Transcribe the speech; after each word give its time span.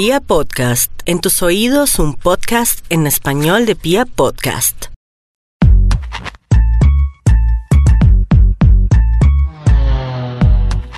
Pia 0.00 0.20
Podcast, 0.20 0.92
en 1.06 1.20
tus 1.20 1.42
oídos 1.42 1.98
un 1.98 2.14
podcast 2.14 2.86
en 2.88 3.08
español 3.08 3.66
de 3.66 3.74
Pia 3.74 4.06
Podcast. 4.06 4.84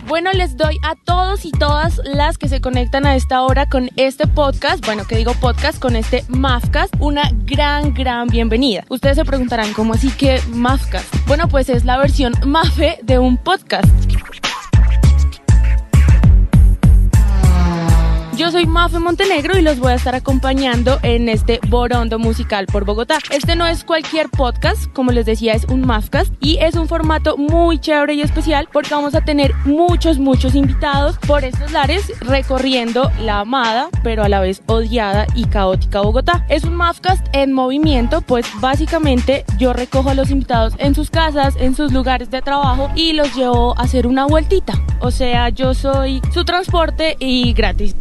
Bueno, 0.06 0.30
les 0.34 0.54
doy 0.58 0.76
a 0.82 0.96
todos 1.06 1.46
y 1.46 1.50
todas 1.50 1.98
las 2.04 2.36
que 2.36 2.50
se 2.50 2.60
conectan 2.60 3.06
a 3.06 3.16
esta 3.16 3.40
hora 3.40 3.70
con 3.70 3.88
este 3.96 4.26
podcast, 4.26 4.84
bueno, 4.84 5.06
que 5.06 5.16
digo 5.16 5.32
podcast, 5.32 5.78
con 5.78 5.96
este 5.96 6.26
Mafcast, 6.28 6.94
una 6.98 7.30
gran, 7.46 7.94
gran 7.94 8.28
bienvenida. 8.28 8.84
Ustedes 8.90 9.16
se 9.16 9.24
preguntarán, 9.24 9.72
¿cómo 9.72 9.94
así 9.94 10.10
que 10.10 10.42
Mafcast? 10.48 11.08
Bueno, 11.26 11.48
pues 11.48 11.70
es 11.70 11.86
la 11.86 11.96
versión 11.96 12.34
Mafe 12.44 12.98
de 13.02 13.18
un 13.18 13.38
podcast. 13.38 13.88
Yo 18.40 18.50
soy 18.50 18.64
Mafe 18.64 18.98
Montenegro 18.98 19.58
y 19.58 19.60
los 19.60 19.78
voy 19.78 19.92
a 19.92 19.96
estar 19.96 20.14
acompañando 20.14 20.98
en 21.02 21.28
este 21.28 21.60
Borondo 21.68 22.18
Musical 22.18 22.64
por 22.64 22.86
Bogotá. 22.86 23.18
Este 23.28 23.54
no 23.54 23.66
es 23.66 23.84
cualquier 23.84 24.30
podcast, 24.30 24.90
como 24.94 25.12
les 25.12 25.26
decía, 25.26 25.52
es 25.52 25.66
un 25.66 25.82
Mafcast 25.86 26.32
y 26.40 26.56
es 26.56 26.74
un 26.74 26.88
formato 26.88 27.36
muy 27.36 27.78
chévere 27.78 28.14
y 28.14 28.22
especial 28.22 28.66
porque 28.72 28.94
vamos 28.94 29.14
a 29.14 29.20
tener 29.20 29.54
muchos, 29.66 30.18
muchos 30.18 30.54
invitados 30.54 31.18
por 31.18 31.44
estos 31.44 31.70
lares 31.72 32.18
recorriendo 32.20 33.12
la 33.20 33.40
amada, 33.40 33.90
pero 34.02 34.24
a 34.24 34.30
la 34.30 34.40
vez 34.40 34.62
odiada 34.64 35.26
y 35.34 35.44
caótica 35.44 36.00
Bogotá. 36.00 36.46
Es 36.48 36.64
un 36.64 36.76
Mafcast 36.76 37.26
en 37.34 37.52
movimiento, 37.52 38.22
pues 38.22 38.46
básicamente 38.58 39.44
yo 39.58 39.74
recojo 39.74 40.08
a 40.08 40.14
los 40.14 40.30
invitados 40.30 40.72
en 40.78 40.94
sus 40.94 41.10
casas, 41.10 41.56
en 41.58 41.76
sus 41.76 41.92
lugares 41.92 42.30
de 42.30 42.40
trabajo 42.40 42.88
y 42.94 43.12
los 43.12 43.34
llevo 43.34 43.78
a 43.78 43.82
hacer 43.82 44.06
una 44.06 44.24
vueltita. 44.24 44.72
O 45.00 45.10
sea, 45.10 45.50
yo 45.50 45.74
soy 45.74 46.22
su 46.32 46.46
transporte 46.46 47.16
y 47.18 47.52
gratis. 47.52 47.94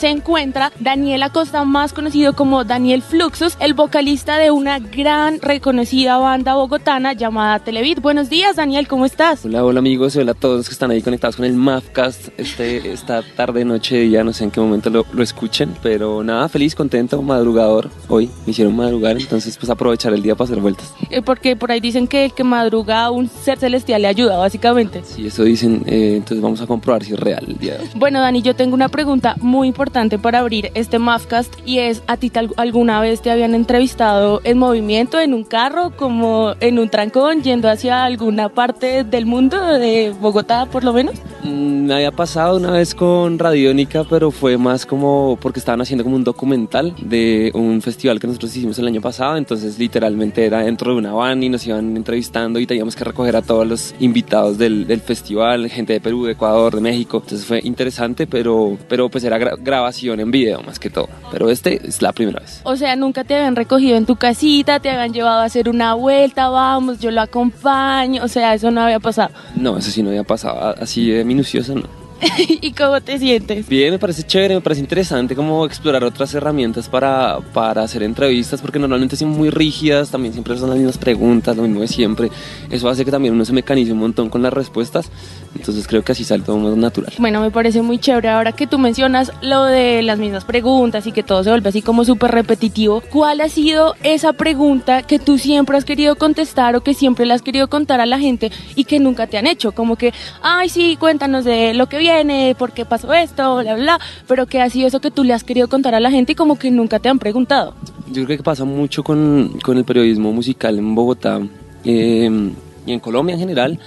Se 0.00 0.08
encuentra 0.08 0.72
Daniel 0.80 1.22
Acosta, 1.24 1.62
más 1.66 1.92
conocido 1.92 2.32
como 2.32 2.64
Daniel 2.64 3.02
Fluxus, 3.02 3.58
el 3.60 3.74
vocalista 3.74 4.38
de 4.38 4.50
una 4.50 4.78
gran 4.78 5.38
reconocida 5.42 6.16
banda 6.16 6.54
bogotana 6.54 7.12
llamada 7.12 7.58
Televit. 7.58 8.00
Buenos 8.00 8.30
días, 8.30 8.56
Daniel, 8.56 8.88
¿cómo 8.88 9.04
estás? 9.04 9.44
Hola, 9.44 9.62
hola 9.62 9.80
amigos, 9.80 10.16
hola 10.16 10.32
a 10.32 10.34
todos 10.34 10.68
que 10.68 10.72
están 10.72 10.90
ahí 10.90 11.02
conectados 11.02 11.36
con 11.36 11.44
el 11.44 11.52
Mafcast 11.52 12.28
este, 12.38 12.90
esta 12.90 13.22
tarde, 13.36 13.62
noche, 13.66 13.98
día, 13.98 14.24
no 14.24 14.32
sé 14.32 14.44
en 14.44 14.50
qué 14.50 14.58
momento 14.62 14.88
lo, 14.88 15.04
lo 15.12 15.22
escuchen, 15.22 15.74
pero 15.82 16.24
nada, 16.24 16.48
feliz, 16.48 16.74
contento, 16.74 17.20
madrugador, 17.20 17.90
hoy 18.08 18.30
me 18.46 18.52
hicieron 18.52 18.74
madrugar, 18.74 19.18
entonces 19.18 19.58
pues 19.58 19.68
aprovechar 19.68 20.14
el 20.14 20.22
día 20.22 20.34
para 20.34 20.46
hacer 20.46 20.62
vueltas. 20.62 20.94
Eh, 21.10 21.20
Porque 21.20 21.56
por 21.56 21.72
ahí 21.72 21.80
dicen 21.80 22.08
que 22.08 22.24
el 22.24 22.32
que 22.32 22.42
madruga 22.42 23.04
a 23.04 23.10
un 23.10 23.28
ser 23.28 23.58
celestial 23.58 24.00
le 24.00 24.08
ayuda, 24.08 24.38
básicamente. 24.38 25.02
Si 25.04 25.26
eso 25.26 25.44
dicen, 25.44 25.82
eh, 25.84 26.14
entonces 26.16 26.40
vamos 26.40 26.62
a 26.62 26.66
comprobar 26.66 27.04
si 27.04 27.12
es 27.12 27.20
real 27.20 27.44
el 27.46 27.58
día 27.58 27.74
de 27.74 27.80
hoy. 27.80 27.90
Bueno, 27.96 28.22
Dani, 28.22 28.40
yo 28.40 28.56
tengo 28.56 28.74
una 28.74 28.88
pregunta 28.88 29.36
muy 29.42 29.68
importante 29.68 29.89
para 29.94 30.38
abrir 30.38 30.70
este 30.74 30.98
Mafcast 31.00 31.52
y 31.66 31.78
es, 31.78 32.02
¿a 32.06 32.16
ti 32.16 32.30
alguna 32.56 33.00
vez 33.00 33.20
te 33.22 33.30
habían 33.30 33.54
entrevistado 33.54 34.40
en 34.44 34.56
movimiento, 34.56 35.18
en 35.18 35.34
un 35.34 35.42
carro, 35.42 35.92
como 35.96 36.54
en 36.60 36.78
un 36.78 36.88
trancón, 36.88 37.42
yendo 37.42 37.68
hacia 37.68 38.04
alguna 38.04 38.48
parte 38.50 39.02
del 39.02 39.26
mundo, 39.26 39.60
de 39.60 40.14
Bogotá 40.20 40.66
por 40.66 40.84
lo 40.84 40.92
menos? 40.92 41.14
Mm, 41.42 41.86
Me 41.86 41.94
había 41.94 42.12
pasado 42.12 42.56
una 42.56 42.70
vez 42.70 42.94
con 42.94 43.38
Radiónica, 43.38 44.04
pero 44.08 44.30
fue 44.30 44.56
más 44.56 44.86
como 44.86 45.36
porque 45.40 45.58
estaban 45.58 45.80
haciendo 45.80 46.04
como 46.04 46.14
un 46.16 46.24
documental 46.24 46.94
de 47.00 47.50
un 47.54 47.82
festival 47.82 48.20
que 48.20 48.28
nosotros 48.28 48.56
hicimos 48.56 48.78
el 48.78 48.86
año 48.86 49.00
pasado, 49.00 49.36
entonces 49.36 49.78
literalmente 49.78 50.46
era 50.46 50.60
dentro 50.60 50.92
de 50.92 50.98
una 50.98 51.12
van 51.12 51.42
y 51.42 51.48
nos 51.48 51.66
iban 51.66 51.96
entrevistando 51.96 52.60
y 52.60 52.66
teníamos 52.66 52.94
que 52.94 53.02
recoger 53.04 53.34
a 53.34 53.42
todos 53.42 53.66
los 53.66 53.94
invitados 53.98 54.56
del, 54.56 54.86
del 54.86 55.00
festival, 55.00 55.68
gente 55.68 55.94
de 55.94 56.00
Perú, 56.00 56.26
de 56.26 56.32
Ecuador, 56.32 56.76
de 56.76 56.80
México, 56.80 57.20
entonces 57.24 57.44
fue 57.46 57.60
interesante, 57.64 58.26
pero, 58.28 58.76
pero 58.88 59.08
pues 59.08 59.24
era 59.24 59.38
gra- 59.38 59.56
grabación 59.80 60.20
en 60.20 60.30
video 60.30 60.62
más 60.62 60.78
que 60.78 60.90
todo, 60.90 61.08
pero 61.32 61.50
este 61.50 61.80
es 61.86 62.02
la 62.02 62.12
primera 62.12 62.40
vez. 62.40 62.60
O 62.64 62.76
sea, 62.76 62.96
nunca 62.96 63.24
te 63.24 63.34
habían 63.34 63.56
recogido 63.56 63.96
en 63.96 64.06
tu 64.06 64.16
casita, 64.16 64.78
te 64.78 64.90
habían 64.90 65.12
llevado 65.12 65.40
a 65.40 65.44
hacer 65.44 65.68
una 65.68 65.94
vuelta, 65.94 66.48
vamos, 66.48 67.00
yo 67.00 67.10
lo 67.10 67.22
acompaño, 67.22 68.22
o 68.22 68.28
sea, 68.28 68.54
eso 68.54 68.70
no 68.70 68.82
había 68.82 69.00
pasado. 69.00 69.30
No, 69.56 69.78
eso 69.78 69.90
sí 69.90 70.02
no 70.02 70.10
había 70.10 70.24
pasado 70.24 70.74
así 70.80 71.10
de 71.10 71.24
minucioso, 71.24 71.74
no. 71.74 71.99
¿Y 72.48 72.72
cómo 72.72 73.00
te 73.00 73.18
sientes? 73.18 73.68
Bien, 73.68 73.92
me 73.92 73.98
parece 73.98 74.22
chévere, 74.22 74.54
me 74.54 74.60
parece 74.60 74.80
interesante 74.80 75.34
como 75.34 75.64
explorar 75.64 76.04
otras 76.04 76.34
herramientas 76.34 76.88
para, 76.88 77.38
para 77.52 77.82
hacer 77.82 78.02
entrevistas, 78.02 78.60
porque 78.60 78.78
normalmente 78.78 79.16
son 79.16 79.30
muy 79.30 79.50
rígidas, 79.50 80.10
también 80.10 80.32
siempre 80.32 80.56
son 80.56 80.70
las 80.70 80.78
mismas 80.78 80.98
preguntas, 80.98 81.56
lo 81.56 81.62
mismo 81.62 81.80
de 81.80 81.88
siempre. 81.88 82.30
Eso 82.70 82.88
hace 82.88 83.04
que 83.04 83.10
también 83.10 83.34
uno 83.34 83.44
se 83.44 83.52
mecanice 83.52 83.92
un 83.92 83.98
montón 83.98 84.28
con 84.28 84.42
las 84.42 84.52
respuestas, 84.52 85.10
entonces 85.56 85.86
creo 85.86 86.02
que 86.02 86.12
así 86.12 86.24
sale 86.24 86.42
todo 86.42 86.58
más 86.58 86.76
natural. 86.76 87.12
Bueno, 87.18 87.40
me 87.40 87.50
parece 87.50 87.82
muy 87.82 87.98
chévere 87.98 88.28
ahora 88.28 88.52
que 88.52 88.66
tú 88.66 88.78
mencionas 88.78 89.32
lo 89.42 89.64
de 89.64 90.02
las 90.02 90.18
mismas 90.18 90.44
preguntas 90.44 91.06
y 91.06 91.12
que 91.12 91.22
todo 91.22 91.42
se 91.42 91.50
vuelve 91.50 91.68
así 91.68 91.82
como 91.82 92.04
súper 92.04 92.32
repetitivo. 92.32 93.02
¿Cuál 93.10 93.40
ha 93.40 93.48
sido 93.48 93.94
esa 94.02 94.32
pregunta 94.32 95.02
que 95.02 95.18
tú 95.18 95.38
siempre 95.38 95.76
has 95.76 95.84
querido 95.84 96.16
contestar 96.16 96.76
o 96.76 96.82
que 96.82 96.94
siempre 96.94 97.26
le 97.26 97.34
has 97.34 97.42
querido 97.42 97.68
contar 97.68 98.00
a 98.00 98.06
la 98.06 98.18
gente 98.18 98.50
y 98.74 98.84
que 98.84 99.00
nunca 99.00 99.26
te 99.26 99.38
han 99.38 99.46
hecho? 99.46 99.72
Como 99.72 99.96
que, 99.96 100.12
ay, 100.42 100.68
sí, 100.68 100.96
cuéntanos 100.98 101.44
de 101.44 101.74
lo 101.74 101.88
que 101.88 101.98
viene, 101.98 102.09
por 102.58 102.72
qué 102.72 102.84
pasó 102.84 103.12
esto, 103.12 103.56
bla, 103.58 103.74
bla, 103.74 104.00
pero 104.26 104.46
que 104.46 104.60
ha 104.60 104.68
sido 104.70 104.88
eso 104.88 105.00
que 105.00 105.10
tú 105.10 105.24
le 105.24 105.32
has 105.32 105.44
querido 105.44 105.68
contar 105.68 105.94
a 105.94 106.00
la 106.00 106.10
gente 106.10 106.32
y 106.32 106.34
como 106.34 106.58
que 106.58 106.70
nunca 106.70 106.98
te 106.98 107.08
han 107.08 107.18
preguntado. 107.18 107.74
Yo 108.10 108.24
creo 108.24 108.36
que 108.36 108.42
pasa 108.42 108.64
mucho 108.64 109.02
con, 109.02 109.58
con 109.62 109.78
el 109.78 109.84
periodismo 109.84 110.32
musical 110.32 110.78
en 110.78 110.94
Bogotá 110.94 111.40
eh, 111.84 112.52
y 112.86 112.92
en 112.92 113.00
Colombia 113.00 113.34
en 113.34 113.40
general, 113.40 113.78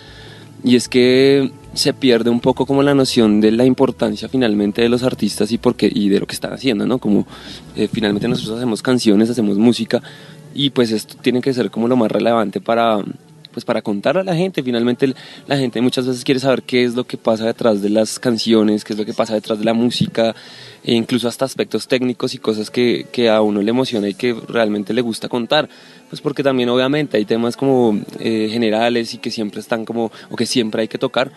y 0.63 0.75
es 0.75 0.88
que 0.88 1.51
se 1.73 1.94
pierde 1.94 2.29
un 2.29 2.39
poco 2.39 2.66
como 2.66 2.84
la 2.84 2.94
noción 2.94 3.41
de 3.41 3.51
la 3.51 3.66
importancia 3.66 4.29
finalmente 4.29 4.81
de 4.81 4.90
los 4.90 5.03
artistas 5.03 5.51
y, 5.51 5.57
por 5.57 5.75
qué, 5.75 5.91
y 5.94 6.09
de 6.09 6.19
lo 6.19 6.28
que 6.28 6.35
están 6.35 6.53
haciendo, 6.53 6.85
¿no? 6.85 7.00
Como 7.00 7.25
eh, 7.75 7.90
finalmente 7.91 8.28
nosotros 8.28 8.57
hacemos 8.57 8.81
canciones, 8.81 9.29
hacemos 9.29 9.57
música, 9.57 10.01
y 10.53 10.69
pues 10.69 10.91
esto 10.91 11.16
tiene 11.22 11.41
que 11.41 11.53
ser 11.53 11.72
como 11.72 11.88
lo 11.88 11.97
más 11.97 12.11
relevante 12.11 12.61
para 12.61 13.00
pues 13.53 13.64
para 13.64 13.81
contar 13.81 14.18
a 14.18 14.24
la 14.24 14.36
gente, 14.36 14.62
finalmente 14.64 15.14
la 15.47 15.58
gente 15.58 15.80
muchas 15.80 16.08
veces 16.08 16.24
quiere 16.24 16.40
saber 16.40 16.64
qué 16.64 16.84
es 16.84 16.96
lo 16.96 17.06
que 17.06 17.18
pasa 17.18 17.46
detrás 17.46 17.81
de 17.81 17.90
las 17.90 18.19
canciones, 18.19 18.84
qué 18.84 18.94
es 18.94 19.00
lo 19.00 19.06
que 19.06 19.14
pasa 19.14 19.34
detrás 19.36 19.59
de 19.59 19.66
la 19.66 19.74
música, 19.74 20.36
e 20.84 20.94
incluso 20.94 21.28
hasta 21.28 21.46
aspectos 21.46 21.88
técnicos 21.88 22.34
y 22.34 22.40
cosas 22.40 22.69
que, 22.69 23.08
que 23.12 23.30
a 23.30 23.41
uno 23.41 23.62
le 23.62 23.69
emociona 23.69 24.09
y 24.09 24.14
que 24.16 24.34
realmente 24.34 24.94
le 24.94 25.02
gusta 25.02 25.30
contar. 25.30 25.69
Pues 26.09 26.22
porque 26.22 26.44
también 26.44 26.69
obviamente 26.69 27.18
hay 27.18 27.25
temas 27.25 27.56
como 27.56 28.00
eh, 28.19 28.50
generales 28.52 29.14
y 29.14 29.18
que 29.18 29.31
siempre 29.31 29.62
están 29.62 29.85
como, 29.85 30.12
o 30.30 30.35
que 30.35 30.46
siempre 30.46 30.81
hay 30.81 30.88
que 30.88 30.97
tocar, 30.97 31.31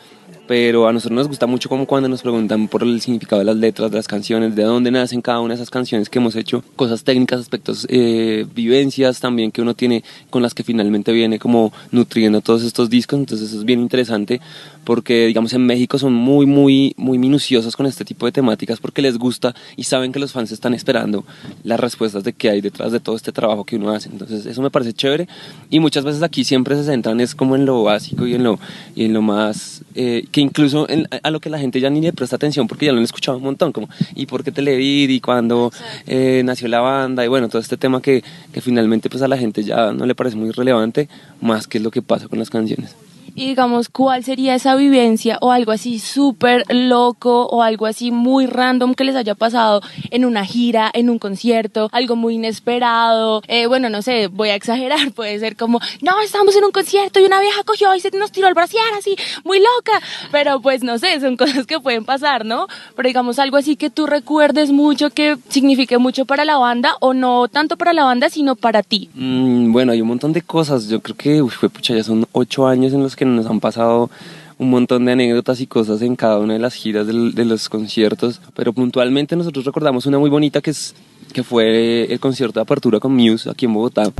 pero 0.47 0.87
a 0.89 0.93
nosotros 0.93 1.17
nos 1.17 1.29
gusta 1.29 1.47
mucho 1.47 1.69
como 1.69 1.87
cuando 1.87 2.09
nos 2.09 2.23
preguntan 2.23 2.69
por 2.69 2.83
el 2.83 3.01
significado 3.01 3.41
de 3.41 3.47
las 3.47 3.57
letras, 3.57 3.91
de 3.91 3.97
las 3.97 4.09
canciones, 4.09 4.55
de 4.55 4.63
dónde 4.63 4.91
nacen 4.91 5.23
cada 5.23 5.41
una 5.41 5.55
de 5.55 5.57
esas 5.57 5.71
canciones 5.71 6.09
que 6.09 6.19
hemos 6.19 6.37
hecho, 6.37 6.63
cosas 6.77 7.05
técnicas, 7.05 7.41
aspectos, 7.41 7.87
eh, 7.91 8.47
vivencias 8.55 9.21
también 9.21 9.51
que 9.51 9.63
uno 9.63 9.75
tiene 9.75 10.05
con 10.31 10.43
las 10.43 10.55
que 10.55 10.63
finalmente 10.63 11.13
viene 11.13 11.39
como 11.39 11.73
nutriendo 11.91 12.41
todos 12.41 12.63
estos 12.63 12.91
discos, 12.91 13.19
entonces 13.19 13.49
eso 13.49 13.59
es 13.59 13.65
bien 13.65 13.81
interesante 13.81 14.41
porque 14.87 15.27
digamos 15.27 15.53
en 15.53 15.67
México 15.67 15.99
son 15.99 16.15
muy 16.15 16.47
muy 16.47 16.95
muy 16.97 17.19
minuciosos 17.19 17.77
con 17.77 17.85
este 17.87 18.05
tipo 18.05 18.25
de 18.25 18.33
temáticas 18.33 18.79
porque 18.81 19.03
les 19.03 19.19
gusta 19.19 19.55
y 19.77 19.83
saben 19.83 20.13
que 20.13 20.21
los 20.21 20.33
fans 20.33 20.53
están 20.53 20.73
esperando 20.75 21.25
las 21.65 21.79
respuestas 21.81 22.23
de 22.25 22.33
qué 22.33 22.49
hay 22.51 22.61
detrás 22.61 22.93
de 22.93 23.01
todo 23.01 23.17
este 23.17 23.33
trabajo 23.33 23.65
que 23.65 23.77
uno 23.77 23.91
hace, 23.91 24.09
entonces 24.09 24.47
eso 24.47 24.63
me 24.63 24.71
parece 24.71 24.93
chévere. 24.93 25.27
Y 25.69 25.81
muchas 25.81 26.05
veces 26.05 26.23
aquí 26.23 26.45
siempre 26.45 26.77
se 26.77 26.85
centran 26.85 27.21
es 27.21 27.35
como 27.35 27.57
en 27.57 27.67
lo 27.67 27.83
básico 27.83 28.27
y 28.27 28.35
en 28.35 28.45
lo 28.45 28.59
y 28.95 29.05
en 29.05 29.13
lo 29.13 29.23
más 29.23 29.83
eh, 29.97 30.25
que 30.31 30.41
incluso 30.41 30.89
en- 30.89 31.09
a 31.23 31.31
lo 31.31 31.41
que 31.41 31.51
la 31.51 31.59
gente 31.59 31.81
ya 31.81 31.91
ni 31.91 32.01
le 32.01 32.13
presta 32.13 32.37
atención 32.37 32.69
porque 32.69 32.87
ya 32.87 32.93
lo 32.93 32.99
han 32.99 33.05
escuchado 33.05 33.39
un 33.39 33.45
montón 33.45 33.73
como 33.73 33.89
y 34.15 34.27
por 34.27 34.45
qué 34.45 34.53
Televid 34.53 35.11
y 35.11 35.21
cuándo 35.21 35.73
eh, 36.07 36.43
nació 36.45 36.69
la 36.69 36.81
banda 36.81 37.25
y 37.25 37.29
bueno 37.29 37.49
todo 37.49 37.61
este 37.61 37.77
tema 37.77 38.01
que, 38.01 38.23
que 38.53 38.61
finalmente 38.61 39.11
pues 39.11 39.23
a 39.23 39.29
la 39.29 39.37
gente 39.37 39.65
ya 39.65 39.93
no 39.93 40.07
le 40.07 40.15
parece 40.15 40.37
muy 40.37 40.53
relevante 40.53 41.09
más 41.41 41.67
que 41.67 41.79
es 41.79 41.85
lo 41.85 41.91
que 41.91 42.03
pasa 42.03 42.29
con 42.29 42.39
las 42.39 42.51
canciones 42.51 42.95
Y 43.37 43.49
digamos, 43.49 43.91
¿cuál 43.91 44.25
sería 44.25 44.55
esa 44.55 44.75
vivencia 44.77 45.37
o 45.43 45.53
algo 45.53 45.71
así 45.71 45.99
súper 45.99 46.65
loco 46.71 47.47
o 47.49 47.63
algo 47.63 47.85
así 47.85 48.11
muy 48.11 48.47
random 48.47 48.95
que 48.95 49.05
les 49.05 49.15
haya 49.15 49.35
pasado 49.35 49.83
en 50.11 50.25
una 50.25 50.47
gira, 50.47 50.91
en 50.95 51.11
un 51.11 51.19
concierto, 51.19 51.91
algo 51.93 52.17
muy 52.17 52.37
inesperado? 52.37 53.43
Eh, 53.47 53.67
bueno, 53.67 53.91
no 53.91 54.01
sé, 54.01 54.29
voy 54.29 54.49
a 54.49 54.55
exagerar, 54.55 55.13
puede 55.15 55.39
ser 55.39 55.55
como, 55.55 55.81
no, 56.01 56.19
estamos 56.23 56.57
en 56.57 56.65
un 56.65 56.73
concierto 56.73 57.21
y 57.21 57.25
una 57.25 57.39
vieja 57.39 57.63
cogió 57.65 57.95
y 57.95 58.01
se 58.01 58.11
nos 58.13 58.33
tiró 58.33 58.49
el 58.49 58.55
brasier 58.55 58.83
así, 58.99 59.15
muy 59.45 59.59
loca. 59.59 60.01
Pero 60.33 60.61
pues 60.61 60.83
no 60.83 60.99
sé, 60.99 61.21
son 61.21 61.37
cosas 61.37 61.67
que 61.67 61.79
pueden 61.79 62.07
pasar, 62.07 62.47
¿no? 62.47 62.69
Pero 62.95 63.07
digamos 63.07 63.39
algo 63.39 63.59
así 63.59 63.77
que 63.77 63.91
tú 63.91 64.07
recuerdes 64.07 64.73
mucho, 64.73 65.11
que 65.11 65.37
signifique 65.51 65.99
mucho 65.99 66.25
para 66.25 66.47
la 66.47 66.57
banda 66.57 66.95
o 67.01 67.13
no 67.13 67.49
tanto 67.49 67.77
para 67.77 67.93
la 67.93 68.05
banda, 68.05 68.31
sino 68.31 68.57
para 68.57 68.83
ti. 68.83 69.11
Mm, 69.13 69.73
bueno, 69.73 69.93
hay 69.93 70.01
un 70.01 70.09
montón 70.09 70.33
de 70.33 70.41
cosas. 70.41 70.89
Yo 70.89 71.01
creo 71.01 71.17
que, 71.17 71.69
pucha, 71.69 71.95
ya 71.95 72.03
son 72.03 72.27
ocho 72.33 72.67
años 72.67 72.95
en 72.95 73.03
los 73.03 73.15
que 73.15 73.26
nos 73.35 73.47
han 73.47 73.61
pasado 73.61 74.11
un 74.59 74.71
montón 74.71 75.05
de 75.05 75.13
anécdotas 75.13 75.61
y 75.61 75.67
cosas 75.67 76.01
en 76.03 76.17
cada 76.17 76.39
una 76.39 76.55
de 76.55 76.59
las 76.59 76.75
giras 76.75 77.07
de 77.07 77.45
los 77.45 77.69
conciertos, 77.69 78.41
pero 78.55 78.73
puntualmente 78.73 79.37
nosotros 79.37 79.65
recordamos 79.65 80.07
una 80.07 80.19
muy 80.19 80.31
bonita 80.31 80.61
que, 80.61 80.71
es, 80.71 80.95
que 81.33 81.43
fue 81.43 82.05
el 82.05 82.21
concierto 82.21 82.61
de 82.61 82.63
apertura 82.63 83.01
con 83.01 83.15
Muse 83.15 83.51
aquí 83.51 83.67
en 83.67 83.75
Bogotá. 83.75 84.11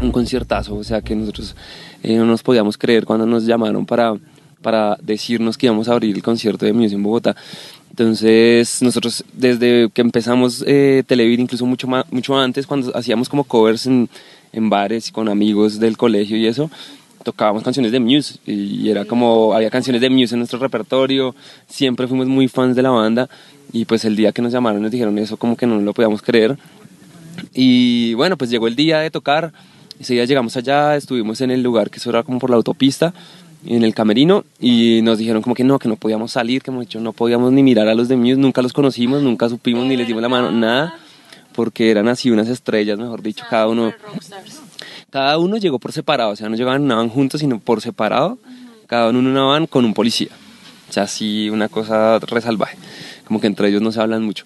un 0.00 0.12
conciertazo, 0.12 0.74
o 0.74 0.84
sea 0.84 1.00
que 1.00 1.14
nosotros 1.14 1.54
eh, 2.02 2.16
no 2.16 2.24
nos 2.24 2.42
podíamos 2.42 2.78
creer 2.78 3.04
cuando 3.04 3.26
nos 3.26 3.44
llamaron 3.44 3.86
para, 3.86 4.14
para 4.62 4.96
decirnos 5.02 5.56
que 5.56 5.66
íbamos 5.66 5.88
a 5.88 5.92
abrir 5.92 6.14
el 6.14 6.22
concierto 6.22 6.64
de 6.64 6.72
Muse 6.72 6.94
en 6.94 7.02
Bogotá. 7.02 7.36
Entonces 7.90 8.80
nosotros 8.80 9.24
desde 9.32 9.90
que 9.92 10.00
empezamos 10.00 10.62
eh, 10.66 11.02
Televid, 11.06 11.40
incluso 11.40 11.66
mucho, 11.66 11.88
más, 11.88 12.04
mucho 12.12 12.38
antes, 12.38 12.66
cuando 12.66 12.96
hacíamos 12.96 13.28
como 13.28 13.44
covers 13.44 13.86
en, 13.86 14.08
en 14.52 14.70
bares 14.70 15.10
con 15.10 15.28
amigos 15.28 15.80
del 15.80 15.96
colegio 15.96 16.36
y 16.36 16.46
eso, 16.46 16.70
tocábamos 17.24 17.64
canciones 17.64 17.90
de 17.90 17.98
Muse. 17.98 18.38
Y 18.46 18.88
era 18.88 19.04
como 19.04 19.52
había 19.52 19.70
canciones 19.70 20.00
de 20.00 20.10
Muse 20.10 20.34
en 20.34 20.38
nuestro 20.38 20.60
repertorio, 20.60 21.34
siempre 21.66 22.06
fuimos 22.06 22.28
muy 22.28 22.46
fans 22.46 22.76
de 22.76 22.82
la 22.82 22.90
banda. 22.90 23.28
Y 23.72 23.84
pues 23.84 24.04
el 24.04 24.16
día 24.16 24.32
que 24.32 24.40
nos 24.42 24.52
llamaron 24.52 24.80
nos 24.80 24.90
dijeron 24.90 25.18
eso 25.18 25.36
como 25.36 25.56
que 25.56 25.66
no 25.66 25.80
lo 25.80 25.92
podíamos 25.92 26.22
creer. 26.22 26.56
Y 27.52 28.14
bueno 28.14 28.36
pues 28.36 28.48
llegó 28.50 28.68
el 28.68 28.76
día 28.76 29.00
de 29.00 29.10
tocar 29.10 29.52
día 30.06 30.24
llegamos 30.24 30.56
allá, 30.56 30.96
estuvimos 30.96 31.40
en 31.40 31.50
el 31.50 31.62
lugar 31.62 31.90
que 31.90 31.98
eso 31.98 32.10
era 32.10 32.22
como 32.22 32.38
por 32.38 32.50
la 32.50 32.56
autopista, 32.56 33.12
en 33.66 33.82
el 33.82 33.94
camerino, 33.94 34.44
y 34.60 35.00
nos 35.02 35.18
dijeron 35.18 35.42
como 35.42 35.54
que 35.54 35.64
no, 35.64 35.78
que 35.78 35.88
no 35.88 35.96
podíamos 35.96 36.32
salir, 36.32 36.62
que 36.62 36.70
dicho 36.70 37.00
no 37.00 37.12
podíamos 37.12 37.52
ni 37.52 37.62
mirar 37.62 37.88
a 37.88 37.94
los 37.94 38.08
de 38.08 38.16
nunca 38.16 38.62
los 38.62 38.72
conocimos, 38.72 39.22
nunca 39.22 39.48
supimos 39.48 39.86
ni 39.86 39.96
les 39.96 40.06
dimos 40.06 40.22
la 40.22 40.28
mano, 40.28 40.50
nada, 40.50 40.94
porque 41.54 41.90
eran 41.90 42.08
así 42.08 42.30
unas 42.30 42.48
estrellas, 42.48 42.98
mejor 42.98 43.22
dicho, 43.22 43.44
cada 43.50 43.66
uno. 43.66 43.92
Cada 45.10 45.38
uno 45.38 45.56
llegó 45.56 45.78
por 45.78 45.92
separado, 45.92 46.32
o 46.32 46.36
sea, 46.36 46.48
no 46.48 46.56
llegaban 46.56 46.86
van 46.86 47.08
juntos, 47.08 47.40
sino 47.40 47.58
por 47.58 47.80
separado, 47.80 48.38
cada 48.86 49.08
uno 49.08 49.20
en 49.20 49.26
una 49.26 49.42
van 49.44 49.66
con 49.66 49.84
un 49.84 49.94
policía. 49.94 50.28
O 50.88 50.92
sea, 50.92 51.04
así 51.04 51.50
una 51.50 51.68
cosa 51.68 52.18
resalvaje, 52.18 52.78
como 53.26 53.40
que 53.40 53.46
entre 53.46 53.68
ellos 53.68 53.82
no 53.82 53.90
se 53.90 54.00
hablan 54.00 54.22
mucho. 54.22 54.44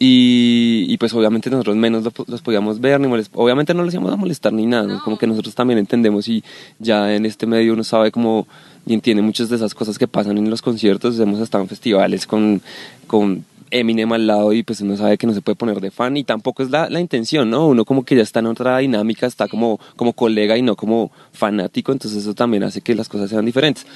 Y, 0.00 0.96
pues 0.98 1.12
obviamente 1.12 1.50
nosotros 1.50 1.74
menos 1.74 2.04
los 2.26 2.42
podíamos 2.42 2.80
ver, 2.80 3.00
ni 3.00 3.08
obviamente 3.34 3.74
no 3.74 3.84
les 3.84 3.94
íbamos 3.94 4.12
a 4.12 4.16
molestar 4.16 4.52
ni 4.52 4.64
nada, 4.64 5.00
como 5.02 5.18
que 5.18 5.26
nosotros 5.26 5.54
también 5.54 5.78
entendemos 5.78 6.28
y 6.28 6.44
ya 6.78 7.14
en 7.14 7.26
este 7.26 7.46
medio 7.46 7.72
uno 7.72 7.82
sabe 7.82 8.12
cómo 8.12 8.46
y 8.86 8.94
entiende 8.94 9.22
muchas 9.22 9.48
de 9.48 9.56
esas 9.56 9.74
cosas 9.74 9.98
que 9.98 10.08
pasan 10.08 10.38
en 10.38 10.48
los 10.48 10.62
conciertos, 10.62 11.18
hemos 11.18 11.40
estado 11.40 11.62
en 11.62 11.68
festivales 11.68 12.26
con, 12.26 12.62
con 13.06 13.44
Eminem 13.70 14.10
al 14.12 14.26
lado 14.26 14.52
y 14.52 14.62
pues 14.62 14.80
uno 14.80 14.96
sabe 14.96 15.18
que 15.18 15.26
no 15.26 15.34
se 15.34 15.42
puede 15.42 15.56
poner 15.56 15.80
de 15.80 15.90
fan 15.90 16.16
y 16.16 16.24
tampoco 16.24 16.62
es 16.62 16.70
la, 16.70 16.88
la, 16.88 17.00
intención, 17.00 17.50
¿no? 17.50 17.66
Uno 17.66 17.84
como 17.84 18.04
que 18.04 18.16
ya 18.16 18.22
está 18.22 18.40
en 18.40 18.46
otra 18.46 18.78
dinámica, 18.78 19.26
está 19.26 19.46
como, 19.46 19.78
como 19.96 20.14
colega 20.14 20.56
y 20.56 20.62
no 20.62 20.74
como 20.74 21.10
fanático, 21.32 21.92
entonces 21.92 22.22
eso 22.22 22.34
también 22.34 22.62
hace 22.62 22.80
que 22.80 22.94
las 22.94 23.08
cosas 23.08 23.28
sean 23.28 23.44
diferentes. 23.44 23.86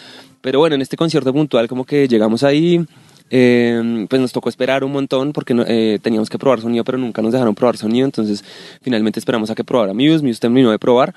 Pero 0.42 0.58
bueno, 0.58 0.74
en 0.74 0.82
este 0.82 0.96
concierto 0.96 1.32
puntual 1.32 1.68
como 1.68 1.84
que 1.86 2.06
llegamos 2.06 2.42
ahí, 2.42 2.84
eh, 3.30 4.06
pues 4.08 4.20
nos 4.20 4.32
tocó 4.32 4.48
esperar 4.48 4.84
un 4.84 4.92
montón 4.92 5.32
porque 5.32 5.54
eh, 5.66 5.98
teníamos 6.02 6.28
que 6.28 6.38
probar 6.38 6.60
sonido, 6.60 6.84
pero 6.84 6.98
nunca 6.98 7.22
nos 7.22 7.32
dejaron 7.32 7.54
probar 7.54 7.76
sonido, 7.76 8.04
entonces 8.04 8.44
finalmente 8.82 9.18
esperamos 9.18 9.50
a 9.50 9.54
que 9.54 9.64
probara 9.64 9.94
Muse, 9.94 10.22
Muse 10.22 10.40
terminó 10.40 10.70
de 10.70 10.78
probar 10.78 11.14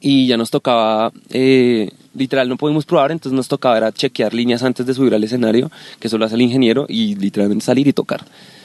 y 0.00 0.26
ya 0.26 0.36
nos 0.36 0.50
tocaba, 0.50 1.12
eh, 1.30 1.90
literal 2.14 2.48
no 2.48 2.56
pudimos 2.56 2.86
probar, 2.86 3.12
entonces 3.12 3.36
nos 3.36 3.48
tocaba 3.48 3.76
era 3.76 3.92
chequear 3.92 4.32
líneas 4.32 4.62
antes 4.62 4.86
de 4.86 4.94
subir 4.94 5.14
al 5.14 5.22
escenario, 5.22 5.70
que 5.98 6.08
eso 6.08 6.16
lo 6.16 6.24
hace 6.24 6.34
el 6.34 6.40
ingeniero, 6.40 6.86
y 6.88 7.14
literalmente 7.16 7.64
salir 7.64 7.86
y 7.86 7.92
tocar. 7.92 8.24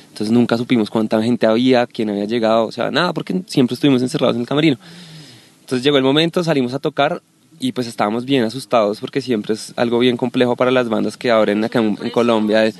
Entonces 0.09 0.31
nunca 0.31 0.57
supimos 0.57 0.89
cuánta 0.89 1.21
gente 1.21 1.45
había, 1.45 1.87
quién 1.87 2.09
había 2.09 2.23
llegado, 2.23 2.65
o 2.67 2.71
sea, 2.71 2.89
nada, 2.89 3.11
porque 3.11 3.41
siempre 3.47 3.73
estuvimos 3.73 4.01
encerrados 4.01 4.35
en 4.35 4.41
el 4.43 4.47
camerino. 4.47 4.77
Entonces 5.59 5.83
llegó 5.83 5.97
el 5.97 6.03
momento, 6.03 6.41
salimos 6.41 6.73
a 6.73 6.79
tocar 6.79 7.21
y 7.59 7.71
pues 7.71 7.87
estábamos 7.87 8.25
bien 8.25 8.43
asustados 8.43 8.99
porque 8.99 9.21
siempre 9.21 9.53
es 9.53 9.73
algo 9.75 9.99
bien 9.99 10.17
complejo 10.17 10.55
para 10.55 10.71
las 10.71 10.89
bandas 10.89 11.17
que 11.17 11.31
abren 11.31 11.63
acá 11.63 11.79
en, 11.79 11.95
Colombia. 12.11 12.65
Es, 12.65 12.75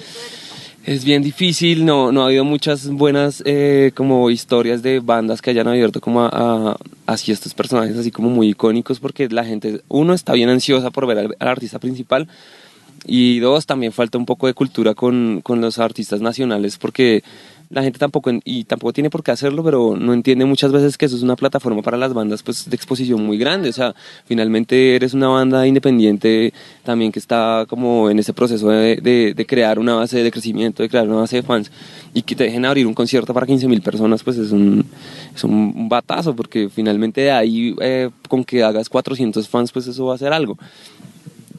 es, 0.86 1.04
bien 1.04 1.24
difícil, 1.24 1.86
no, 1.86 2.12
no 2.12 2.24
ha 2.24 2.28
habido 2.28 2.44
muchas 2.44 2.88
buenas 2.90 3.42
eh, 3.46 3.92
como 3.96 4.30
historias 4.30 4.84
de 4.84 5.00
bandas 5.00 5.42
que 5.42 5.50
hayan 5.50 5.68
abierto 5.68 6.00
como 6.02 6.22
a, 6.22 6.78
así 7.06 7.32
estos 7.32 7.54
personajes 7.54 7.98
así 7.98 8.12
como 8.12 8.30
muy 8.30 8.50
icónicos 8.50 9.00
porque 9.00 9.28
la 9.30 9.44
gente, 9.44 9.82
uno, 9.88 10.14
está 10.14 10.34
bien 10.34 10.50
ansiosa 10.50 10.92
por 10.92 11.08
ver 11.08 11.20
al, 11.20 11.36
al 11.40 11.48
artista 11.48 11.80
principal 11.80 12.28
y 13.08 13.40
dos, 13.40 13.66
también 13.66 13.92
falta 13.92 14.18
un 14.18 14.26
poco 14.26 14.48
de 14.48 14.54
cultura 14.54 14.96
con, 14.96 15.42
con 15.44 15.62
los 15.62 15.78
artistas 15.78 16.22
nacionales 16.22 16.78
porque 16.78 17.24
la 17.76 17.84
gente 17.84 18.00
tampoco, 18.00 18.32
y 18.46 18.64
tampoco 18.64 18.94
tiene 18.94 19.10
por 19.10 19.22
qué 19.22 19.32
hacerlo, 19.32 19.62
pero 19.62 19.98
no 20.00 20.14
entiende 20.14 20.46
muchas 20.46 20.72
veces 20.72 20.98
que 20.98 21.08
eso 21.08 21.18
es 21.18 21.24
una 21.24 21.36
plataforma 21.36 21.82
para 21.82 21.98
las 21.98 22.14
bandas 22.14 22.42
pues, 22.42 22.70
de 22.70 22.74
exposición 22.74 23.22
muy 23.26 23.38
grande. 23.38 23.68
O 23.68 23.74
sea, 23.74 23.94
finalmente 24.24 24.96
eres 24.96 25.14
una 25.14 25.28
banda 25.28 25.68
independiente 25.68 26.54
también 26.86 27.12
que 27.12 27.20
está 27.20 27.66
como 27.68 28.10
en 28.10 28.18
ese 28.18 28.32
proceso 28.32 28.70
de, 28.70 29.34
de, 29.36 29.46
crear 29.46 29.78
una 29.78 29.96
base 29.96 30.24
de 30.24 30.32
crecimiento, 30.32 30.84
de 30.84 30.90
crear 30.90 31.06
una 31.06 31.18
base 31.18 31.36
de 31.36 31.44
fans, 31.44 31.70
y 32.14 32.22
que 32.22 32.34
te 32.34 32.46
dejen 32.46 32.64
abrir 32.64 32.88
un 32.88 32.94
concierto 32.94 33.34
para 33.34 33.46
15 33.46 33.68
mil 33.68 33.82
personas, 33.82 34.24
pues 34.24 34.38
es 34.38 34.52
un, 34.54 34.86
es 35.36 35.44
un 35.44 35.90
batazo, 35.90 36.34
porque 36.34 36.70
finalmente 36.70 37.22
de 37.22 37.32
ahí, 37.32 37.76
eh, 37.82 38.10
con 38.30 38.46
que 38.46 38.64
hagas 38.64 38.88
400 38.88 39.50
fans, 39.50 39.74
pues 39.74 39.86
eso 39.88 40.06
va 40.06 40.16
a 40.16 40.18
ser 40.18 40.32
algo 40.32 40.58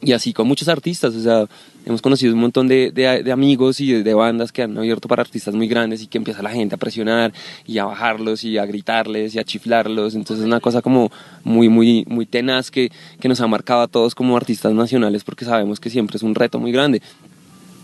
y 0.07 0.13
así 0.13 0.31
con 0.31 0.47
muchos 0.47 0.69
artistas, 0.69 1.13
o 1.15 1.21
sea, 1.21 1.45
hemos 1.85 2.01
conocido 2.01 2.33
un 2.33 2.39
montón 2.39 2.69
de, 2.69 2.91
de, 2.91 3.29
amigos 3.29 3.81
y 3.81 3.91
de, 3.91 4.13
bandas 4.13 4.53
que 4.53 4.61
han 4.61 4.77
abierto 4.77 5.09
para 5.09 5.21
artistas 5.21 5.53
muy 5.53 5.67
grandes 5.67 6.01
y 6.01 6.07
que 6.07 6.17
empieza 6.17 6.41
la 6.41 6.49
gente 6.49 6.75
a 6.75 6.77
presionar 6.77 7.33
y 7.65 7.77
a 7.77 7.83
bajarlos 7.83 8.45
y 8.45 8.57
a 8.57 8.65
gritarles 8.65 9.35
y 9.35 9.39
a 9.39 9.43
chiflarlos, 9.43 10.15
entonces 10.15 10.43
es 10.43 10.47
una 10.47 10.61
cosa 10.61 10.81
como 10.81 11.11
muy, 11.43 11.67
muy, 11.67 12.05
muy 12.07 12.25
tenaz 12.25 12.71
que, 12.71 12.89
que 13.19 13.27
nos 13.27 13.41
ha 13.41 13.47
marcado 13.47 13.81
a 13.81 13.87
todos 13.89 14.15
como 14.15 14.37
artistas 14.37 14.73
nacionales 14.73 15.25
porque 15.25 15.43
sabemos 15.43 15.81
que 15.81 15.89
siempre 15.89 16.15
es 16.15 16.23
un 16.23 16.35
reto 16.35 16.57
muy 16.57 16.71
grande. 16.71 17.01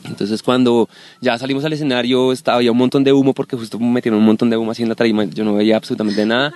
Entonces 0.05 0.41
cuando 0.41 0.87
ya 1.19 1.37
salimos 1.37 1.65
al 1.65 1.73
escenario 1.73 2.31
estaba, 2.31 2.55
había 2.55 2.71
un 2.71 2.77
montón 2.77 3.03
de 3.03 3.11
humo 3.11 3.33
porque 3.33 3.57
justo 3.57 3.77
metieron 3.79 4.21
un 4.21 4.25
montón 4.25 4.49
de 4.49 4.55
humo 4.55 4.71
así 4.71 4.81
en 4.81 4.87
la 4.87 4.95
tarima, 4.95 5.25
yo 5.25 5.43
no 5.43 5.55
veía 5.55 5.75
absolutamente 5.75 6.25
nada 6.25 6.53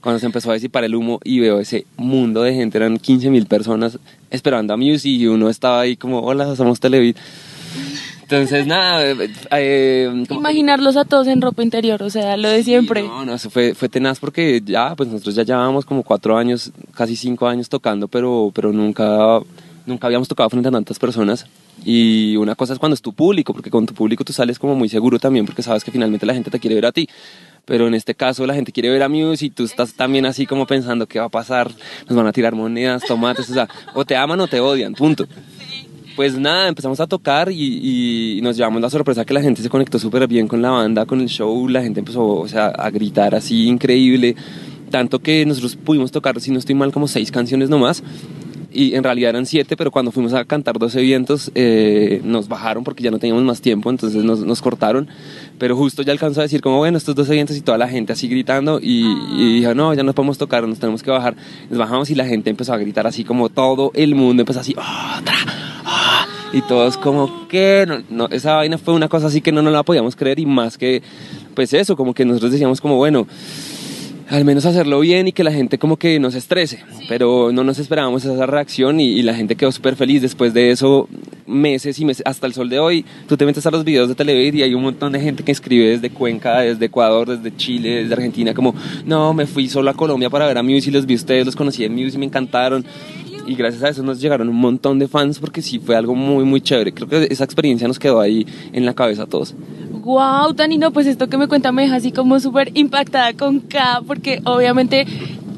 cuando 0.00 0.18
se 0.18 0.26
empezó 0.26 0.50
a 0.50 0.54
disipar 0.54 0.84
el 0.84 0.94
humo 0.94 1.20
y 1.24 1.40
veo 1.40 1.60
ese 1.60 1.86
mundo 1.96 2.42
de 2.42 2.54
gente, 2.54 2.78
eran 2.78 2.98
15 2.98 3.30
mil 3.30 3.46
personas 3.46 3.98
esperando 4.30 4.74
a 4.74 4.76
Muse 4.76 5.08
y 5.08 5.26
uno 5.26 5.48
estaba 5.50 5.80
ahí 5.80 5.96
como, 5.96 6.20
hola, 6.20 6.56
somos 6.56 6.80
Televid. 6.80 7.16
Entonces, 8.22 8.64
nada. 8.64 9.04
Eh, 9.10 9.30
eh 9.50 10.24
Imaginarlos 10.30 10.96
a 10.96 11.04
todos 11.04 11.26
en 11.26 11.40
ropa 11.40 11.64
interior, 11.64 12.00
o 12.02 12.10
sea, 12.10 12.36
lo 12.36 12.48
de 12.48 12.62
siempre. 12.62 13.02
no, 13.02 13.24
no, 13.24 13.38
fue, 13.38 13.74
fue 13.74 13.88
tenaz 13.88 14.20
porque 14.20 14.62
ya, 14.64 14.94
pues 14.94 15.08
nosotros 15.08 15.34
ya 15.34 15.42
llevábamos 15.42 15.84
como 15.84 16.04
cuatro 16.04 16.38
años, 16.38 16.70
casi 16.94 17.16
cinco 17.16 17.48
años 17.48 17.68
tocando, 17.68 18.06
pero, 18.06 18.52
pero 18.54 18.72
nunca, 18.72 19.40
nunca 19.90 20.06
habíamos 20.06 20.28
tocado 20.28 20.48
frente 20.48 20.68
a 20.68 20.72
tantas 20.72 20.98
personas. 20.98 21.46
Y 21.84 22.36
una 22.36 22.54
cosa 22.54 22.72
es 22.72 22.78
cuando 22.78 22.94
es 22.94 23.02
tu 23.02 23.12
público, 23.12 23.52
porque 23.52 23.70
con 23.70 23.86
tu 23.86 23.94
público 23.94 24.24
tú 24.24 24.32
sales 24.32 24.58
como 24.58 24.74
muy 24.74 24.88
seguro 24.88 25.18
también, 25.18 25.46
porque 25.46 25.62
sabes 25.62 25.84
que 25.84 25.90
finalmente 25.90 26.26
la 26.26 26.34
gente 26.34 26.50
te 26.50 26.58
quiere 26.58 26.74
ver 26.74 26.86
a 26.86 26.92
ti. 26.92 27.08
Pero 27.64 27.86
en 27.86 27.94
este 27.94 28.14
caso 28.14 28.46
la 28.46 28.54
gente 28.54 28.72
quiere 28.72 28.90
ver 28.90 29.02
a 29.02 29.08
Muse 29.08 29.46
y 29.46 29.50
tú 29.50 29.64
estás 29.64 29.94
también 29.94 30.26
así 30.26 30.46
como 30.46 30.66
pensando 30.66 31.06
qué 31.06 31.18
va 31.20 31.26
a 31.26 31.28
pasar, 31.28 31.70
nos 32.08 32.16
van 32.16 32.26
a 32.26 32.32
tirar 32.32 32.54
monedas, 32.54 33.02
tomates, 33.06 33.48
o 33.50 33.54
sea, 33.54 33.68
o 33.94 34.04
te 34.04 34.16
aman 34.16 34.40
o 34.40 34.48
te 34.48 34.60
odian, 34.60 34.94
punto. 34.94 35.26
Pues 36.16 36.38
nada, 36.38 36.68
empezamos 36.68 36.98
a 37.00 37.06
tocar 37.06 37.50
y, 37.50 38.40
nos 38.42 38.56
llevamos 38.56 38.82
la 38.82 38.90
sorpresa 38.90 39.24
que 39.24 39.32
la 39.32 39.40
gente 39.40 39.62
se 39.62 39.68
conectó 39.68 39.98
súper 39.98 40.26
bien 40.26 40.48
con 40.48 40.60
la 40.60 40.70
banda, 40.70 41.06
con 41.06 41.20
el 41.20 41.28
show, 41.28 41.68
la 41.68 41.82
gente 41.82 42.00
empezó 42.00 42.26
o 42.26 42.48
sea, 42.48 42.66
a 42.66 42.90
gritar 42.90 43.34
así 43.34 43.68
increíble, 43.68 44.34
tanto 44.90 45.20
que 45.20 45.46
nosotros 45.46 45.76
pudimos 45.76 46.10
tocar, 46.10 46.40
si 46.40 46.50
no 46.50 46.58
estoy 46.58 46.74
mal, 46.74 46.92
como 46.92 47.06
seis 47.08 47.30
canciones 47.30 47.70
nomás 47.70 48.02
y 48.72 48.94
en 48.94 49.02
realidad 49.02 49.30
eran 49.30 49.46
siete, 49.46 49.76
pero 49.76 49.90
cuando 49.90 50.12
fuimos 50.12 50.32
a 50.32 50.44
cantar 50.44 50.78
12 50.78 51.00
vientos 51.00 51.50
eh, 51.54 52.20
nos 52.24 52.48
bajaron 52.48 52.84
porque 52.84 53.02
ya 53.02 53.10
no 53.10 53.18
teníamos 53.18 53.42
más 53.44 53.60
tiempo, 53.60 53.90
entonces 53.90 54.22
nos, 54.22 54.40
nos, 54.40 54.62
cortaron, 54.62 55.08
pero 55.58 55.76
justo 55.76 56.02
ya 56.02 56.12
alcanzó 56.12 56.40
a 56.40 56.44
decir 56.44 56.60
como, 56.60 56.78
bueno, 56.78 56.98
estos 56.98 57.14
12 57.14 57.32
vientos 57.32 57.56
y 57.56 57.60
toda 57.60 57.78
la 57.78 57.88
gente 57.88 58.12
así 58.12 58.28
gritando 58.28 58.78
y, 58.80 59.04
y 59.36 59.60
dijo, 59.60 59.74
no, 59.74 59.92
ya 59.94 60.02
no 60.02 60.12
podemos 60.12 60.38
tocar, 60.38 60.66
nos 60.66 60.78
tenemos 60.78 61.02
que 61.02 61.10
bajar, 61.10 61.34
nos 61.68 61.78
bajamos 61.78 62.10
y 62.10 62.14
la 62.14 62.26
gente 62.26 62.50
empezó 62.50 62.72
a 62.72 62.78
gritar 62.78 63.06
así 63.06 63.24
como 63.24 63.48
todo 63.48 63.90
el 63.94 64.14
mundo 64.14 64.42
empezó 64.42 64.60
así, 64.60 64.72
otra, 64.72 65.34
ah", 65.84 66.26
y 66.52 66.62
todos 66.62 66.96
como 66.96 67.48
que, 67.48 67.84
no, 67.86 68.02
no, 68.10 68.28
esa 68.30 68.54
vaina 68.54 68.78
fue 68.78 68.94
una 68.94 69.08
cosa 69.08 69.26
así 69.26 69.40
que 69.40 69.52
no 69.52 69.62
nos 69.62 69.72
la 69.72 69.82
podíamos 69.82 70.16
creer 70.16 70.38
y 70.38 70.46
más 70.46 70.78
que, 70.78 71.02
pues 71.54 71.72
eso, 71.72 71.96
como 71.96 72.14
que 72.14 72.24
nosotros 72.24 72.52
decíamos 72.52 72.80
como, 72.80 72.96
bueno, 72.96 73.26
al 74.30 74.44
menos 74.44 74.64
hacerlo 74.64 75.00
bien 75.00 75.26
y 75.26 75.32
que 75.32 75.42
la 75.42 75.52
gente 75.52 75.76
como 75.76 75.96
que 75.96 76.20
no 76.20 76.30
se 76.30 76.38
estrese. 76.38 76.84
Pero 77.08 77.50
no 77.52 77.64
nos 77.64 77.78
esperábamos 77.78 78.24
esa 78.24 78.46
reacción 78.46 79.00
y, 79.00 79.08
y 79.08 79.22
la 79.22 79.34
gente 79.34 79.56
quedó 79.56 79.72
súper 79.72 79.96
feliz. 79.96 80.22
Después 80.22 80.54
de 80.54 80.70
eso, 80.70 81.08
meses 81.46 81.98
y 81.98 82.04
meses, 82.04 82.22
hasta 82.24 82.46
el 82.46 82.54
sol 82.54 82.68
de 82.68 82.78
hoy, 82.78 83.04
tú 83.26 83.36
te 83.36 83.44
metes 83.44 83.66
a 83.66 83.70
los 83.72 83.84
videos 83.84 84.08
de 84.08 84.14
Televid 84.14 84.54
y 84.54 84.62
hay 84.62 84.72
un 84.72 84.82
montón 84.82 85.12
de 85.12 85.20
gente 85.20 85.42
que 85.42 85.50
escribe 85.50 85.90
desde 85.90 86.10
Cuenca, 86.10 86.60
desde 86.60 86.86
Ecuador, 86.86 87.36
desde 87.36 87.56
Chile, 87.56 88.02
desde 88.02 88.14
Argentina, 88.14 88.54
como, 88.54 88.74
no, 89.04 89.34
me 89.34 89.46
fui 89.46 89.68
solo 89.68 89.90
a 89.90 89.94
Colombia 89.94 90.30
para 90.30 90.46
ver 90.46 90.58
a 90.58 90.62
Muse 90.62 90.90
y 90.90 90.92
los 90.92 91.06
vi 91.06 91.16
ustedes, 91.16 91.44
los 91.44 91.56
conocí 91.56 91.84
en 91.84 91.92
Muse 91.92 92.16
y 92.16 92.18
me 92.18 92.26
encantaron. 92.26 92.84
Y 93.46 93.56
gracias 93.56 93.82
a 93.82 93.88
eso 93.88 94.04
nos 94.04 94.20
llegaron 94.20 94.48
un 94.48 94.56
montón 94.56 95.00
de 95.00 95.08
fans 95.08 95.40
porque 95.40 95.60
sí 95.60 95.80
fue 95.80 95.96
algo 95.96 96.14
muy, 96.14 96.44
muy 96.44 96.60
chévere. 96.60 96.92
Creo 96.92 97.08
que 97.08 97.26
esa 97.30 97.42
experiencia 97.42 97.88
nos 97.88 97.98
quedó 97.98 98.20
ahí 98.20 98.46
en 98.72 98.86
la 98.86 98.94
cabeza 98.94 99.24
a 99.24 99.26
todos. 99.26 99.56
Wow, 100.10 100.54
Dani, 100.54 100.76
no, 100.76 100.90
pues 100.90 101.06
esto 101.06 101.28
que 101.28 101.38
me 101.38 101.46
cuenta 101.46 101.70
me 101.70 101.82
deja 101.82 101.94
así 101.94 102.10
como 102.10 102.40
súper 102.40 102.72
impactada 102.76 103.32
con 103.34 103.60
K, 103.60 104.02
porque 104.08 104.42
obviamente 104.44 105.06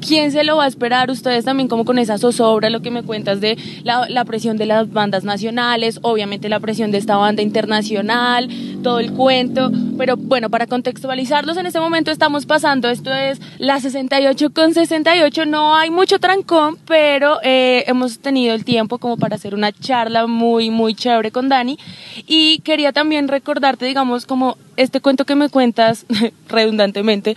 ¿quién 0.06 0.32
se 0.32 0.44
lo 0.44 0.56
va 0.56 0.64
a 0.64 0.68
esperar? 0.68 1.11
Ustedes 1.11 1.44
también 1.44 1.68
como 1.68 1.85
con 1.85 1.99
esa 1.99 2.18
zozobra, 2.18 2.68
lo 2.68 2.82
que 2.82 2.90
me 2.90 3.02
cuentas 3.02 3.40
de 3.40 3.56
la, 3.85 4.25
presión 4.25 4.56
de 4.56 4.66
las 4.66 4.92
bandas 4.92 5.25
nacionales, 5.25 5.99
obviamente 6.02 6.49
la 6.49 6.61
presión 6.61 6.90
de 6.90 6.99
esta 6.99 7.16
banda 7.16 7.42
internacional, 7.42 8.49
todo 8.82 8.99
el 8.99 9.12
cuento, 9.12 9.71
pero 9.97 10.16
bueno, 10.16 10.50
para 10.50 10.66
contextualizarlos, 10.66 11.56
en 11.56 11.66
este 11.66 11.80
momento 11.80 12.11
estamos 12.11 12.47
pasando, 12.47 12.88
esto 12.88 13.12
es 13.12 13.40
la 13.59 13.80
68 13.80 14.50
con 14.52 14.75
68, 14.75 15.47
no 15.47 15.76
hay 15.76 15.90
mucho 15.90 16.18
trancón, 16.18 16.76
pero 16.87 17.38
eh, 17.42 17.85
hemos 17.87 18.18
tenido 18.18 18.54
el 18.54 18.64
tiempo 18.64 18.99
como 18.99 19.16
para 19.16 19.37
hacer 19.37 19.54
una 19.54 19.73
charla 19.73 20.26
muy, 20.26 20.71
muy 20.71 20.94
chévere 20.94 21.30
con 21.30 21.49
Dani 21.49 21.78
y 22.26 22.59
quería 22.61 22.92
también 22.92 23.28
recordarte, 23.28 23.87
digamos, 23.87 24.26
como 24.26 24.56
este 24.76 25.00
cuento 25.00 25.25
que 25.25 25.35
me 25.35 25.49
cuentas 25.49 26.07
redundantemente, 26.49 27.37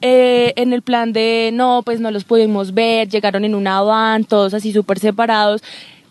eh, 0.00 0.52
en 0.56 0.72
el 0.72 0.82
plan 0.82 1.12
de 1.12 1.50
no, 1.52 1.82
pues 1.84 2.00
no 2.00 2.10
los 2.10 2.24
pudimos 2.24 2.74
ver, 2.74 3.08
llegaron 3.08 3.44
en 3.44 3.54
una 3.54 3.80
van, 3.82 4.24
todos 4.24 4.54
así 4.54 4.72
súper 4.72 4.98
separados. 4.98 5.62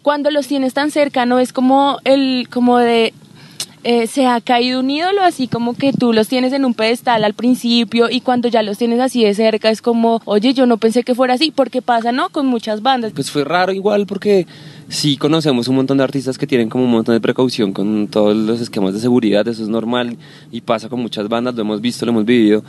Cuando 0.01 0.29
los 0.29 0.47
tienes 0.47 0.73
tan 0.73 0.91
cerca, 0.91 1.25
no 1.25 1.39
es 1.39 1.51
como 1.51 1.99
el, 2.03 2.47
como 2.51 2.77
de 2.77 3.13
eh, 3.87 4.07
se 4.07 4.25
ha 4.25 4.41
caído 4.41 4.79
un 4.79 4.89
ídolo, 4.89 5.21
así 5.21 5.47
como 5.47 5.75
que 5.75 5.93
tú 5.93 6.11
los 6.11 6.27
tienes 6.27 6.53
en 6.53 6.65
un 6.65 6.73
pedestal 6.73 7.23
al 7.23 7.35
principio 7.35 8.09
y 8.09 8.19
cuando 8.19 8.47
ya 8.47 8.63
los 8.63 8.79
tienes 8.79 8.99
así 8.99 9.23
de 9.23 9.35
cerca 9.35 9.69
es 9.69 9.83
como, 9.83 10.23
oye, 10.25 10.55
yo 10.55 10.65
no 10.65 10.77
pensé 10.77 11.03
que 11.03 11.13
fuera 11.13 11.35
así, 11.35 11.51
porque 11.51 11.83
pasa, 11.83 12.11
¿no? 12.11 12.29
Con 12.29 12.47
muchas 12.47 12.81
bandas. 12.81 13.11
Pues 13.13 13.29
fue 13.29 13.43
raro 13.43 13.71
igual 13.71 14.07
porque 14.07 14.47
sí 14.89 15.17
conocemos 15.17 15.67
un 15.67 15.75
montón 15.75 15.99
de 15.99 16.03
artistas 16.03 16.39
que 16.39 16.47
tienen 16.47 16.67
como 16.67 16.83
un 16.85 16.89
montón 16.89 17.13
de 17.13 17.21
precaución 17.21 17.73
con 17.73 18.07
todos 18.07 18.35
los 18.35 18.59
esquemas 18.59 18.95
de 18.95 18.99
seguridad, 18.99 19.47
eso 19.47 19.61
es 19.61 19.69
normal 19.69 20.17
y 20.51 20.61
pasa 20.61 20.89
con 20.89 20.99
muchas 20.99 21.29
bandas, 21.29 21.53
lo 21.53 21.61
hemos 21.61 21.79
visto, 21.79 22.07
lo 22.07 22.11
hemos 22.11 22.25
vivido. 22.25 22.63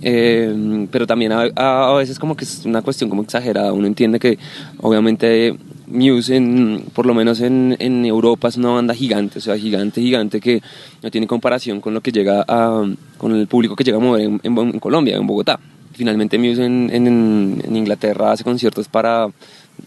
Eh, 0.00 0.86
pero 0.92 1.08
también 1.08 1.32
a, 1.32 1.42
a, 1.56 1.94
veces 1.94 2.20
como 2.20 2.36
que 2.36 2.44
es 2.44 2.64
una 2.64 2.82
cuestión 2.82 3.10
como 3.10 3.22
exagerada, 3.22 3.72
uno 3.72 3.88
entiende 3.88 4.20
que 4.20 4.38
obviamente 4.78 5.56
Muse, 5.92 6.36
en, 6.36 6.84
por 6.94 7.06
lo 7.06 7.14
menos 7.14 7.40
en, 7.40 7.76
en, 7.78 8.04
Europa, 8.04 8.48
es 8.48 8.56
una 8.56 8.70
banda 8.70 8.94
gigante, 8.94 9.38
o 9.38 9.42
sea, 9.42 9.56
gigante, 9.56 10.00
gigante, 10.00 10.40
que 10.40 10.62
no 11.02 11.10
tiene 11.10 11.26
comparación 11.26 11.80
con 11.80 11.94
lo 11.94 12.00
que 12.00 12.12
llega 12.12 12.44
a, 12.46 12.84
con 13.18 13.32
el 13.34 13.46
público 13.46 13.76
que 13.76 13.84
llega 13.84 13.98
a 13.98 14.00
mover 14.00 14.22
en, 14.22 14.40
en, 14.42 14.80
Colombia, 14.80 15.16
en 15.16 15.26
Bogotá. 15.26 15.60
Finalmente 15.94 16.38
Muse 16.38 16.64
en, 16.64 17.76
Inglaterra 17.76 18.32
hace 18.32 18.44
conciertos 18.44 18.88
para 18.88 19.28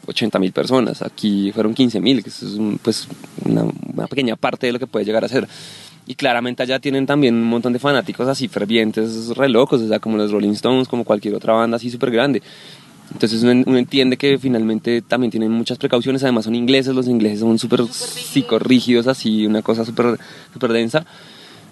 80 0.05 0.37
mil 0.39 0.51
personas, 0.51 1.01
aquí 1.01 1.51
fueron 1.51 1.73
15 1.73 1.99
mil, 1.99 2.23
que 2.23 2.29
es 2.29 2.45
pues 2.83 3.07
una, 3.43 3.63
una, 3.93 4.07
pequeña 4.07 4.35
parte 4.35 4.67
de 4.67 4.73
lo 4.73 4.79
que 4.79 4.87
puede 4.87 5.05
llegar 5.05 5.25
a 5.25 5.27
ser. 5.27 5.47
Y 6.07 6.13
claramente 6.13 6.61
allá 6.61 6.79
tienen 6.79 7.07
también 7.07 7.33
un 7.33 7.45
montón 7.45 7.73
de 7.73 7.79
fanáticos 7.79 8.27
así 8.27 8.47
fervientes, 8.47 9.35
re 9.35 9.49
locos, 9.49 9.81
o 9.81 9.87
sea, 9.87 9.99
como 9.99 10.17
los 10.17 10.31
Rolling 10.31 10.51
Stones, 10.51 10.87
como 10.87 11.03
cualquier 11.03 11.33
otra 11.33 11.53
banda 11.53 11.77
así 11.77 11.89
súper 11.89 12.11
grande. 12.11 12.43
Entonces 13.15 13.43
uno, 13.43 13.63
uno, 13.65 13.77
entiende 13.77 14.17
que 14.17 14.37
finalmente 14.37 15.01
también 15.01 15.31
tienen 15.31 15.49
muchas 15.49 15.77
precauciones, 15.77 16.21
además 16.23 16.43
son 16.43 16.53
ingleses, 16.53 16.93
los 16.93 17.07
ingleses 17.07 17.39
son 17.39 17.57
súper 17.57 17.85
psicorrígidos, 17.87 19.07
así, 19.07 19.45
una 19.45 19.61
cosa 19.61 19.85
súper 19.85 20.19
super 20.51 20.73
densa. 20.73 21.05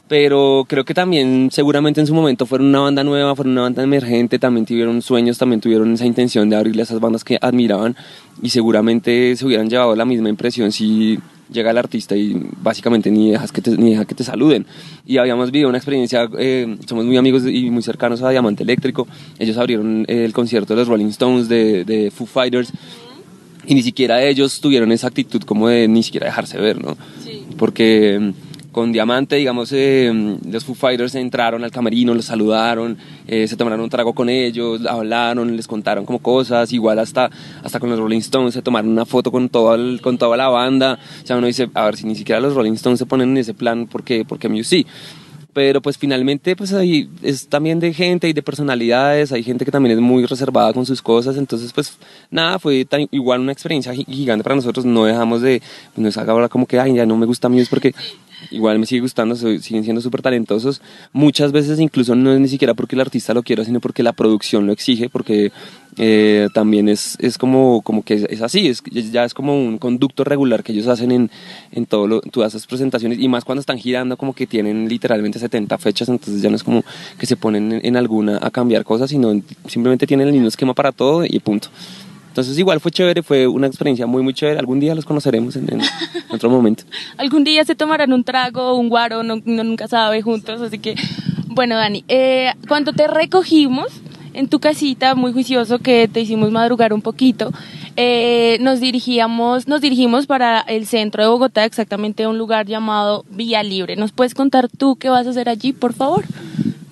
Pero 0.08 0.66
creo 0.70 0.86
que 0.86 0.94
también 0.94 1.50
seguramente 1.52 2.00
en 2.00 2.08
su 2.08 2.14
momento 2.14 2.46
fueron 2.46 2.68
una 2.68 2.80
banda 2.80 3.04
nueva, 3.04 3.36
fueron 3.36 3.54
una 3.54 3.64
banda 3.64 3.84
emergente, 3.84 4.40
también 4.40 4.66
tuvieron 4.66 5.02
sueños, 5.02 5.38
también 5.38 5.60
tuvieron 5.60 5.94
esa 5.94 6.06
intención 6.06 6.50
de 6.50 6.56
abrirle 6.56 6.84
a 6.84 6.86
esas 6.86 7.02
bandas 7.02 7.26
que 7.26 7.38
admiraban 7.42 7.98
y 8.42 8.50
seguramente 8.50 9.36
se 9.36 9.46
hubieran 9.46 9.70
llevado 9.70 9.98
la 9.98 10.06
misma 10.06 10.30
impresión 10.30 10.72
si 10.72 11.20
llega 11.54 11.72
el 11.72 11.78
artista 11.78 12.16
y 12.16 12.36
básicamente 12.62 13.10
ni 13.12 13.32
dejas 13.32 13.52
que 13.52 13.62
te, 13.62 13.72
ni 13.78 13.92
deja 13.92 14.06
que 14.06 14.16
te 14.16 14.24
saluden. 14.24 14.66
Y 15.06 15.18
habíamos 15.18 15.52
vivido 15.52 15.70
una 15.70 15.78
experiencia, 15.78 16.30
eh, 16.38 16.78
somos 16.88 17.06
muy 17.06 17.18
amigos 17.18 17.44
y 17.46 17.70
muy 17.70 17.84
cercanos 17.84 18.22
a 18.22 18.30
Diamante 18.30 18.64
Eléctrico, 18.64 19.08
ellos 19.40 19.58
abrieron 19.58 20.06
el 20.08 20.34
concierto 20.34 20.74
de 20.74 20.80
los 20.80 20.88
Rolling 20.88 21.08
Stones, 21.08 21.48
de, 21.48 21.86
de 21.86 22.12
Foo 22.12 22.28
Fighters, 22.28 22.72
y 23.66 23.76
ni 23.76 23.84
siquiera 23.84 24.22
ellos 24.24 24.60
tuvieron 24.60 24.92
esa 24.92 25.08
actitud 25.08 25.42
como 25.44 25.70
de 25.70 25.88
ni 25.88 26.04
siquiera 26.04 26.28
dejarse 26.28 26.58
ver, 26.58 26.84
¿no? 26.84 26.98
Sí. 27.24 27.44
Porque 27.58 28.34
con 28.74 28.92
Diamante, 28.92 29.38
digamos, 29.38 29.72
eh, 29.72 30.12
los 30.50 30.66
Foo 30.66 30.76
Fighters 30.76 31.16
entraron 31.16 31.64
al 31.64 31.72
camerino, 31.72 32.14
los 32.14 32.26
saludaron, 32.26 32.98
eh, 33.28 33.48
se 33.48 33.56
tomaron 33.56 33.80
un 33.80 33.90
trago 33.90 34.14
con 34.14 34.28
ellos, 34.28 34.86
hablaron, 34.86 35.56
les 35.56 35.68
contaron 35.68 36.06
como 36.06 36.20
cosas, 36.20 36.74
igual 36.74 37.00
hasta, 37.00 37.30
hasta 37.64 37.80
con 37.80 37.90
los 37.90 38.00
Rolling 38.00 38.20
Stones 38.20 38.54
se 38.54 38.62
tomaron 38.62 38.92
una 38.92 39.06
foto 39.06 39.32
con, 39.32 39.48
todo 39.48 39.78
con 40.02 40.18
toda 40.18 40.36
la 40.36 40.50
banda. 40.50 41.00
O 41.24 41.26
sea, 41.26 41.38
uno 41.38 41.48
dice, 41.48 41.70
a 41.74 41.86
ver, 41.86 41.96
si 41.96 42.06
ni 42.06 42.16
siquiera 42.16 42.42
los 42.42 42.56
Rolling 42.56 42.74
Stones 42.74 43.00
se 43.00 43.06
ponen 43.06 43.30
en 43.30 43.38
ese 43.38 43.54
plan, 43.54 43.88
¿por 43.88 44.04
qué, 44.04 44.26
porque 44.26 44.50
Muse 44.50 44.86
pero 45.54 45.82
pues 45.82 45.98
finalmente 45.98 46.56
pues 46.56 46.74
ahí 46.74 47.10
es 47.22 47.48
también 47.48 47.80
de 47.80 47.94
gente 47.94 48.28
y 48.28 48.34
de 48.34 48.42
personalidades, 48.42 49.32
hay 49.32 49.44
gente 49.44 49.64
que 49.64 49.72
también 49.72 49.96
es 49.96 50.02
muy 50.02 50.26
reservada 50.26 50.74
con 50.74 50.86
sus 50.86 51.02
cosas, 51.02 51.38
entonces 51.38 51.72
pues 51.72 51.98
nada, 52.32 52.60
fue 52.60 52.84
tan, 52.86 53.08
igual 53.12 53.40
una 53.40 53.52
experiencia 53.52 53.94
gigante 53.94 54.44
para 54.44 54.56
nosotros, 54.56 54.86
no 54.86 55.06
dejamos 55.06 55.42
de, 55.42 55.62
pues, 55.94 56.04
nos 56.04 56.18
haga 56.18 56.34
ahora 56.34 56.50
como 56.50 56.66
que, 56.66 56.80
ay, 56.80 56.96
ya 56.96 57.06
no 57.06 57.16
me 57.16 57.26
gusta 57.26 57.50
Muse 57.50 57.68
porque 57.70 57.94
igual 58.52 58.80
me 58.80 58.86
sigue 58.86 59.02
gustando, 59.02 59.36
soy, 59.36 59.60
siguen 59.60 59.84
siendo 59.84 60.02
súper 60.02 60.22
talentosos. 60.22 60.82
Muchas 61.12 61.52
veces 61.52 61.80
incluso 61.80 62.16
no 62.16 62.34
es 62.34 62.40
ni 62.40 62.48
siquiera 62.48 62.74
porque 62.74 62.96
el 62.96 63.02
artista 63.02 63.34
lo 63.34 63.44
quiera, 63.44 63.66
sino 63.66 63.80
porque 63.80 64.04
la 64.04 64.14
producción 64.14 64.66
lo 64.66 64.74
exige, 64.74 65.10
porque 65.10 65.52
eh, 65.98 66.48
también 66.54 66.90
es, 66.90 67.18
es 67.20 67.38
como, 67.38 67.82
como 67.82 68.04
que 68.04 68.26
es 68.30 68.42
así, 68.42 68.68
es, 68.68 68.82
ya 69.12 69.26
es 69.26 69.34
como 69.34 69.56
un 69.56 69.78
conducto 69.78 70.24
regular 70.24 70.64
que 70.64 70.72
ellos 70.72 70.88
hacen 70.88 71.12
en, 71.12 71.32
en 71.72 71.86
todo 71.86 72.22
todas 72.22 72.54
esas 72.54 72.68
presentaciones 72.68 73.20
y 73.20 73.28
más 73.28 73.46
cuando 73.46 73.60
están 73.60 73.78
girando 73.78 74.18
como 74.18 74.34
que 74.34 74.48
tienen 74.48 74.90
literalmente 74.90 75.40
70 75.40 75.78
fechas, 75.78 76.10
entonces 76.10 76.42
ya 76.42 76.50
no 76.50 76.56
es 76.56 76.64
como 76.64 76.84
que 77.18 77.26
se 77.26 77.36
ponen 77.36 77.72
en, 77.72 77.86
en 77.86 77.98
alguna 77.98 78.40
a 78.42 78.50
cambiar 78.50 78.84
cosas, 78.84 79.10
sino 79.10 79.40
simplemente 79.68 80.08
tienen 80.08 80.28
el 80.28 80.34
mismo 80.34 80.48
esquema 80.48 80.74
para 80.74 80.92
todo 80.92 81.26
y 81.26 81.40
punto. 81.40 81.70
Entonces 82.34 82.58
igual 82.58 82.80
fue 82.80 82.90
chévere, 82.90 83.22
fue 83.22 83.46
una 83.46 83.68
experiencia 83.68 84.08
muy 84.08 84.24
muy 84.24 84.34
chévere. 84.34 84.58
Algún 84.58 84.80
día 84.80 84.96
los 84.96 85.06
conoceremos 85.06 85.56
en, 85.56 85.72
en 85.72 85.82
otro 86.32 86.50
momento. 86.50 86.84
Algún 87.18 87.44
día 87.44 87.64
se 87.64 87.76
tomarán 87.76 88.12
un 88.12 88.24
trago, 88.24 88.74
un 88.74 88.90
guaro, 88.90 89.22
no, 89.22 89.36
no 89.46 89.64
nunca 89.64 89.88
sabe 89.88 90.24
juntos. 90.24 90.60
Así 90.60 90.80
que, 90.80 90.96
bueno 91.46 91.76
Dani, 91.76 92.04
eh, 92.08 92.52
cuando 92.68 92.92
te 92.92 93.06
recogimos 93.06 93.90
en 94.34 94.48
tu 94.48 94.60
casita, 94.60 95.14
muy 95.14 95.32
juicioso 95.32 95.78
que 95.78 96.08
te 96.08 96.22
hicimos 96.22 96.50
madrugar 96.50 96.92
un 96.92 97.04
poquito, 97.04 97.52
eh, 97.98 98.58
nos 98.62 98.80
dirigíamos, 98.80 99.68
nos 99.68 99.82
dirigimos 99.82 100.26
para 100.26 100.62
el 100.62 100.88
centro 100.88 101.22
de 101.22 101.30
Bogotá, 101.30 101.66
exactamente 101.66 102.24
a 102.24 102.30
un 102.30 102.40
lugar 102.40 102.66
llamado 102.66 103.26
Vía 103.30 103.62
Libre. 103.62 103.96
¿Nos 103.96 104.12
puedes 104.12 104.34
contar 104.34 104.70
tú 104.70 104.96
qué 104.96 105.10
vas 105.10 105.28
a 105.28 105.30
hacer 105.30 105.50
allí, 105.50 105.72
por 105.72 105.94
favor? 105.94 106.26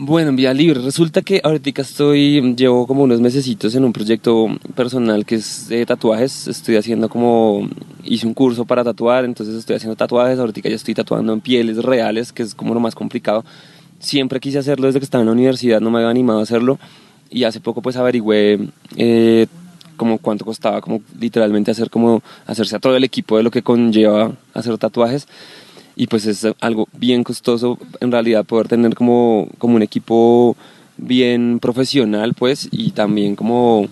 Bueno, 0.04 0.30
en 0.30 0.36
Vía 0.36 0.52
Libre. 0.52 0.82
Resulta 0.82 1.22
que 1.22 1.42
ahorita 1.44 1.84
estoy, 1.84 2.56
llevo 2.56 2.88
como 2.88 3.04
unos 3.04 3.22
mesecitos 3.22 3.76
en 3.76 3.86
un 3.86 3.94
proyecto 3.94 4.48
personal 4.74 5.28
que 5.28 5.36
es 5.36 5.68
de 5.70 5.86
tatuajes. 5.86 6.48
Estoy 6.48 6.78
haciendo 6.78 7.08
como, 7.08 7.70
hice 8.04 8.26
un 8.26 8.34
curso 8.34 8.66
para 8.66 8.84
tatuar, 8.84 9.26
entonces 9.26 9.54
estoy 9.54 9.76
haciendo 9.76 9.96
tatuajes. 9.96 10.40
Ahorita 10.40 10.68
ya 10.68 10.76
estoy 10.76 10.96
tatuando 10.96 11.34
en 11.34 11.40
pieles 11.40 11.78
reales, 11.84 12.34
que 12.34 12.42
es 12.42 12.56
como 12.56 12.74
lo 12.74 12.80
más 12.80 12.96
complicado. 12.96 13.46
Siempre 14.00 14.40
quise 14.40 14.58
hacerlo 14.58 14.88
desde 14.88 14.98
que 15.00 15.06
estaba 15.06 15.22
en 15.22 15.28
la 15.28 15.34
universidad, 15.34 15.80
no 15.82 15.92
me 15.92 16.00
había 16.00 16.10
animado 16.10 16.40
a 16.40 16.44
hacerlo. 16.44 16.80
Y 17.30 17.44
hace 17.44 17.60
poco 17.60 17.84
pues 17.84 17.96
averigüé 17.96 18.58
eh, 18.96 19.46
como 19.98 20.18
cuánto 20.18 20.46
costaba, 20.46 20.82
como 20.82 21.04
literalmente 21.20 21.70
hacer 21.70 21.92
como, 21.92 22.24
hacerse 22.48 22.76
a 22.76 22.80
todo 22.80 22.96
el 22.96 23.04
equipo 23.04 23.38
de 23.38 23.44
lo 23.44 23.52
que 23.52 23.62
conlleva 23.62 24.32
hacer 24.56 24.80
tatuajes 24.80 25.28
y 25.96 26.08
pues 26.08 26.26
es 26.26 26.48
algo 26.62 26.88
bien 26.94 27.24
costoso 27.24 27.78
en 28.00 28.12
realidad 28.12 28.46
poder 28.46 28.68
tener 28.68 28.96
como, 28.96 29.48
como 29.58 29.76
un 29.76 29.82
equipo 29.82 30.56
bien 30.98 31.60
profesional 31.60 32.34
pues 32.34 32.68
y 32.72 32.92
también 32.92 33.36
como 33.36 33.88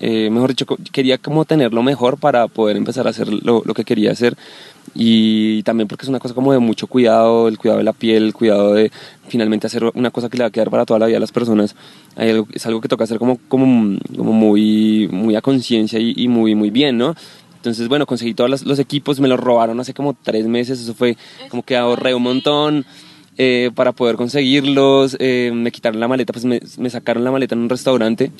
eh, 0.00 0.30
mejor 0.30 0.50
dicho, 0.50 0.66
quería 0.92 1.18
como 1.18 1.44
tenerlo 1.44 1.82
mejor 1.82 2.18
para 2.18 2.48
poder 2.48 2.76
empezar 2.76 3.06
a 3.06 3.10
hacer 3.10 3.28
lo, 3.32 3.62
lo 3.64 3.74
que 3.74 3.84
quería 3.84 4.10
hacer 4.12 4.36
y 4.94 5.62
también 5.62 5.88
porque 5.88 6.04
es 6.04 6.08
una 6.08 6.18
cosa 6.18 6.34
como 6.34 6.52
de 6.52 6.58
mucho 6.58 6.86
cuidado, 6.86 7.48
el 7.48 7.56
cuidado 7.56 7.78
de 7.78 7.84
la 7.84 7.92
piel, 7.92 8.24
el 8.24 8.34
cuidado 8.34 8.74
de 8.74 8.90
finalmente 9.28 9.66
hacer 9.66 9.84
una 9.94 10.10
cosa 10.10 10.28
que 10.28 10.36
le 10.36 10.44
va 10.44 10.48
a 10.48 10.50
quedar 10.50 10.70
para 10.70 10.84
toda 10.84 10.98
la 10.98 11.06
vida 11.06 11.16
a 11.16 11.20
las 11.20 11.32
personas. 11.32 11.74
Algo- 12.16 12.46
es 12.52 12.66
algo 12.66 12.80
que 12.80 12.88
toca 12.88 13.04
hacer 13.04 13.18
como, 13.18 13.38
como, 13.48 13.96
como 14.16 14.32
muy, 14.32 15.08
muy 15.10 15.34
a 15.36 15.40
conciencia 15.40 15.98
y, 15.98 16.12
y 16.16 16.28
muy, 16.28 16.54
muy 16.54 16.70
bien, 16.70 16.98
¿no? 16.98 17.14
Entonces, 17.62 17.86
bueno, 17.86 18.06
conseguí 18.06 18.34
todos 18.34 18.50
los, 18.50 18.66
los 18.66 18.80
equipos, 18.80 19.20
me 19.20 19.28
los 19.28 19.38
robaron 19.38 19.78
hace 19.78 19.94
como 19.94 20.14
tres 20.20 20.48
meses, 20.48 20.80
eso 20.80 20.94
fue 20.94 21.16
como 21.48 21.62
que 21.62 21.76
ahorré 21.76 22.12
un 22.12 22.24
montón 22.24 22.84
eh, 23.38 23.70
para 23.76 23.92
poder 23.92 24.16
conseguirlos, 24.16 25.16
eh, 25.20 25.52
me 25.54 25.70
quitaron 25.70 26.00
la 26.00 26.08
maleta, 26.08 26.32
pues 26.32 26.44
me, 26.44 26.60
me 26.78 26.90
sacaron 26.90 27.22
la 27.22 27.30
maleta 27.30 27.54
en 27.54 27.60
un 27.60 27.68
restaurante 27.68 28.32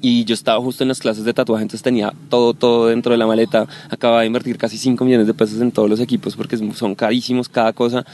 y 0.00 0.24
yo 0.24 0.34
estaba 0.34 0.60
justo 0.60 0.82
en 0.82 0.88
las 0.88 0.98
clases 0.98 1.22
de 1.22 1.32
tatuaje, 1.32 1.62
entonces 1.62 1.84
tenía 1.84 2.12
todo, 2.28 2.52
todo 2.52 2.88
dentro 2.88 3.12
de 3.12 3.18
la 3.18 3.28
maleta. 3.28 3.68
Acababa 3.90 4.22
de 4.22 4.26
invertir 4.26 4.58
casi 4.58 4.76
5 4.76 5.04
millones 5.04 5.28
de 5.28 5.34
pesos 5.34 5.60
en 5.60 5.70
todos 5.70 5.88
los 5.88 6.00
equipos 6.00 6.34
porque 6.34 6.56
son 6.74 6.96
carísimos 6.96 7.48
cada 7.48 7.72
cosa. 7.72 8.04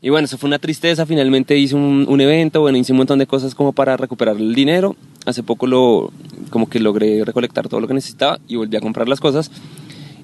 Y 0.00 0.10
bueno, 0.10 0.26
eso 0.26 0.38
fue 0.38 0.46
una 0.46 0.60
tristeza. 0.60 1.04
Finalmente 1.04 1.58
hice 1.58 1.74
un, 1.74 2.06
un 2.08 2.20
evento, 2.20 2.60
bueno, 2.60 2.78
hice 2.78 2.92
un 2.92 2.98
montón 2.98 3.18
de 3.18 3.26
cosas 3.26 3.56
como 3.56 3.72
para 3.72 3.96
recuperar 3.96 4.36
el 4.36 4.54
dinero. 4.54 4.94
Hace 5.26 5.42
poco 5.42 5.66
lo, 5.66 6.12
como 6.50 6.68
que 6.68 6.80
logré 6.80 7.24
recolectar 7.24 7.68
todo 7.68 7.80
lo 7.80 7.88
que 7.88 7.94
necesitaba 7.94 8.38
y 8.46 8.56
volví 8.56 8.76
a 8.76 8.80
comprar 8.80 9.08
las 9.08 9.20
cosas. 9.20 9.50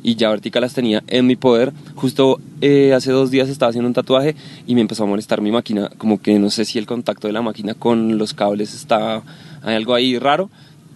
Y 0.03 0.15
ya 0.15 0.31
Vertical 0.31 0.63
las 0.63 0.75
tenía 0.75 1.03
en 1.09 1.27
mi 1.27 1.37
poder. 1.37 1.73
Justo 1.95 2.41
eh, 2.61 2.95
hace 2.95 3.13
dos 3.13 3.31
días 3.31 3.49
estaba 3.49 3.71
haciendo 3.71 3.89
un 3.89 3.95
tatuaje 3.95 4.35
y 4.67 4.75
me 4.75 4.81
empezó 4.81 5.05
a 5.05 5.07
molestar 5.07 5.41
mi 5.43 5.51
máquina. 5.51 5.91
Como 5.99 6.21
que 6.21 6.39
no 6.39 6.51
sé 6.51 6.65
si 6.65 6.79
el 6.79 6.87
contacto 6.87 7.27
de 7.27 7.33
la 7.33 7.43
máquina 7.43 7.75
con 7.75 8.17
los 8.17 8.33
cables 8.33 8.75
está. 8.75 9.23
Hay 9.63 9.75
algo 9.75 9.95
ahí 9.95 10.19
raro. 10.19 10.51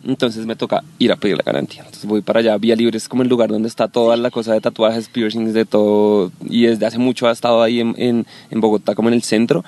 Entonces 0.07 0.45
me 0.45 0.55
toca 0.55 0.85
ir 0.99 1.13
a 1.13 1.17
pedir 1.17 1.37
la 1.37 1.43
garantía. 1.45 1.81
Entonces 1.81 2.07
voy 2.07 2.21
para 2.21 2.41
allá. 2.41 2.57
Vía 2.59 2.77
Libre 2.77 2.97
es 2.97 3.09
como 3.09 3.23
el 3.23 3.29
lugar 3.29 3.51
donde 3.51 3.69
está 3.69 3.89
toda 3.89 4.17
la 4.17 4.31
cosa 4.31 4.53
de 4.53 4.61
tatuajes, 4.61 5.09
piercings, 5.09 5.55
de 5.55 5.65
todo. 5.65 6.31
Y 6.49 6.65
desde 6.65 6.87
hace 6.87 6.99
mucho 6.99 7.27
ha 7.27 7.33
estado 7.33 7.63
ahí 7.63 7.81
en 7.81 8.27
Bogotá, 8.53 8.95
como 8.95 9.09
en 9.09 9.15
el 9.15 9.23
centro. 9.23 9.65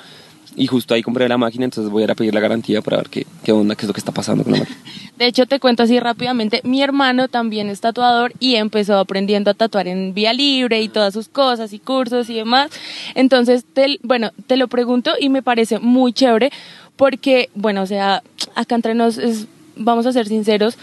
Y 0.59 0.67
justo 0.69 0.95
ahí 0.95 1.03
compré 1.03 1.29
la 1.29 1.37
máquina, 1.37 1.67
entonces 1.67 1.91
voy 1.93 2.03
a 2.03 2.05
ir 2.05 2.11
a 2.11 2.15
pedir 2.15 2.33
la 2.33 2.41
garantía 2.41 2.81
para 2.81 2.97
ver 2.97 3.11
qué, 3.11 3.27
qué 3.45 3.53
onda, 3.53 3.75
qué 3.77 3.83
es 3.83 3.89
lo 3.89 3.93
que 3.93 4.01
está 4.01 4.11
pasando 4.13 4.43
con 4.43 4.55
la 4.55 4.59
máquina. 4.61 4.79
De 5.19 5.27
hecho, 5.27 5.47
te 5.47 5.61
cuento 5.61 5.83
así 5.83 5.99
rápidamente, 6.01 6.61
mi 6.65 6.83
hermano 6.83 7.29
también 7.29 7.69
es 7.69 7.81
tatuador 7.81 8.33
y 8.39 8.57
empezó 8.57 8.99
aprendiendo 8.99 9.51
a 9.51 9.55
tatuar 9.55 9.87
en 9.89 10.13
vía 10.15 10.33
libre 10.35 10.81
y 10.83 10.89
todas 10.89 11.15
sus 11.15 11.29
cosas 11.29 11.73
y 11.73 11.79
cursos 11.79 12.29
y 12.31 12.35
demás. 12.35 12.71
Entonces, 13.15 13.65
bueno, 14.03 14.31
te 14.47 14.57
lo 14.57 14.69
pregunto 14.69 15.13
y 15.19 15.29
me 15.31 15.43
parece 15.43 15.79
muy 15.79 16.13
chévere 16.13 16.51
porque, 16.97 17.49
bueno, 17.55 17.83
o 17.83 17.87
sea, 17.87 18.23
acá 18.55 18.75
entre 18.75 18.95
nos, 18.95 19.17
es- 19.19 19.47
vamos 19.77 20.05
a 20.07 20.13
ser 20.13 20.27
sinceros, 20.27 20.77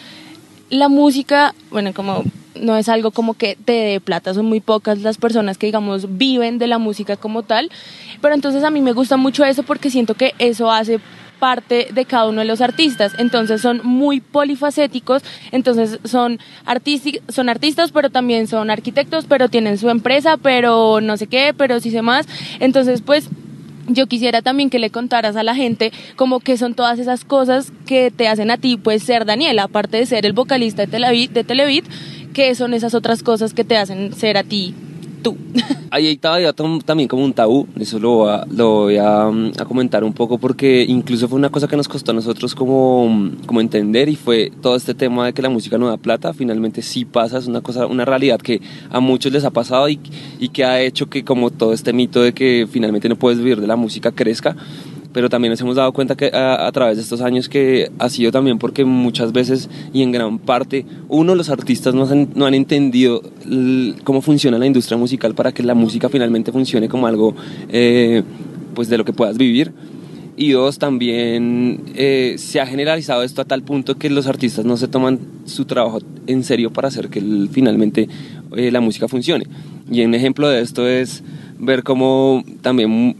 la 0.69 0.87
música, 0.89 1.53
bueno, 1.71 1.93
como 1.93 2.23
no 2.55 2.77
es 2.77 2.89
algo 2.89 3.11
como 3.11 3.33
que 3.33 3.57
te 3.63 3.71
dé 3.71 4.01
plata, 4.01 4.33
son 4.33 4.45
muy 4.45 4.59
pocas 4.59 5.01
las 5.01 5.17
personas 5.17 5.57
que, 5.57 5.67
digamos, 5.67 6.17
viven 6.17 6.57
de 6.59 6.67
la 6.67 6.77
música 6.77 7.17
como 7.17 7.43
tal, 7.43 7.69
pero 8.21 8.33
entonces 8.33 8.63
a 8.63 8.69
mí 8.69 8.81
me 8.81 8.93
gusta 8.93 9.17
mucho 9.17 9.43
eso 9.45 9.63
porque 9.63 9.89
siento 9.89 10.13
que 10.15 10.33
eso 10.39 10.71
hace 10.71 10.99
parte 11.39 11.89
de 11.93 12.05
cada 12.05 12.29
uno 12.29 12.39
de 12.39 12.45
los 12.45 12.61
artistas, 12.61 13.13
entonces 13.17 13.59
son 13.59 13.81
muy 13.83 14.21
polifacéticos, 14.21 15.23
entonces 15.51 15.99
son, 16.05 16.39
son 17.27 17.49
artistas, 17.49 17.91
pero 17.91 18.09
también 18.09 18.47
son 18.47 18.69
arquitectos, 18.69 19.25
pero 19.27 19.49
tienen 19.49 19.77
su 19.77 19.89
empresa, 19.89 20.37
pero 20.37 21.01
no 21.01 21.17
sé 21.17 21.27
qué, 21.27 21.53
pero 21.57 21.81
sí 21.81 21.91
sé 21.91 22.01
más, 22.01 22.27
entonces 22.61 23.01
pues 23.01 23.27
yo 23.87 24.07
quisiera 24.07 24.41
también 24.41 24.69
que 24.69 24.79
le 24.79 24.89
contaras 24.89 25.35
a 25.35 25.43
la 25.43 25.55
gente 25.55 25.91
como 26.15 26.39
que 26.39 26.57
son 26.57 26.73
todas 26.73 26.99
esas 26.99 27.25
cosas 27.25 27.73
que 27.85 28.11
te 28.11 28.27
hacen 28.29 28.49
a 28.49 28.57
ti 28.57 28.77
pues 28.77 29.03
ser 29.03 29.25
Daniela, 29.25 29.63
aparte 29.63 29.97
de 29.97 30.05
ser 30.05 30.25
el 30.25 30.33
vocalista 30.33 30.83
de 30.83 30.87
Televit, 30.87 31.31
de 31.31 31.43
que 32.33 32.53
son 32.55 32.73
esas 32.73 32.93
otras 32.93 33.23
cosas 33.23 33.53
que 33.53 33.63
te 33.63 33.77
hacen 33.77 34.13
ser 34.13 34.37
a 34.37 34.43
ti 34.43 34.73
tú. 35.21 35.37
Ahí 35.89 36.19
ya 36.21 36.53
tam- 36.53 36.83
también 36.83 37.07
como 37.07 37.23
un 37.23 37.33
tabú, 37.33 37.67
eso 37.79 37.97
lo 37.99 38.09
voy, 38.09 38.29
a, 38.31 38.45
lo 38.49 38.69
voy 38.81 38.97
a, 38.97 39.29
mm, 39.31 39.51
a 39.59 39.63
comentar 39.65 40.03
un 40.03 40.11
poco 40.11 40.37
porque 40.37 40.83
incluso 40.87 41.27
fue 41.29 41.37
una 41.37 41.49
cosa 41.49 41.67
que 41.67 41.77
nos 41.77 41.87
costó 41.87 42.11
a 42.11 42.13
nosotros 42.13 42.53
como, 42.55 43.07
mm, 43.07 43.45
como 43.45 43.61
entender 43.61 44.09
y 44.09 44.15
fue 44.15 44.51
todo 44.61 44.75
este 44.75 44.93
tema 44.93 45.27
de 45.27 45.33
que 45.33 45.41
la 45.41 45.49
música 45.49 45.77
no 45.77 45.87
da 45.87 45.97
plata, 45.97 46.33
finalmente 46.33 46.81
sí 46.81 47.05
pasa, 47.05 47.37
es 47.37 47.47
una 47.47 47.61
cosa, 47.61 47.85
una 47.85 48.03
realidad 48.05 48.39
que 48.41 48.59
a 48.89 48.99
muchos 48.99 49.31
les 49.31 49.45
ha 49.45 49.51
pasado 49.51 49.87
y, 49.87 49.99
y 50.39 50.49
que 50.49 50.65
ha 50.65 50.81
hecho 50.81 51.07
que 51.09 51.23
como 51.23 51.51
todo 51.51 51.73
este 51.73 51.93
mito 51.93 52.21
de 52.21 52.33
que 52.33 52.67
finalmente 52.69 53.07
no 53.07 53.15
puedes 53.15 53.37
vivir 53.39 53.61
de 53.61 53.67
la 53.67 53.75
música 53.75 54.11
crezca 54.11 54.55
pero 55.13 55.29
también 55.29 55.51
nos 55.51 55.61
hemos 55.61 55.75
dado 55.75 55.91
cuenta 55.93 56.15
que 56.15 56.27
a, 56.33 56.65
a 56.67 56.71
través 56.71 56.97
de 56.97 57.03
estos 57.03 57.21
años 57.21 57.47
que 57.47 57.91
ha 57.99 58.09
sido 58.09 58.31
también 58.31 58.57
porque 58.59 58.83
muchas 58.83 59.31
veces 59.31 59.69
y 59.93 60.01
en 60.01 60.11
gran 60.11 60.39
parte, 60.39 60.85
uno, 61.07 61.35
los 61.35 61.49
artistas 61.49 61.93
no 61.93 62.03
han, 62.05 62.29
no 62.35 62.45
han 62.45 62.53
entendido 62.55 63.21
cómo 64.03 64.21
funciona 64.21 64.57
la 64.57 64.65
industria 64.65 64.97
musical 64.97 65.35
para 65.35 65.51
que 65.51 65.63
la 65.63 65.75
música 65.75 66.09
finalmente 66.09 66.51
funcione 66.51 66.89
como 66.89 67.07
algo 67.07 67.35
eh, 67.69 68.23
pues 68.73 68.89
de 68.89 68.97
lo 68.97 69.05
que 69.05 69.13
puedas 69.13 69.37
vivir. 69.37 69.71
Y 70.35 70.49
dos, 70.49 70.79
también 70.79 71.81
eh, 71.93 72.35
se 72.39 72.59
ha 72.59 72.65
generalizado 72.65 73.21
esto 73.21 73.43
a 73.43 73.45
tal 73.45 73.61
punto 73.61 73.95
que 73.99 74.09
los 74.09 74.25
artistas 74.25 74.65
no 74.65 74.77
se 74.77 74.87
toman 74.87 75.19
su 75.45 75.65
trabajo 75.65 75.99
en 76.25 76.43
serio 76.43 76.73
para 76.73 76.87
hacer 76.87 77.09
que 77.09 77.19
el- 77.19 77.49
finalmente 77.51 78.09
eh, 78.57 78.71
la 78.71 78.81
música 78.81 79.07
funcione. 79.07 79.45
Y 79.91 80.01
un 80.03 80.15
ejemplo 80.15 80.49
de 80.49 80.61
esto 80.61 80.87
es 80.87 81.23
ver 81.59 81.83
cómo 81.83 82.43
también 82.61 83.15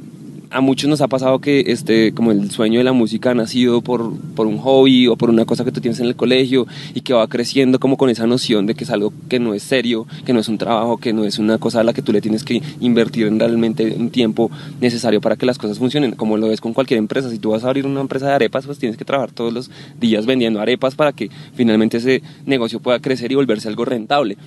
a 0.53 0.61
muchos 0.61 0.87
nos 0.87 1.01
ha 1.01 1.07
pasado 1.07 1.39
que 1.39 1.63
este, 1.67 2.13
como 2.13 2.31
el 2.31 2.51
sueño 2.51 2.77
de 2.77 2.83
la 2.83 2.93
música 2.93 3.31
ha 3.31 3.33
nacido 3.33 3.81
por, 3.81 4.15
por 4.35 4.45
un 4.45 4.59
hobby 4.59 5.07
o 5.07 5.17
por 5.17 5.31
una 5.31 5.45
cosa 5.45 5.65
que 5.65 5.71
tú 5.71 5.81
tienes 5.81 5.99
en 5.99 6.05
el 6.05 6.15
colegio 6.15 6.67
y 6.93 7.01
que 7.01 7.13
va 7.13 7.27
creciendo 7.27 7.79
como 7.79 7.97
con 7.97 8.09
esa 8.09 8.27
noción 8.27 8.67
de 8.67 8.75
que 8.75 8.83
es 8.83 8.91
algo 8.91 9.11
que 9.29 9.39
no 9.39 9.55
es 9.55 9.63
serio, 9.63 10.05
que 10.25 10.31
no 10.31 10.39
es 10.39 10.47
un 10.47 10.59
trabajo, 10.59 10.97
que 10.97 11.11
no 11.11 11.23
es 11.23 11.39
una 11.39 11.57
cosa 11.57 11.79
a 11.79 11.83
la 11.83 11.93
que 11.93 12.03
tú 12.03 12.13
le 12.13 12.21
tienes 12.21 12.43
que 12.43 12.61
invertir 12.79 13.25
en 13.27 13.39
realmente 13.39 13.95
un 13.97 14.11
tiempo 14.11 14.51
necesario 14.79 15.21
para 15.21 15.35
que 15.35 15.47
las 15.47 15.57
cosas 15.57 15.79
funcionen, 15.79 16.11
como 16.11 16.37
lo 16.37 16.47
ves 16.47 16.61
con 16.61 16.73
cualquier 16.73 16.99
empresa. 16.99 17.31
Si 17.31 17.39
tú 17.39 17.49
vas 17.49 17.63
a 17.63 17.67
abrir 17.67 17.87
una 17.87 18.01
empresa 18.01 18.27
de 18.27 18.33
arepas, 18.33 18.67
pues 18.67 18.77
tienes 18.77 18.95
que 18.95 19.05
trabajar 19.05 19.31
todos 19.31 19.51
los 19.51 19.71
días 19.99 20.27
vendiendo 20.27 20.61
arepas 20.61 20.93
para 20.93 21.13
que 21.13 21.31
finalmente 21.55 21.97
ese 21.97 22.21
negocio 22.45 22.79
pueda 22.79 22.99
crecer 22.99 23.31
y 23.31 23.35
volverse 23.35 23.67
algo 23.67 23.85
rentable. 23.85 24.37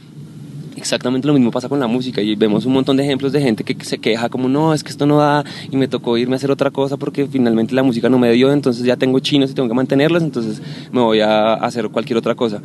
Exactamente 0.77 1.27
lo 1.27 1.33
mismo 1.33 1.51
pasa 1.51 1.71
con 1.71 1.81
la 1.81 1.87
música 1.87 2.21
y 2.21 2.35
vemos 2.35 2.67
un 2.67 2.75
montón 2.75 2.99
de 2.99 3.03
ejemplos 3.03 3.33
de 3.33 3.41
gente 3.41 3.65
que 3.65 3.83
se 3.83 3.97
queja 3.97 4.29
como 4.29 4.47
no, 4.49 4.75
es 4.75 4.85
que 4.85 4.91
esto 4.91 5.07
no 5.07 5.17
da 5.17 5.43
y 5.71 5.77
me 5.77 5.89
tocó 5.89 6.19
irme 6.19 6.35
a 6.35 6.37
hacer 6.37 6.51
otra 6.51 6.71
cosa 6.71 6.99
porque 6.99 7.27
finalmente 7.27 7.75
la 7.75 7.83
música 7.83 8.11
no 8.11 8.19
me 8.19 8.31
dio, 8.33 8.53
entonces 8.53 8.85
ya 8.85 8.97
tengo 8.97 9.19
chinos 9.21 9.51
y 9.51 9.55
tengo 9.55 9.69
que 9.69 9.75
mantenerlos, 9.75 10.23
entonces 10.23 10.61
me 10.93 11.01
voy 11.01 11.21
a 11.21 11.55
hacer 11.55 11.89
cualquier 11.89 12.19
otra 12.19 12.35
cosa. 12.35 12.61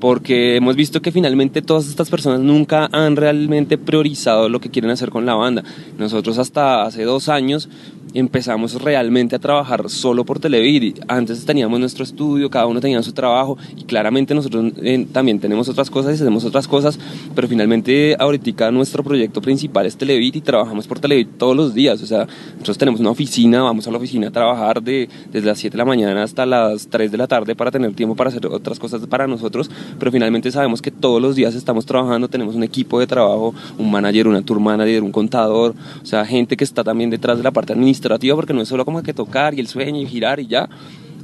Porque 0.00 0.56
hemos 0.56 0.74
visto 0.74 1.00
que 1.00 1.12
finalmente 1.12 1.62
todas 1.62 1.86
estas 1.86 2.10
personas 2.10 2.40
nunca 2.40 2.88
han 2.90 3.14
realmente 3.14 3.78
priorizado 3.78 4.48
lo 4.48 4.58
que 4.58 4.70
quieren 4.70 4.90
hacer 4.90 5.10
con 5.10 5.26
la 5.26 5.34
banda. 5.34 5.62
Nosotros 5.96 6.38
hasta 6.38 6.82
hace 6.82 7.04
dos 7.04 7.28
años 7.28 7.68
empezamos 8.14 8.80
realmente 8.80 9.36
a 9.36 9.38
trabajar 9.38 9.88
solo 9.88 10.24
por 10.24 10.38
Televid. 10.38 10.98
Antes 11.08 11.44
teníamos 11.44 11.80
nuestro 11.80 12.04
estudio, 12.04 12.50
cada 12.50 12.66
uno 12.66 12.80
tenía 12.80 13.02
su 13.02 13.12
trabajo 13.12 13.56
y 13.76 13.84
claramente 13.84 14.34
nosotros 14.34 14.72
eh, 14.82 15.06
también 15.12 15.38
tenemos 15.38 15.68
otras 15.68 15.90
cosas 15.90 16.12
y 16.12 16.22
hacemos 16.22 16.44
otras 16.44 16.68
cosas, 16.68 16.98
pero 17.34 17.48
finalmente 17.48 18.16
ahorita 18.18 18.70
nuestro 18.70 19.02
proyecto 19.02 19.40
principal 19.40 19.86
es 19.86 19.96
Televid 19.96 20.34
y 20.34 20.40
trabajamos 20.40 20.86
por 20.86 21.00
Televid 21.00 21.28
todos 21.38 21.56
los 21.56 21.74
días. 21.74 22.02
O 22.02 22.06
sea, 22.06 22.26
nosotros 22.52 22.78
tenemos 22.78 23.00
una 23.00 23.10
oficina, 23.10 23.62
vamos 23.62 23.86
a 23.86 23.90
la 23.90 23.96
oficina 23.96 24.28
a 24.28 24.30
trabajar 24.30 24.82
de, 24.82 25.08
desde 25.32 25.46
las 25.46 25.58
7 25.58 25.72
de 25.72 25.78
la 25.78 25.84
mañana 25.84 26.22
hasta 26.22 26.44
las 26.44 26.88
3 26.88 27.10
de 27.10 27.18
la 27.18 27.26
tarde 27.26 27.54
para 27.56 27.70
tener 27.70 27.94
tiempo 27.94 28.14
para 28.14 28.28
hacer 28.28 28.46
otras 28.46 28.78
cosas 28.78 29.06
para 29.06 29.26
nosotros, 29.26 29.70
pero 29.98 30.12
finalmente 30.12 30.50
sabemos 30.50 30.82
que 30.82 30.90
todos 30.90 31.20
los 31.20 31.34
días 31.34 31.54
estamos 31.54 31.86
trabajando, 31.86 32.28
tenemos 32.28 32.54
un 32.54 32.62
equipo 32.62 33.00
de 33.00 33.06
trabajo, 33.06 33.54
un 33.78 33.90
manager, 33.90 34.28
una 34.28 34.42
tour 34.42 34.60
manager, 34.60 35.02
un 35.02 35.12
contador, 35.12 35.74
o 36.02 36.06
sea, 36.06 36.24
gente 36.26 36.56
que 36.56 36.64
está 36.64 36.84
también 36.84 37.10
detrás 37.10 37.38
de 37.38 37.44
la 37.44 37.50
parte 37.50 37.72
administrativa 37.72 38.01
porque 38.36 38.52
no 38.52 38.62
es 38.62 38.68
solo 38.68 38.84
como 38.84 39.02
que 39.02 39.14
tocar 39.14 39.54
y 39.54 39.60
el 39.60 39.66
sueño 39.66 40.00
y 40.00 40.06
girar 40.06 40.40
y 40.40 40.46
ya, 40.46 40.68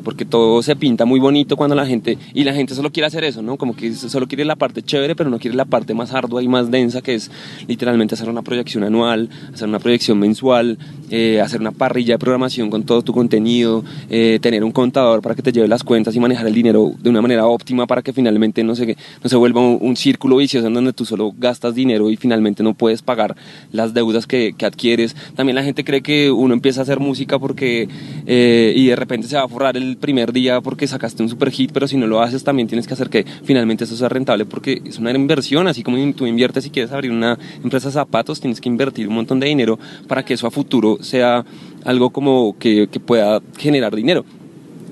porque 0.09 0.25
todo 0.25 0.62
se 0.62 0.75
pinta 0.75 1.05
muy 1.05 1.21
bonito 1.21 1.55
cuando 1.55 1.77
la 1.77 1.85
gente, 1.85 2.16
y 2.33 2.42
la 2.44 2.55
gente 2.55 2.75
solo 2.75 2.90
quiere 2.90 3.09
hacer 3.09 3.25
eso, 3.25 3.42
¿no? 3.42 3.59
Como 3.59 3.77
que 3.77 3.92
solo 3.92 4.27
quiere 4.27 4.47
la 4.47 4.57
parte 4.57 4.81
chévere, 4.81 5.14
pero 5.14 5.29
no 5.29 5.38
quiere 5.38 5.55
la 5.55 5.66
parte 5.66 5.92
más 5.92 6.14
ardua 6.14 6.42
y 6.42 6.49
más 6.49 6.71
densa, 6.71 7.03
que 7.03 7.14
es 7.14 7.31
literalmente 7.66 8.14
hacer 8.14 8.31
una 8.31 8.40
proyección 8.40 8.85
anual, 8.85 9.29
hacer 9.53 9.68
una 9.68 9.79
proyección 9.79 10.18
mensual, 10.18 10.79
eh, 11.11 11.42
hacer 11.42 11.61
una 11.61 11.73
parrilla 11.73 12.14
de 12.14 12.18
programación 12.21 12.71
con 12.71 12.85
todo 12.85 13.03
tu 13.03 13.12
contenido, 13.12 13.85
eh, 14.09 14.38
tener 14.40 14.64
un 14.64 14.73
contador 14.73 15.21
para 15.21 15.35
que 15.35 15.42
te 15.42 15.53
lleve 15.53 15.68
las 15.68 15.85
cuentas 15.85 16.16
y 16.16 16.21
manejar 16.21 16.47
el 16.47 16.55
dinero 16.55 16.90
de 16.99 17.11
una 17.11 17.21
manera 17.21 17.47
óptima 17.47 17.87
para 17.87 18.01
que 18.01 18.14
finalmente 18.14 18.64
no 18.64 18.75
se, 18.75 18.97
no 19.23 19.29
se 19.29 19.37
vuelva 19.37 19.61
un, 19.61 19.77
un 19.79 19.94
círculo 19.94 20.38
vicioso 20.38 20.68
en 20.68 20.73
donde 20.73 20.94
tú 20.94 21.05
solo 21.05 21.35
gastas 21.37 21.75
dinero 21.75 22.09
y 22.09 22.16
finalmente 22.16 22.62
no 22.62 22.73
puedes 22.73 23.03
pagar 23.03 23.37
las 23.73 23.92
deudas 23.92 24.27
que, 24.27 24.55
que 24.57 24.64
adquieres. 24.64 25.14
También 25.37 25.57
la 25.57 25.64
gente 25.64 25.85
cree 25.85 26.01
que 26.01 26.31
uno 26.31 26.55
empieza 26.55 26.81
a 26.81 26.85
hacer 26.85 26.99
música 26.99 27.38
porque 27.38 27.90
eh, 28.27 28.73
y 28.75 28.87
de 28.87 28.97
repente 28.97 29.29
se 29.29 29.37
va 29.37 29.42
a 29.42 29.49
forrar 29.49 29.77
el 29.77 29.97
primer 29.98 30.32
día 30.32 30.61
porque 30.61 30.87
sacaste 30.87 31.22
un 31.22 31.28
super 31.28 31.50
hit, 31.50 31.70
pero 31.72 31.87
si 31.88 31.96
no 31.96 32.06
lo 32.06 32.20
haces 32.22 32.44
también 32.44 32.68
tienes 32.68 32.87
que 32.87 32.94
hacer 32.94 33.11
que 33.11 33.24
finalmente 33.44 33.84
eso 33.84 33.96
sea 33.96 34.08
rentable 34.08 34.44
porque 34.46 34.80
es 34.84 34.98
una 34.98 35.11
inversión, 35.12 35.68
así 35.68 35.82
como 35.82 35.96
tú 36.14 36.26
inviertes 36.26 36.64
si 36.64 36.70
quieres 36.70 36.92
abrir 36.92 37.11
una 37.11 37.38
empresa 37.62 37.88
de 37.88 37.92
zapatos, 37.92 38.40
tienes 38.40 38.61
que 38.61 38.68
invertir 38.68 39.08
un 39.08 39.14
montón 39.14 39.40
de 39.40 39.46
dinero 39.48 39.78
para 40.06 40.24
que 40.24 40.34
eso 40.34 40.46
a 40.46 40.50
futuro 40.50 40.98
sea 41.02 41.44
algo 41.84 42.11
como 42.11 42.56
que, 42.58 42.88
que 42.90 43.00
pueda 43.00 43.40
generar 43.58 43.94
dinero. 43.94 44.24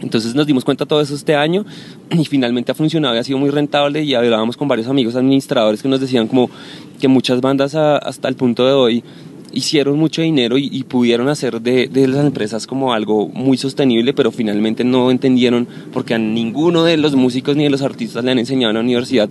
Entonces 0.03 0.35
nos 0.35 0.47
dimos 0.47 0.62
cuenta 0.62 0.85
todo 0.85 1.01
eso 1.01 1.14
este 1.14 1.35
año 1.35 1.64
y 2.11 2.25
finalmente 2.27 2.71
ha 2.71 2.75
funcionado 2.75 3.14
y 3.14 3.19
ha 3.19 3.25
sido 3.25 3.38
muy 3.38 3.49
rentable 3.49 4.03
y 4.03 4.14
hablábamos 4.14 4.55
con 4.57 4.69
varios 4.69 4.88
amigos 4.88 5.16
administradores 5.16 5.83
que 5.83 5.88
nos 5.88 6.01
decían 6.01 6.29
como 6.29 6.51
que 7.01 7.09
muchas 7.09 7.40
bandas 7.40 7.75
a- 7.75 7.97
hasta 7.97 8.29
el 8.29 8.37
punto 8.37 8.66
de 8.66 8.73
hoy 8.73 9.05
hicieron 9.57 9.99
mucho 9.99 10.21
dinero 10.21 10.59
y, 10.59 10.69
y 10.71 10.85
pudieron 10.85 11.29
hacer 11.29 11.62
de, 11.62 11.88
de 11.88 12.07
las 12.07 12.25
empresas 12.25 12.66
como 12.66 12.92
algo 12.92 13.29
muy 13.29 13.57
sostenible, 13.57 14.12
pero 14.12 14.31
finalmente 14.31 14.85
no 14.85 15.11
entendieron 15.11 15.66
porque 15.92 16.14
a 16.14 16.19
ninguno 16.19 16.85
de 16.85 16.99
los 16.99 17.16
músicos 17.16 17.57
ni 17.57 17.64
de 17.64 17.71
los 17.71 17.81
artistas 17.81 18.23
le 18.23 18.33
han 18.33 18.38
enseñado 18.38 18.71
en 18.71 18.75
la 18.75 18.83
universidad 18.83 19.31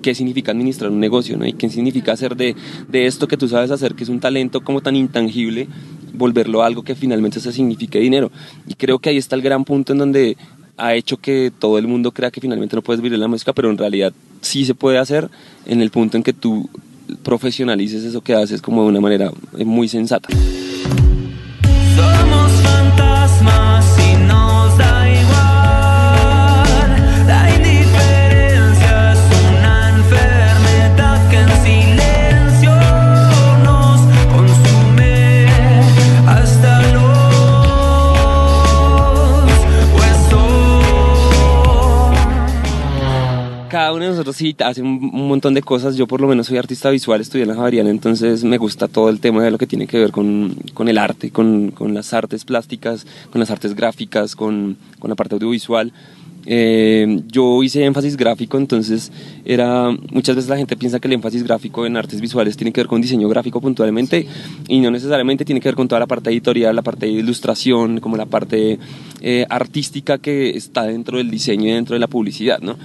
qué 0.00 0.14
significa 0.14 0.52
administrar 0.52 0.90
un 0.90 1.00
negocio, 1.00 1.36
¿no? 1.36 1.46
Y 1.46 1.52
qué 1.52 1.68
significa 1.68 2.12
hacer 2.12 2.36
de, 2.36 2.56
de 2.88 3.06
esto 3.06 3.28
que 3.28 3.36
tú 3.36 3.48
sabes 3.48 3.70
hacer, 3.70 3.94
que 3.94 4.04
es 4.04 4.08
un 4.08 4.20
talento 4.20 4.62
como 4.62 4.80
tan 4.80 4.96
intangible, 4.96 5.68
volverlo 6.14 6.62
a 6.62 6.66
algo 6.66 6.82
que 6.82 6.94
finalmente 6.94 7.40
se 7.40 7.52
signifique 7.52 7.98
dinero. 7.98 8.30
Y 8.66 8.74
creo 8.74 8.98
que 8.98 9.10
ahí 9.10 9.18
está 9.18 9.36
el 9.36 9.42
gran 9.42 9.64
punto 9.64 9.92
en 9.92 9.98
donde 9.98 10.36
ha 10.78 10.94
hecho 10.94 11.18
que 11.18 11.52
todo 11.58 11.76
el 11.76 11.86
mundo 11.86 12.12
crea 12.12 12.30
que 12.30 12.40
finalmente 12.40 12.76
no 12.76 12.82
puedes 12.82 13.02
vivir 13.02 13.18
la 13.18 13.28
música, 13.28 13.52
pero 13.52 13.70
en 13.70 13.78
realidad 13.78 14.12
sí 14.40 14.64
se 14.64 14.74
puede 14.74 14.98
hacer 14.98 15.28
en 15.66 15.82
el 15.82 15.90
punto 15.90 16.16
en 16.16 16.22
que 16.22 16.32
tú 16.32 16.68
profesionalices 17.22 18.04
eso 18.04 18.20
que 18.20 18.34
haces 18.34 18.62
como 18.62 18.82
de 18.82 18.88
una 18.88 19.00
manera 19.00 19.30
eh, 19.56 19.64
muy 19.64 19.88
sensata. 19.88 20.28
Cada 43.86 43.94
uno 43.94 44.04
de 44.04 44.10
nosotros 44.10 44.34
sí 44.34 44.56
hace 44.64 44.82
un, 44.82 45.10
un 45.12 45.28
montón 45.28 45.54
de 45.54 45.62
cosas. 45.62 45.94
Yo 45.94 46.08
por 46.08 46.20
lo 46.20 46.26
menos 46.26 46.48
soy 46.48 46.58
artista 46.58 46.90
visual, 46.90 47.20
estudié 47.20 47.44
en 47.44 47.50
la 47.50 47.54
Javeriana, 47.54 47.88
entonces 47.88 48.42
me 48.42 48.58
gusta 48.58 48.88
todo 48.88 49.10
el 49.10 49.20
tema 49.20 49.44
de 49.44 49.52
lo 49.52 49.58
que 49.58 49.68
tiene 49.68 49.86
que 49.86 49.96
ver 49.96 50.10
con, 50.10 50.56
con 50.74 50.88
el 50.88 50.98
arte, 50.98 51.30
con, 51.30 51.70
con 51.70 51.94
las 51.94 52.12
artes 52.12 52.44
plásticas, 52.44 53.06
con 53.30 53.38
las 53.38 53.48
artes 53.52 53.76
gráficas, 53.76 54.34
con, 54.34 54.76
con 54.98 55.08
la 55.08 55.14
parte 55.14 55.36
audiovisual. 55.36 55.92
Eh, 56.46 57.22
yo 57.28 57.62
hice 57.62 57.84
énfasis 57.84 58.16
gráfico, 58.16 58.58
entonces 58.58 59.12
era 59.44 59.90
muchas 60.10 60.34
veces 60.34 60.48
la 60.48 60.56
gente 60.56 60.76
piensa 60.76 60.98
que 60.98 61.06
el 61.06 61.14
énfasis 61.14 61.44
gráfico 61.44 61.86
en 61.86 61.96
artes 61.96 62.20
visuales 62.20 62.56
tiene 62.56 62.72
que 62.72 62.80
ver 62.80 62.88
con 62.88 63.00
diseño 63.00 63.28
gráfico 63.28 63.60
puntualmente 63.60 64.26
y 64.66 64.80
no 64.80 64.90
necesariamente 64.90 65.44
tiene 65.44 65.60
que 65.60 65.68
ver 65.68 65.76
con 65.76 65.86
toda 65.86 66.00
la 66.00 66.06
parte 66.06 66.30
editorial, 66.30 66.74
la 66.74 66.82
parte 66.82 67.06
de 67.06 67.12
ilustración, 67.12 68.00
como 68.00 68.16
la 68.16 68.26
parte 68.26 68.80
eh, 69.20 69.46
artística 69.48 70.18
que 70.18 70.50
está 70.50 70.84
dentro 70.84 71.18
del 71.18 71.30
diseño 71.30 71.68
y 71.68 71.72
dentro 71.72 71.94
de 71.94 72.00
la 72.00 72.08
publicidad, 72.08 72.58
¿no? 72.60 72.76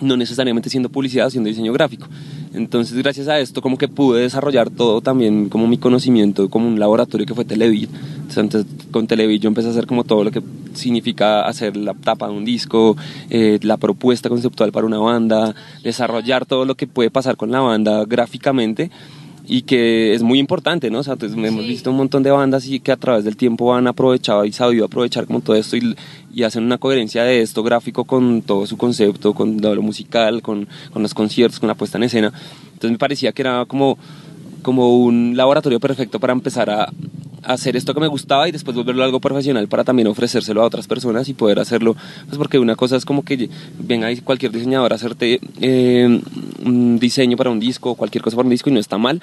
No 0.00 0.16
necesariamente 0.16 0.70
siendo 0.70 0.88
publicidad, 0.88 1.26
haciendo 1.26 1.48
diseño 1.48 1.72
gráfico. 1.72 2.06
Entonces, 2.54 2.96
gracias 2.96 3.28
a 3.28 3.38
esto, 3.38 3.60
como 3.60 3.78
que 3.78 3.88
pude 3.88 4.22
desarrollar 4.22 4.70
todo 4.70 5.00
también, 5.00 5.48
como 5.48 5.66
mi 5.66 5.78
conocimiento, 5.78 6.48
como 6.48 6.66
un 6.66 6.78
laboratorio 6.78 7.26
que 7.26 7.34
fue 7.34 7.44
Televid. 7.44 7.88
Entonces, 8.28 8.66
con 8.90 9.06
Televid 9.06 9.40
yo 9.40 9.48
empecé 9.48 9.68
a 9.68 9.70
hacer 9.70 9.86
como 9.86 10.04
todo 10.04 10.24
lo 10.24 10.30
que 10.30 10.42
significa 10.74 11.42
hacer 11.42 11.76
la 11.76 11.94
tapa 11.94 12.28
de 12.28 12.34
un 12.34 12.44
disco, 12.44 12.96
eh, 13.30 13.58
la 13.62 13.76
propuesta 13.76 14.28
conceptual 14.28 14.72
para 14.72 14.86
una 14.86 14.98
banda, 14.98 15.54
desarrollar 15.82 16.46
todo 16.46 16.64
lo 16.64 16.74
que 16.74 16.86
puede 16.86 17.10
pasar 17.10 17.36
con 17.36 17.50
la 17.50 17.60
banda 17.60 18.04
gráficamente 18.04 18.90
y 19.50 19.62
que 19.62 20.12
es 20.12 20.22
muy 20.22 20.38
importante, 20.38 20.90
¿no? 20.90 20.98
O 20.98 21.02
sea, 21.02 21.16
pues, 21.16 21.32
hemos 21.32 21.66
visto 21.66 21.90
un 21.90 21.96
montón 21.96 22.22
de 22.22 22.30
bandas 22.30 22.68
y 22.68 22.80
que 22.80 22.92
a 22.92 22.96
través 22.96 23.24
del 23.24 23.36
tiempo 23.36 23.74
han 23.74 23.86
aprovechado 23.86 24.44
y 24.44 24.52
sabido 24.52 24.84
aprovechar 24.84 25.26
como 25.26 25.40
todo 25.40 25.56
esto 25.56 25.78
y, 25.78 25.96
y 26.34 26.42
hacen 26.42 26.64
una 26.64 26.76
coherencia 26.76 27.24
de 27.24 27.40
esto 27.40 27.62
gráfico 27.62 28.04
con 28.04 28.42
todo 28.42 28.66
su 28.66 28.76
concepto, 28.76 29.32
con 29.32 29.56
lo 29.60 29.82
musical, 29.82 30.42
con, 30.42 30.68
con 30.92 31.02
los 31.02 31.14
conciertos, 31.14 31.60
con 31.60 31.68
la 31.68 31.74
puesta 31.74 31.96
en 31.96 32.04
escena. 32.04 32.32
Entonces 32.66 32.90
me 32.90 32.98
parecía 32.98 33.32
que 33.32 33.40
era 33.40 33.64
como, 33.64 33.96
como 34.60 34.98
un 34.98 35.34
laboratorio 35.34 35.80
perfecto 35.80 36.20
para 36.20 36.34
empezar 36.34 36.68
a 36.68 36.92
hacer 37.42 37.76
esto 37.76 37.94
que 37.94 38.00
me 38.00 38.06
gustaba 38.06 38.48
y 38.48 38.52
después 38.52 38.76
volverlo 38.76 39.04
algo 39.04 39.20
profesional 39.20 39.68
para 39.68 39.84
también 39.84 40.08
ofrecérselo 40.08 40.62
a 40.62 40.64
otras 40.64 40.86
personas 40.86 41.28
y 41.28 41.34
poder 41.34 41.58
hacerlo, 41.58 41.96
pues 42.26 42.38
porque 42.38 42.58
una 42.58 42.76
cosa 42.76 42.96
es 42.96 43.04
como 43.04 43.24
que 43.24 43.48
venga 43.78 44.08
cualquier 44.24 44.52
diseñador 44.52 44.92
a 44.92 44.96
hacerte 44.96 45.40
eh, 45.60 46.20
un 46.64 46.98
diseño 46.98 47.36
para 47.36 47.50
un 47.50 47.60
disco 47.60 47.90
o 47.90 47.94
cualquier 47.94 48.22
cosa 48.22 48.36
para 48.36 48.46
un 48.46 48.50
disco 48.50 48.70
y 48.70 48.72
no 48.72 48.80
está 48.80 48.98
mal, 48.98 49.20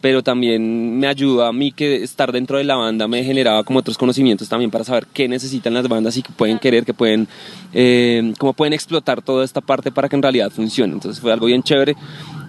pero 0.00 0.22
también 0.22 0.98
me 0.98 1.06
ayuda 1.06 1.48
a 1.48 1.52
mí 1.52 1.72
que 1.72 2.02
estar 2.02 2.30
dentro 2.30 2.58
de 2.58 2.64
la 2.64 2.76
banda 2.76 3.08
me 3.08 3.24
generaba 3.24 3.64
como 3.64 3.80
otros 3.80 3.98
conocimientos 3.98 4.48
también 4.48 4.70
para 4.70 4.84
saber 4.84 5.06
qué 5.12 5.28
necesitan 5.28 5.74
las 5.74 5.88
bandas 5.88 6.16
y 6.16 6.22
qué 6.22 6.30
pueden 6.32 6.58
querer, 6.58 6.84
que 6.84 6.94
pueden, 6.94 7.26
eh, 7.74 8.32
cómo 8.38 8.52
pueden 8.52 8.72
explotar 8.72 9.22
toda 9.22 9.44
esta 9.44 9.60
parte 9.60 9.90
para 9.90 10.08
que 10.08 10.16
en 10.16 10.22
realidad 10.22 10.50
funcione. 10.50 10.92
Entonces 10.92 11.20
fue 11.20 11.32
algo 11.32 11.46
bien 11.46 11.62
chévere. 11.62 11.96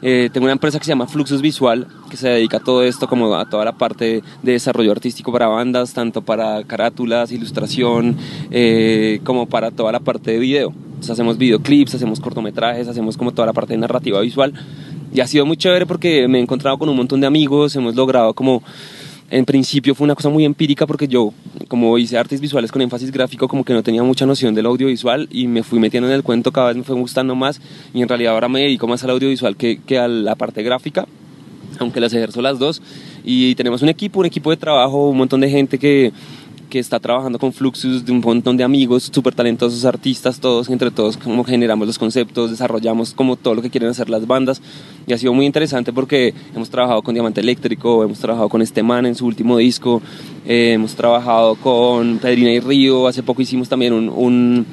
Eh, 0.01 0.29
tengo 0.31 0.45
una 0.45 0.53
empresa 0.53 0.79
que 0.79 0.85
se 0.85 0.89
llama 0.89 1.07
Fluxus 1.07 1.41
Visual, 1.41 1.87
que 2.09 2.17
se 2.17 2.29
dedica 2.29 2.57
a 2.57 2.59
todo 2.61 2.83
esto, 2.83 3.07
como 3.07 3.35
a 3.35 3.49
toda 3.49 3.65
la 3.65 3.73
parte 3.73 4.23
de 4.41 4.51
desarrollo 4.51 4.91
artístico 4.91 5.31
para 5.31 5.47
bandas, 5.47 5.93
tanto 5.93 6.21
para 6.21 6.63
carátulas, 6.63 7.31
ilustración, 7.31 8.17
eh, 8.51 9.19
como 9.23 9.47
para 9.47 9.71
toda 9.71 9.91
la 9.91 9.99
parte 9.99 10.31
de 10.31 10.39
video. 10.39 10.69
Entonces 10.69 11.11
hacemos 11.11 11.37
videoclips, 11.37 11.95
hacemos 11.95 12.19
cortometrajes, 12.19 12.87
hacemos 12.87 13.17
como 13.17 13.31
toda 13.31 13.45
la 13.45 13.53
parte 13.53 13.73
de 13.73 13.79
narrativa 13.79 14.21
visual. 14.21 14.53
Y 15.13 15.21
ha 15.21 15.27
sido 15.27 15.45
muy 15.45 15.57
chévere 15.57 15.85
porque 15.85 16.27
me 16.27 16.37
he 16.37 16.41
encontrado 16.41 16.77
con 16.77 16.87
un 16.87 16.95
montón 16.95 17.19
de 17.19 17.27
amigos, 17.27 17.75
hemos 17.75 17.95
logrado 17.95 18.33
como 18.33 18.61
en 19.31 19.45
principio 19.45 19.95
fue 19.95 20.05
una 20.05 20.15
cosa 20.15 20.29
muy 20.29 20.45
empírica 20.45 20.87
porque 20.87 21.07
yo, 21.07 21.33
como 21.67 21.97
hice 21.97 22.17
artes 22.17 22.41
visuales 22.41 22.71
con 22.71 22.81
énfasis 22.81 23.11
gráfico, 23.11 23.47
como 23.47 23.63
que 23.63 23.73
no 23.73 23.83
tenía 23.83 24.03
mucha 24.03 24.25
noción 24.25 24.55
del 24.55 24.65
audiovisual 24.65 25.27
y 25.31 25.47
me 25.47 25.63
fui 25.63 25.79
metiendo 25.79 26.07
en 26.07 26.15
el 26.15 26.23
cuento, 26.23 26.51
cada 26.51 26.67
vez 26.67 26.77
me 26.77 26.83
fue 26.83 26.95
gustando 26.95 27.35
más 27.35 27.61
y 27.93 28.01
en 28.01 28.07
realidad 28.07 28.33
ahora 28.33 28.49
me 28.49 28.61
dedico 28.61 28.87
más 28.87 29.03
al 29.03 29.11
audiovisual 29.11 29.55
que, 29.55 29.79
que 29.85 29.99
a 29.99 30.07
la 30.07 30.35
parte 30.35 30.63
gráfica, 30.63 31.07
aunque 31.79 31.99
las 31.99 32.13
ejerzo 32.13 32.41
las 32.41 32.59
dos. 32.59 32.81
Y 33.23 33.55
tenemos 33.55 33.81
un 33.81 33.89
equipo, 33.89 34.19
un 34.19 34.25
equipo 34.25 34.49
de 34.49 34.57
trabajo, 34.57 35.09
un 35.09 35.17
montón 35.17 35.41
de 35.41 35.49
gente 35.49 35.77
que, 35.77 36.11
que 36.69 36.79
está 36.79 36.99
trabajando 36.99 37.39
con 37.39 37.51
Fluxus, 37.51 38.05
de 38.05 38.11
un 38.11 38.21
montón 38.21 38.55
de 38.55 38.63
amigos, 38.63 39.09
súper 39.11 39.33
talentosos 39.33 39.83
artistas, 39.85 40.39
todos, 40.39 40.69
entre 40.69 40.91
todos, 40.91 41.17
como 41.17 41.43
generamos 41.43 41.87
los 41.87 41.97
conceptos, 41.97 42.51
desarrollamos 42.51 43.13
como 43.13 43.35
todo 43.35 43.55
lo 43.55 43.61
que 43.61 43.69
quieren 43.69 43.89
hacer 43.89 44.09
las 44.09 44.27
bandas. 44.27 44.61
Y 45.07 45.13
ha 45.13 45.17
sido 45.17 45.33
muy 45.33 45.45
interesante 45.45 45.91
porque 45.91 46.33
hemos 46.55 46.69
trabajado 46.69 47.01
con 47.01 47.15
Diamante 47.15 47.41
Eléctrico, 47.41 48.03
hemos 48.03 48.19
trabajado 48.19 48.47
con 48.47 48.61
este 48.61 48.83
man 48.83 49.05
en 49.05 49.15
su 49.15 49.25
último 49.25 49.57
disco, 49.57 50.01
eh, 50.45 50.73
hemos 50.73 50.95
trabajado 50.95 51.55
con 51.55 52.19
Pedrina 52.19 52.51
y 52.51 52.59
Río, 52.59 53.07
hace 53.07 53.23
poco 53.23 53.41
hicimos 53.41 53.67
también 53.67 53.93
un, 53.93 54.09
un 54.09 54.65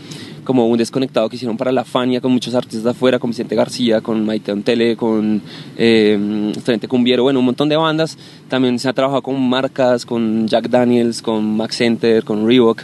como 0.46 0.66
un 0.66 0.78
desconectado 0.78 1.28
que 1.28 1.36
hicieron 1.36 1.58
para 1.58 1.72
la 1.72 1.84
Fania 1.84 2.22
con 2.22 2.32
muchos 2.32 2.54
artistas 2.54 2.84
de 2.84 2.90
afuera, 2.90 3.18
con 3.18 3.28
Vicente 3.28 3.54
García, 3.54 4.00
con 4.00 4.24
Maite 4.24 4.52
Antele, 4.52 4.96
con 4.96 5.42
eh, 5.76 6.52
Cumbiero, 6.88 7.24
bueno, 7.24 7.40
un 7.40 7.44
montón 7.44 7.68
de 7.68 7.76
bandas. 7.76 8.16
También 8.48 8.78
se 8.78 8.88
ha 8.88 8.94
trabajado 8.94 9.20
con 9.22 9.38
marcas, 9.46 10.06
con 10.06 10.48
Jack 10.48 10.70
Daniels, 10.70 11.20
con 11.20 11.56
Max 11.56 11.76
Center, 11.76 12.24
con 12.24 12.46
Reebok, 12.46 12.82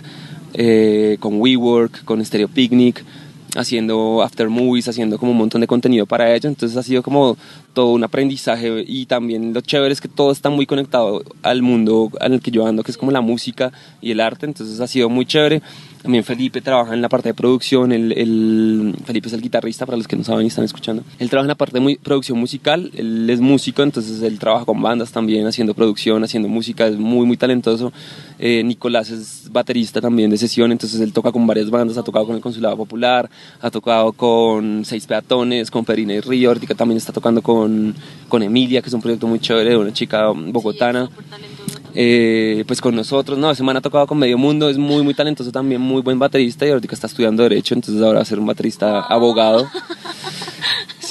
eh, 0.54 1.16
con 1.20 1.40
WeWork, 1.40 2.04
con 2.04 2.22
Stereo 2.22 2.48
Picnic, 2.48 3.04
haciendo 3.54 4.22
after 4.22 4.48
movies, 4.48 4.88
haciendo 4.88 5.18
como 5.18 5.32
un 5.32 5.38
montón 5.38 5.60
de 5.60 5.66
contenido 5.66 6.06
para 6.06 6.34
ellos. 6.34 6.46
Entonces 6.46 6.76
ha 6.76 6.82
sido 6.82 7.02
como 7.02 7.36
todo 7.72 7.92
un 7.92 8.04
aprendizaje 8.04 8.84
y 8.86 9.06
también 9.06 9.52
lo 9.52 9.60
chévere 9.60 9.92
es 9.92 10.00
que 10.00 10.08
todo 10.08 10.32
está 10.32 10.50
muy 10.50 10.66
conectado 10.66 11.22
al 11.42 11.62
mundo 11.62 12.10
en 12.20 12.34
el 12.34 12.40
que 12.40 12.50
yo 12.50 12.66
ando, 12.66 12.82
que 12.82 12.90
es 12.90 12.98
como 12.98 13.12
la 13.12 13.20
música 13.20 13.72
y 14.00 14.10
el 14.10 14.20
arte. 14.20 14.46
Entonces 14.46 14.80
ha 14.80 14.86
sido 14.86 15.08
muy 15.08 15.26
chévere. 15.26 15.62
También 16.02 16.24
Felipe 16.24 16.60
trabaja 16.60 16.94
en 16.94 17.00
la 17.00 17.08
parte 17.08 17.28
de 17.28 17.34
producción, 17.34 17.92
el, 17.92 18.10
el- 18.12 18.96
Felipe 19.04 19.28
es 19.28 19.34
el 19.34 19.40
guitarrista 19.40 19.86
para 19.86 19.96
los 19.96 20.08
que 20.08 20.16
no 20.16 20.24
saben 20.24 20.44
y 20.44 20.48
están 20.48 20.64
escuchando. 20.64 21.04
Él 21.20 21.30
trabaja 21.30 21.44
en 21.44 21.48
la 21.48 21.54
parte 21.54 21.74
de 21.74 21.80
muy- 21.80 21.94
producción 21.94 22.38
musical, 22.40 22.90
él 22.94 23.30
es 23.30 23.40
músico, 23.40 23.84
entonces 23.84 24.20
él 24.22 24.36
trabaja 24.40 24.64
con 24.64 24.82
bandas 24.82 25.12
también, 25.12 25.46
haciendo 25.46 25.74
producción, 25.74 26.24
haciendo 26.24 26.48
música, 26.48 26.88
es 26.88 26.96
muy, 26.96 27.24
muy 27.24 27.36
talentoso. 27.36 27.92
Eh, 28.40 28.64
Nicolás 28.64 29.10
es 29.10 29.48
baterista 29.52 30.00
también 30.00 30.28
de 30.28 30.38
sesión, 30.38 30.72
entonces 30.72 31.00
él 31.00 31.12
toca 31.12 31.30
con 31.30 31.46
varias 31.46 31.70
bandas, 31.70 31.96
ha 31.96 32.02
tocado 32.02 32.26
con 32.26 32.34
el 32.34 32.42
Consulado 32.42 32.76
Popular, 32.76 33.30
ha 33.60 33.70
tocado 33.70 34.10
con 34.12 34.84
Seis 34.84 35.06
Peatones, 35.06 35.70
con 35.70 35.84
Perina 35.84 36.14
y 36.14 36.20
Río, 36.20 36.52
también 36.76 36.98
está 36.98 37.12
tocando 37.12 37.42
con, 37.42 37.94
con 38.28 38.42
Emilia, 38.42 38.82
que 38.82 38.88
es 38.88 38.94
un 38.94 39.00
proyecto 39.02 39.28
muy 39.28 39.38
chévere 39.38 39.76
una 39.76 39.92
chica 39.92 40.30
bogotana. 40.30 41.08
Eh, 41.94 42.64
pues 42.66 42.80
con 42.80 42.94
nosotros, 42.94 43.38
no, 43.38 43.50
ese 43.50 43.62
man 43.62 43.76
ha 43.76 43.80
tocado 43.80 44.06
con 44.06 44.18
Medio 44.18 44.38
Mundo, 44.38 44.70
es 44.70 44.78
muy, 44.78 45.02
muy 45.02 45.12
talentoso 45.12 45.52
también, 45.52 45.80
muy 45.80 46.00
buen 46.00 46.18
baterista 46.18 46.66
y 46.66 46.70
ahorita 46.70 46.94
está 46.94 47.06
estudiando 47.06 47.42
Derecho, 47.42 47.74
entonces 47.74 48.02
ahora 48.02 48.18
va 48.18 48.22
a 48.22 48.26
ser 48.26 48.38
un 48.38 48.46
baterista 48.46 49.00
abogado. 49.00 49.68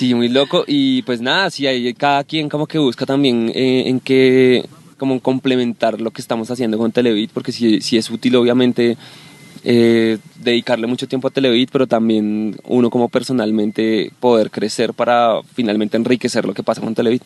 Sí, 0.01 0.15
muy 0.15 0.29
loco. 0.29 0.63
Y 0.65 1.03
pues 1.03 1.21
nada, 1.21 1.51
sí, 1.51 1.67
hay 1.67 1.93
cada 1.93 2.23
quien 2.23 2.49
como 2.49 2.65
que 2.65 2.79
busca 2.79 3.05
también 3.05 3.51
eh, 3.53 3.83
en 3.87 3.99
qué, 3.99 4.65
como 4.97 5.19
complementar 5.19 6.01
lo 6.01 6.09
que 6.09 6.21
estamos 6.21 6.49
haciendo 6.49 6.79
con 6.79 6.91
Televit, 6.91 7.29
porque 7.31 7.51
sí, 7.51 7.81
sí 7.81 7.97
es 7.97 8.09
útil 8.09 8.35
obviamente 8.35 8.97
eh, 9.63 10.17
dedicarle 10.39 10.87
mucho 10.87 11.07
tiempo 11.07 11.27
a 11.27 11.31
Televit, 11.31 11.69
pero 11.71 11.85
también 11.85 12.57
uno 12.63 12.89
como 12.89 13.09
personalmente 13.09 14.11
poder 14.19 14.49
crecer 14.49 14.95
para 14.95 15.43
finalmente 15.53 15.97
enriquecer 15.97 16.45
lo 16.45 16.55
que 16.55 16.63
pasa 16.63 16.81
con 16.81 16.95
Televit. 16.95 17.21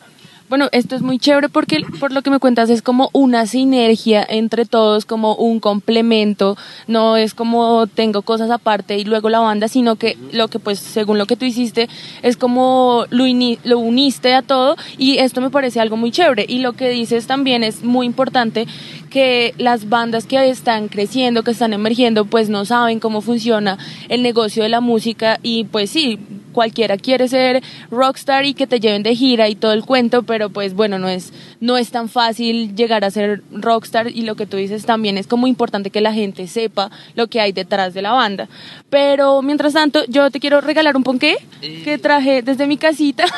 Bueno, 0.48 0.68
esto 0.70 0.94
es 0.94 1.02
muy 1.02 1.18
chévere 1.18 1.48
porque 1.48 1.80
por 1.98 2.12
lo 2.12 2.22
que 2.22 2.30
me 2.30 2.38
cuentas 2.38 2.70
es 2.70 2.80
como 2.80 3.10
una 3.12 3.46
sinergia 3.46 4.24
entre 4.28 4.64
todos, 4.64 5.04
como 5.04 5.34
un 5.34 5.58
complemento, 5.58 6.56
no 6.86 7.16
es 7.16 7.34
como 7.34 7.88
tengo 7.88 8.22
cosas 8.22 8.52
aparte 8.52 8.96
y 8.96 9.02
luego 9.04 9.28
la 9.28 9.40
banda, 9.40 9.66
sino 9.66 9.96
que 9.96 10.16
lo 10.30 10.46
que 10.46 10.60
pues 10.60 10.78
según 10.78 11.18
lo 11.18 11.26
que 11.26 11.34
tú 11.34 11.44
hiciste 11.44 11.88
es 12.22 12.36
como 12.36 13.06
lo, 13.10 13.24
lo 13.64 13.78
uniste 13.80 14.34
a 14.34 14.42
todo 14.42 14.76
y 14.98 15.18
esto 15.18 15.40
me 15.40 15.50
parece 15.50 15.80
algo 15.80 15.96
muy 15.96 16.12
chévere. 16.12 16.46
Y 16.48 16.60
lo 16.60 16.74
que 16.74 16.90
dices 16.90 17.26
también 17.26 17.64
es 17.64 17.82
muy 17.82 18.06
importante 18.06 18.68
que 19.10 19.52
las 19.58 19.88
bandas 19.88 20.26
que 20.26 20.48
están 20.48 20.86
creciendo, 20.86 21.42
que 21.42 21.50
están 21.50 21.72
emergiendo, 21.72 22.24
pues 22.24 22.50
no 22.50 22.64
saben 22.64 23.00
cómo 23.00 23.20
funciona 23.20 23.78
el 24.08 24.22
negocio 24.22 24.62
de 24.62 24.68
la 24.68 24.80
música 24.80 25.40
y 25.42 25.64
pues 25.64 25.90
sí, 25.90 26.20
cualquiera 26.56 26.96
quiere 26.96 27.28
ser 27.28 27.62
rockstar 27.90 28.46
y 28.46 28.54
que 28.54 28.66
te 28.66 28.80
lleven 28.80 29.02
de 29.02 29.14
gira 29.14 29.46
y 29.50 29.54
todo 29.54 29.74
el 29.74 29.84
cuento, 29.84 30.22
pero 30.22 30.48
pues 30.48 30.72
bueno, 30.72 30.98
no 30.98 31.06
es, 31.10 31.34
no 31.60 31.76
es 31.76 31.90
tan 31.90 32.08
fácil 32.08 32.74
llegar 32.74 33.04
a 33.04 33.10
ser 33.10 33.42
rockstar 33.52 34.08
y 34.08 34.22
lo 34.22 34.36
que 34.36 34.46
tú 34.46 34.56
dices 34.56 34.86
también 34.86 35.18
es 35.18 35.26
como 35.26 35.46
importante 35.46 35.90
que 35.90 36.00
la 36.00 36.14
gente 36.14 36.48
sepa 36.48 36.90
lo 37.14 37.26
que 37.26 37.42
hay 37.42 37.52
detrás 37.52 37.92
de 37.92 38.00
la 38.00 38.12
banda. 38.12 38.48
Pero 38.88 39.42
mientras 39.42 39.74
tanto, 39.74 40.06
yo 40.06 40.30
te 40.30 40.40
quiero 40.40 40.62
regalar 40.62 40.96
un 40.96 41.02
ponqué 41.02 41.36
que 41.60 41.98
traje 41.98 42.40
desde 42.40 42.66
mi 42.66 42.78
casita. 42.78 43.26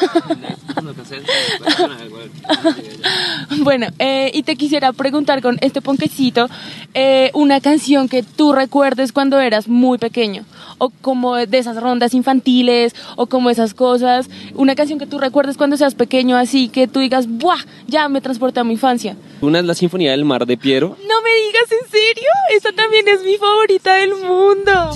Bueno, 3.60 3.88
eh, 3.98 4.30
y 4.34 4.42
te 4.42 4.56
quisiera 4.56 4.92
preguntar 4.92 5.42
con 5.42 5.58
este 5.60 5.80
ponquecito 5.80 6.48
eh, 6.94 7.30
una 7.34 7.60
canción 7.60 8.08
que 8.08 8.22
tú 8.22 8.52
recuerdes 8.52 9.12
cuando 9.12 9.40
eras 9.40 9.68
muy 9.68 9.98
pequeño, 9.98 10.44
o 10.78 10.90
como 10.90 11.36
de 11.36 11.58
esas 11.58 11.80
rondas 11.80 12.14
infantiles, 12.14 12.94
o 13.16 13.26
como 13.26 13.50
esas 13.50 13.74
cosas, 13.74 14.28
una 14.54 14.74
canción 14.74 14.98
que 14.98 15.06
tú 15.06 15.18
recuerdes 15.18 15.56
cuando 15.56 15.76
seas 15.76 15.94
pequeño, 15.94 16.36
así 16.36 16.68
que 16.68 16.86
tú 16.88 17.00
digas, 17.00 17.26
¡buah! 17.28 17.58
Ya 17.86 18.08
me 18.08 18.20
transporté 18.20 18.60
a 18.60 18.64
mi 18.64 18.72
infancia. 18.74 19.16
Una 19.40 19.58
es 19.60 19.64
la 19.64 19.74
Sinfonía 19.74 20.10
del 20.12 20.24
Mar 20.24 20.46
de 20.46 20.56
Piero. 20.56 20.96
No 21.08 21.22
me 21.22 21.30
digas 21.46 21.72
en 21.82 21.90
serio, 21.90 22.28
esa 22.56 22.72
también 22.72 23.06
es 23.08 23.22
mi 23.24 23.36
favorita 23.36 23.94
del 23.94 24.10
mundo. 24.16 24.92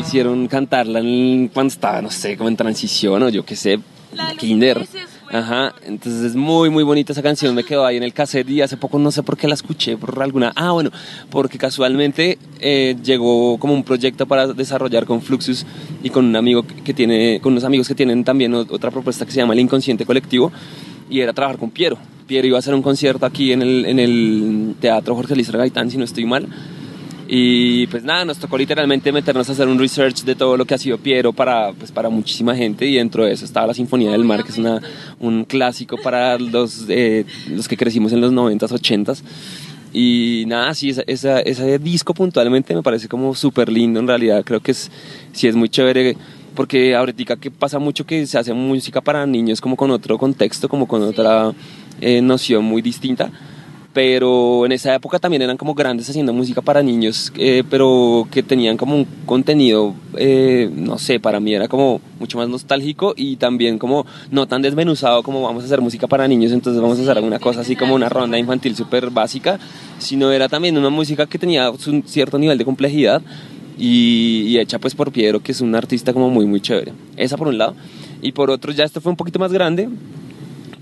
Hicieron 0.00 0.46
cantarla 0.48 1.00
en- 1.00 1.48
cuando 1.52 1.72
estaba, 1.72 2.00
no 2.02 2.10
sé, 2.10 2.36
como 2.36 2.48
en 2.48 2.56
transición 2.56 3.22
o 3.22 3.28
yo 3.28 3.44
qué 3.44 3.56
sé, 3.56 3.80
La 4.14 4.34
kinder. 4.34 4.86
Ajá, 5.32 5.74
entonces 5.84 6.22
es 6.22 6.36
muy, 6.36 6.70
muy 6.70 6.84
bonita 6.84 7.12
esa 7.12 7.22
canción. 7.22 7.54
Me 7.54 7.64
quedó 7.64 7.84
ahí 7.84 7.96
en 7.96 8.02
el 8.02 8.12
cassette 8.12 8.48
y 8.48 8.60
hace 8.62 8.76
poco 8.76 8.98
no 8.98 9.10
sé 9.10 9.22
por 9.22 9.36
qué 9.36 9.48
la 9.48 9.54
escuché, 9.54 9.96
por 9.96 10.22
alguna. 10.22 10.52
Ah, 10.54 10.70
bueno, 10.72 10.90
porque 11.30 11.58
casualmente 11.58 12.38
eh, 12.60 12.96
llegó 13.02 13.58
como 13.58 13.74
un 13.74 13.82
proyecto 13.82 14.26
para 14.26 14.46
desarrollar 14.46 15.04
con 15.04 15.20
Fluxus 15.22 15.66
y 16.02 16.10
con 16.10 16.26
un 16.26 16.36
amigo 16.36 16.64
que 16.84 16.94
tiene, 16.94 17.40
con 17.42 17.52
unos 17.52 17.64
amigos 17.64 17.88
que 17.88 17.94
tienen 17.94 18.22
también 18.22 18.54
otra 18.54 18.90
propuesta 18.90 19.26
que 19.26 19.32
se 19.32 19.38
llama 19.38 19.54
El 19.54 19.60
Inconsciente 19.60 20.06
Colectivo 20.06 20.52
y 21.10 21.20
era 21.20 21.32
trabajar 21.32 21.58
con 21.58 21.70
Piero. 21.70 21.98
Piero 22.26 22.46
iba 22.46 22.56
a 22.56 22.60
hacer 22.60 22.74
un 22.74 22.82
concierto 22.82 23.26
aquí 23.26 23.52
en 23.52 23.62
el, 23.62 23.84
en 23.86 23.98
el 23.98 24.74
Teatro 24.80 25.14
Jorge 25.14 25.34
Luis 25.34 25.50
Gaitán, 25.50 25.90
si 25.90 25.96
no 25.98 26.04
estoy 26.04 26.24
mal. 26.24 26.48
Y 27.28 27.86
pues 27.88 28.04
nada, 28.04 28.24
nos 28.24 28.38
tocó 28.38 28.56
literalmente 28.56 29.10
meternos 29.10 29.48
a 29.48 29.52
hacer 29.52 29.66
un 29.66 29.78
research 29.78 30.22
de 30.22 30.36
todo 30.36 30.56
lo 30.56 30.64
que 30.64 30.74
ha 30.74 30.78
sido 30.78 30.98
Piero 30.98 31.32
para, 31.32 31.72
pues, 31.72 31.90
para 31.90 32.08
muchísima 32.08 32.54
gente 32.54 32.86
y 32.86 32.94
dentro 32.96 33.24
de 33.24 33.32
eso 33.32 33.44
estaba 33.44 33.66
la 33.66 33.74
Sinfonía 33.74 34.12
del 34.12 34.22
Mar, 34.24 34.44
que 34.44 34.52
es 34.52 34.58
una, 34.58 34.80
un 35.18 35.44
clásico 35.44 35.96
para 36.02 36.38
los, 36.38 36.84
eh, 36.88 37.24
los 37.50 37.66
que 37.66 37.76
crecimos 37.76 38.12
en 38.12 38.20
los 38.20 38.32
90s, 38.32 38.70
80s. 38.70 39.22
Y 39.92 40.44
nada, 40.46 40.72
sí, 40.74 40.90
esa, 40.90 41.02
esa- 41.06 41.40
ese 41.40 41.78
disco 41.78 42.14
puntualmente 42.14 42.74
me 42.74 42.82
parece 42.82 43.08
como 43.08 43.34
súper 43.34 43.70
lindo 43.72 43.98
en 43.98 44.06
realidad, 44.06 44.44
creo 44.44 44.60
que 44.60 44.72
es, 44.72 44.90
sí 45.32 45.48
es 45.48 45.56
muy 45.56 45.68
chévere 45.68 46.16
porque 46.54 46.94
ahorita 46.94 47.36
que 47.36 47.50
pasa 47.50 47.78
mucho 47.78 48.06
que 48.06 48.26
se 48.26 48.38
hace 48.38 48.52
música 48.54 49.00
para 49.00 49.26
niños 49.26 49.60
como 49.60 49.76
con 49.76 49.90
otro 49.90 50.16
contexto, 50.16 50.68
como 50.68 50.86
con 50.86 51.02
otra 51.02 51.52
eh, 52.00 52.20
noción 52.22 52.64
muy 52.64 52.82
distinta 52.82 53.30
pero 53.96 54.66
en 54.66 54.72
esa 54.72 54.94
época 54.94 55.18
también 55.18 55.40
eran 55.40 55.56
como 55.56 55.72
grandes 55.74 56.10
haciendo 56.10 56.34
música 56.34 56.60
para 56.60 56.82
niños, 56.82 57.32
eh, 57.38 57.64
pero 57.70 58.28
que 58.30 58.42
tenían 58.42 58.76
como 58.76 58.94
un 58.94 59.06
contenido, 59.24 59.94
eh, 60.18 60.70
no 60.70 60.98
sé, 60.98 61.18
para 61.18 61.40
mí 61.40 61.54
era 61.54 61.66
como 61.66 62.02
mucho 62.20 62.36
más 62.36 62.46
nostálgico 62.46 63.14
y 63.16 63.36
también 63.36 63.78
como 63.78 64.04
no 64.30 64.46
tan 64.46 64.60
desmenuzado 64.60 65.22
como 65.22 65.40
vamos 65.40 65.62
a 65.62 65.66
hacer 65.66 65.80
música 65.80 66.06
para 66.06 66.28
niños, 66.28 66.52
entonces 66.52 66.82
vamos 66.82 66.98
a 66.98 67.02
hacer 67.04 67.16
alguna 67.16 67.38
cosa 67.38 67.62
así 67.62 67.74
como 67.74 67.94
una 67.94 68.10
ronda 68.10 68.36
infantil 68.36 68.76
súper 68.76 69.08
básica, 69.08 69.58
sino 69.98 70.30
era 70.30 70.50
también 70.50 70.76
una 70.76 70.90
música 70.90 71.24
que 71.24 71.38
tenía 71.38 71.70
un 71.70 72.02
cierto 72.06 72.38
nivel 72.38 72.58
de 72.58 72.66
complejidad 72.66 73.22
y, 73.78 74.42
y 74.46 74.58
hecha 74.58 74.78
pues 74.78 74.94
por 74.94 75.10
Piero, 75.10 75.40
que 75.40 75.52
es 75.52 75.62
un 75.62 75.74
artista 75.74 76.12
como 76.12 76.28
muy, 76.28 76.44
muy 76.44 76.60
chévere. 76.60 76.92
Esa 77.16 77.38
por 77.38 77.48
un 77.48 77.56
lado. 77.56 77.74
Y 78.20 78.32
por 78.32 78.50
otro, 78.50 78.72
ya 78.72 78.84
esto 78.84 79.00
fue 79.00 79.10
un 79.10 79.16
poquito 79.16 79.38
más 79.38 79.52
grande, 79.52 79.88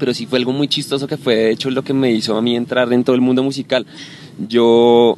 pero 0.05 0.13
sí 0.13 0.27
fue 0.27 0.39
algo 0.39 0.53
muy 0.53 0.69
chistoso 0.69 1.07
que 1.07 1.17
fue 1.17 1.35
de 1.35 1.51
hecho 1.53 1.71
lo 1.71 1.83
que 1.83 1.95
me 1.95 2.13
hizo 2.13 2.37
a 2.37 2.43
mí 2.43 2.57
entrar 2.57 2.93
en 2.93 3.05
todo 3.05 3.17
el 3.17 3.23
mundo 3.23 3.43
musical. 3.43 3.87
Yo 4.51 5.17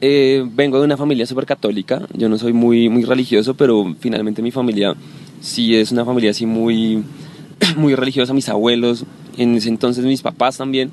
eh, 0.00 0.46
vengo 0.48 0.78
de 0.78 0.84
una 0.84 0.96
familia 0.96 1.26
súper 1.26 1.44
católica, 1.44 2.06
yo 2.12 2.28
no 2.28 2.38
soy 2.38 2.52
muy, 2.52 2.88
muy 2.88 3.02
religioso, 3.02 3.54
pero 3.54 3.96
finalmente 3.98 4.42
mi 4.42 4.52
familia 4.52 4.94
sí 5.40 5.74
es 5.74 5.90
una 5.90 6.04
familia 6.04 6.30
así 6.30 6.46
muy, 6.46 7.02
muy 7.76 7.96
religiosa, 7.96 8.32
mis 8.32 8.48
abuelos, 8.48 9.04
en 9.36 9.56
ese 9.56 9.70
entonces 9.70 10.04
mis 10.04 10.22
papás 10.22 10.56
también. 10.56 10.92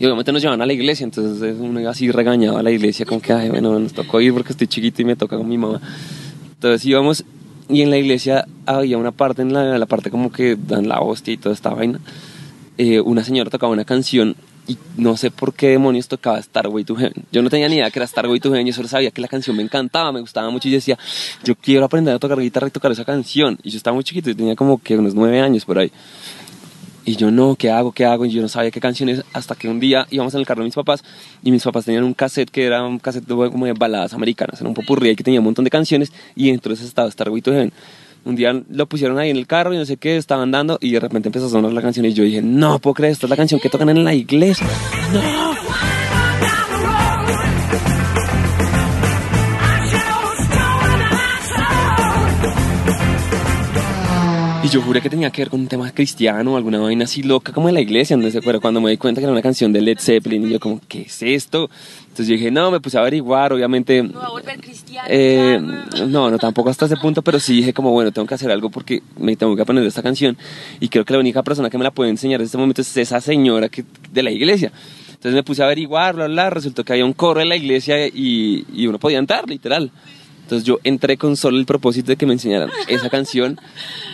Y 0.00 0.06
obviamente 0.06 0.32
nos 0.32 0.42
llevaban 0.42 0.62
a 0.62 0.66
la 0.66 0.72
iglesia, 0.72 1.04
entonces 1.04 1.54
uno 1.56 1.78
iba 1.78 1.92
así 1.92 2.10
regañado 2.10 2.58
a 2.58 2.64
la 2.64 2.72
iglesia, 2.72 3.06
como 3.06 3.20
que, 3.20 3.32
ay, 3.32 3.48
bueno, 3.48 3.78
nos 3.78 3.92
tocó 3.92 4.20
ir 4.20 4.32
porque 4.32 4.50
estoy 4.54 4.66
chiquito 4.66 5.02
y 5.02 5.04
me 5.04 5.14
toca 5.14 5.36
con 5.36 5.48
mi 5.48 5.56
mamá. 5.56 5.80
Entonces 6.54 6.84
íbamos 6.84 7.24
y 7.68 7.82
en 7.82 7.90
la 7.90 7.96
iglesia 7.96 8.46
había 8.64 8.98
una 8.98 9.12
parte, 9.12 9.42
en 9.42 9.52
la, 9.52 9.78
la 9.78 9.86
parte 9.86 10.10
como 10.10 10.30
que 10.30 10.56
dan 10.56 10.88
la 10.88 11.00
hostia 11.00 11.34
y 11.34 11.36
toda 11.36 11.54
esta 11.54 11.70
vaina. 11.70 12.00
eh, 12.78 13.00
una 13.00 13.24
señora 13.24 13.50
tocaba 13.50 13.72
una 13.72 13.84
canción 13.84 14.36
y 14.68 14.76
no 14.96 15.16
sé 15.16 15.30
por 15.30 15.54
qué 15.54 15.68
demonios 15.68 16.08
tocaba 16.08 16.42
Starway 16.42 16.84
to 16.84 16.96
Heaven. 16.96 17.24
Yo 17.30 17.40
no 17.40 17.48
tenía 17.48 17.68
ni 17.68 17.76
idea 17.76 17.90
que 17.90 17.98
era 18.00 18.06
Starway 18.06 18.40
to 18.40 18.50
Heaven, 18.50 18.66
yo 18.66 18.72
solo 18.72 18.88
sabía 18.88 19.10
que 19.12 19.20
la 19.20 19.28
canción 19.28 19.56
me 19.56 19.62
encantaba, 19.62 20.10
me 20.10 20.20
gustaba 20.20 20.50
mucho 20.50 20.68
y 20.68 20.72
decía, 20.72 20.98
yo 21.44 21.54
quiero 21.54 21.84
aprender 21.84 22.14
a 22.14 22.18
tocar 22.18 22.38
guitarra 22.40 22.66
y 22.66 22.70
tocar 22.70 22.90
esa 22.90 23.04
canción. 23.04 23.58
Y 23.62 23.70
yo 23.70 23.76
estaba 23.76 23.94
muy 23.94 24.02
chiquito, 24.02 24.30
yo 24.30 24.36
tenía 24.36 24.56
como 24.56 24.82
que 24.82 24.96
unos 24.96 25.14
nueve 25.14 25.40
años 25.40 25.64
por 25.64 25.78
ahí. 25.78 25.92
Y 27.06 27.14
yo 27.14 27.30
no, 27.30 27.54
¿qué 27.54 27.70
hago? 27.70 27.92
¿Qué 27.92 28.04
hago? 28.04 28.26
Y 28.26 28.30
yo 28.30 28.42
no 28.42 28.48
sabía 28.48 28.72
qué 28.72 28.80
canciones 28.80 29.22
hasta 29.32 29.54
que 29.54 29.68
un 29.68 29.78
día 29.78 30.08
íbamos 30.10 30.34
en 30.34 30.40
el 30.40 30.46
carro 30.46 30.62
de 30.62 30.64
mis 30.64 30.74
papás 30.74 31.04
y 31.40 31.52
mis 31.52 31.62
papás 31.62 31.84
tenían 31.84 32.02
un 32.02 32.14
cassette 32.14 32.50
que 32.50 32.64
era 32.64 32.84
un 32.84 32.98
cassette 32.98 33.28
como 33.28 33.64
de 33.64 33.74
baladas 33.74 34.12
americanas, 34.12 34.60
era 34.60 34.68
un 34.68 34.74
popurrí 34.74 35.14
que 35.14 35.22
tenía 35.22 35.38
un 35.38 35.44
montón 35.44 35.64
de 35.64 35.70
canciones 35.70 36.12
y 36.34 36.50
dentro 36.50 36.70
de 36.70 36.74
ese 36.74 36.84
estaba 36.84 37.08
Starway 37.08 37.42
Heaven. 37.42 37.72
Un 38.24 38.34
día 38.34 38.60
lo 38.68 38.86
pusieron 38.86 39.20
ahí 39.20 39.30
en 39.30 39.36
el 39.36 39.46
carro 39.46 39.72
y 39.72 39.76
no 39.76 39.84
sé 39.84 39.98
qué, 39.98 40.16
estaban 40.16 40.50
dando 40.50 40.78
y 40.80 40.90
de 40.90 40.98
repente 40.98 41.28
empezó 41.28 41.46
a 41.46 41.48
sonar 41.48 41.72
la 41.72 41.80
canción 41.80 42.04
y 42.06 42.12
yo 42.12 42.24
dije, 42.24 42.42
no 42.42 42.80
puedo 42.80 42.94
creer, 42.94 43.12
esta 43.12 43.26
es 43.26 43.30
la 43.30 43.36
canción 43.36 43.60
que 43.60 43.68
tocan 43.68 43.88
en 43.88 44.02
la 44.02 44.12
iglesia. 44.12 44.66
Y 54.66 54.68
yo 54.68 54.82
juré 54.82 55.00
que 55.00 55.08
tenía 55.08 55.30
que 55.30 55.42
ver 55.42 55.48
con 55.48 55.60
un 55.60 55.68
tema 55.68 55.92
cristiano 55.92 56.56
alguna 56.56 56.80
vaina 56.80 57.04
así 57.04 57.22
loca 57.22 57.52
como 57.52 57.68
de 57.68 57.72
la 57.72 57.80
iglesia, 57.80 58.16
no 58.16 58.28
sé, 58.28 58.42
pero 58.42 58.60
cuando 58.60 58.80
me 58.80 58.90
di 58.90 58.96
cuenta 58.96 59.20
que 59.20 59.24
era 59.24 59.30
una 59.30 59.40
canción 59.40 59.72
de 59.72 59.80
Led 59.80 59.96
Zeppelin 60.00 60.44
y 60.44 60.54
yo 60.54 60.58
como, 60.58 60.80
¿qué 60.88 61.02
es 61.02 61.22
esto? 61.22 61.70
Entonces 62.00 62.26
yo 62.26 62.32
dije, 62.32 62.50
no, 62.50 62.72
me 62.72 62.80
puse 62.80 62.98
a 62.98 63.02
averiguar, 63.02 63.52
obviamente... 63.52 64.00
A 64.00 64.28
volver 64.28 64.58
cristiano. 64.58 65.06
Eh, 65.08 65.60
no, 66.08 66.32
no, 66.32 66.38
tampoco 66.38 66.68
hasta 66.68 66.86
ese 66.86 66.96
punto, 66.96 67.22
pero 67.22 67.38
sí 67.38 67.54
dije 67.54 67.72
como, 67.72 67.92
bueno, 67.92 68.10
tengo 68.10 68.26
que 68.26 68.34
hacer 68.34 68.50
algo 68.50 68.68
porque 68.68 69.04
me 69.16 69.36
tengo 69.36 69.54
que 69.54 69.62
aprender 69.62 69.86
esta 69.86 70.02
canción 70.02 70.36
y 70.80 70.88
creo 70.88 71.04
que 71.04 71.12
la 71.12 71.20
única 71.20 71.44
persona 71.44 71.70
que 71.70 71.78
me 71.78 71.84
la 71.84 71.92
puede 71.92 72.10
enseñar 72.10 72.40
en 72.40 72.46
este 72.46 72.58
momento 72.58 72.82
es 72.82 72.96
esa 72.96 73.20
señora 73.20 73.68
que, 73.68 73.84
de 74.10 74.22
la 74.24 74.32
iglesia. 74.32 74.72
Entonces 75.10 75.32
me 75.32 75.44
puse 75.44 75.62
a 75.62 75.66
averiguar, 75.66 76.16
bla, 76.16 76.26
bla, 76.26 76.50
resultó 76.50 76.82
que 76.82 76.92
había 76.92 77.04
un 77.04 77.12
coro 77.12 77.40
en 77.40 77.50
la 77.50 77.54
iglesia 77.54 78.04
y, 78.08 78.66
y 78.74 78.88
uno 78.88 78.98
podía 78.98 79.18
entrar, 79.18 79.48
literal. 79.48 79.92
Entonces 80.46 80.64
yo 80.64 80.78
entré 80.84 81.16
con 81.16 81.36
solo 81.36 81.58
el 81.58 81.66
propósito 81.66 82.12
de 82.12 82.16
que 82.16 82.24
me 82.24 82.32
enseñaran 82.32 82.70
esa 82.86 83.10
canción 83.10 83.58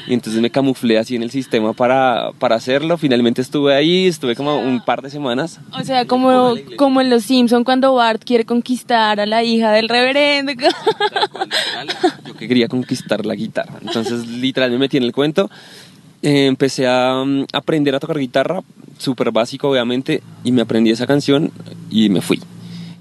y 0.07 0.15
entonces 0.15 0.41
me 0.41 0.49
camuflé 0.49 0.99
así 0.99 1.15
en 1.15 1.23
el 1.23 1.31
sistema 1.31 1.75
para, 1.75 2.31
para 2.39 2.57
hacerlo. 2.57 2.97
Finalmente 2.97 3.43
estuve 3.43 3.75
ahí, 3.75 4.07
estuve 4.07 4.35
como 4.35 4.57
un 4.57 4.83
par 4.83 5.03
de 5.03 5.11
semanas. 5.11 5.61
O 5.79 5.85
sea, 5.85 6.07
como, 6.07 6.55
como 6.79 7.03
en 7.03 7.11
Los 7.11 7.25
Simpson 7.25 7.65
cuando 7.65 7.93
Bart 7.93 8.23
quiere 8.25 8.47
conquistar 8.47 9.21
a 9.21 9.27
la 9.27 9.43
hija 9.43 9.73
del 9.73 9.91
reverendo. 9.91 10.53
Yo 12.27 12.35
que 12.35 12.49
quería 12.49 12.67
conquistar 12.67 13.27
la 13.27 13.35
guitarra. 13.35 13.79
Entonces, 13.83 14.27
literal, 14.27 14.71
me 14.71 14.79
metí 14.79 14.97
en 14.97 15.03
el 15.03 15.13
cuento. 15.13 15.51
Eh, 16.23 16.47
empecé 16.47 16.87
a 16.87 17.23
mm, 17.27 17.45
aprender 17.53 17.95
a 17.95 18.01
tocar 18.01 18.19
guitarra, 18.19 18.63
súper 18.97 19.33
básico, 19.33 19.69
obviamente, 19.69 20.23
y 20.45 20.53
me 20.53 20.63
aprendí 20.63 20.91
esa 20.91 21.07
canción 21.07 21.53
y 21.91 22.09
me 22.09 22.23
fui. 22.23 22.41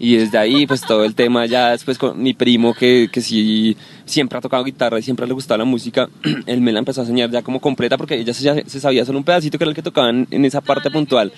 Y 0.04 0.16
desde 0.16 0.40
ahí, 0.40 0.66
pues 0.66 0.82
todo 0.82 1.06
el 1.06 1.14
tema, 1.14 1.46
ya 1.46 1.70
después 1.70 2.00
con 2.00 2.20
mi 2.20 2.34
primo, 2.34 2.74
que, 2.74 3.08
que 3.12 3.22
sí 3.22 3.78
siempre 4.04 4.36
ha 4.36 4.42
tocado 4.42 4.64
guitarra 4.64 4.98
y 4.98 5.04
siempre 5.04 5.28
le 5.28 5.34
gustaba 5.34 5.60
la 5.60 5.66
música, 5.66 6.10
él 6.48 6.60
me 6.60 6.72
la 6.72 6.80
empezó 6.80 7.02
a 7.02 7.04
enseñar 7.04 7.30
ya 7.30 7.44
como 7.44 7.62
completa, 7.62 7.98
porque 7.98 8.16
ella 8.16 8.34
se, 8.34 8.64
se 8.68 8.80
sabía 8.80 9.06
solo 9.06 9.20
un 9.20 9.24
pedacito 9.24 9.60
que 9.60 9.64
era 9.64 9.70
el 9.70 9.76
que 9.76 9.84
tocaban 9.84 10.28
en 10.32 10.44
esa 10.44 10.60
parte 10.60 10.90
puntual. 10.90 11.32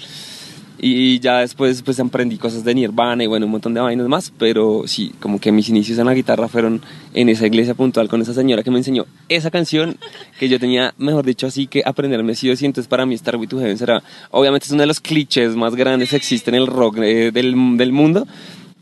Y 0.79 1.19
ya 1.19 1.39
después 1.39 1.81
pues 1.81 1.99
aprendí 1.99 2.37
cosas 2.37 2.63
de 2.63 2.73
Nirvana 2.73 3.25
y 3.25 3.27
bueno, 3.27 3.47
un 3.47 3.51
montón 3.51 3.73
de 3.73 3.81
vainas 3.81 4.07
más, 4.07 4.31
pero 4.39 4.83
sí, 4.85 5.11
como 5.19 5.41
que 5.41 5.51
mis 5.51 5.67
inicios 5.67 5.99
en 5.99 6.05
la 6.05 6.13
guitarra 6.13 6.47
fueron 6.47 6.81
en 7.13 7.29
esa 7.29 7.47
iglesia 7.47 7.73
puntual 7.73 8.09
con 8.09 8.21
esa 8.21 8.33
señora 8.33 8.63
que 8.63 8.71
me 8.71 8.77
enseñó 8.77 9.05
esa 9.29 9.51
canción 9.51 9.97
que 10.39 10.49
yo 10.49 10.59
tenía, 10.59 10.93
mejor 10.97 11.25
dicho, 11.25 11.47
así 11.47 11.67
que 11.67 11.83
aprenderme 11.85 12.35
sí 12.35 12.49
o 12.49 12.55
sí, 12.55 12.71
para 12.87 13.05
mí 13.05 13.15
Star 13.15 13.35
With 13.35 13.49
To 13.49 13.59
Heaven 13.59 13.77
será, 13.77 14.03
obviamente 14.31 14.65
es 14.65 14.71
uno 14.71 14.81
de 14.81 14.87
los 14.87 14.99
clichés 14.99 15.55
más 15.55 15.75
grandes 15.75 16.09
que 16.09 16.15
existen 16.15 16.55
en 16.55 16.61
el 16.61 16.67
rock 16.67 16.97
eh, 16.99 17.31
del, 17.31 17.55
del 17.77 17.91
mundo, 17.91 18.27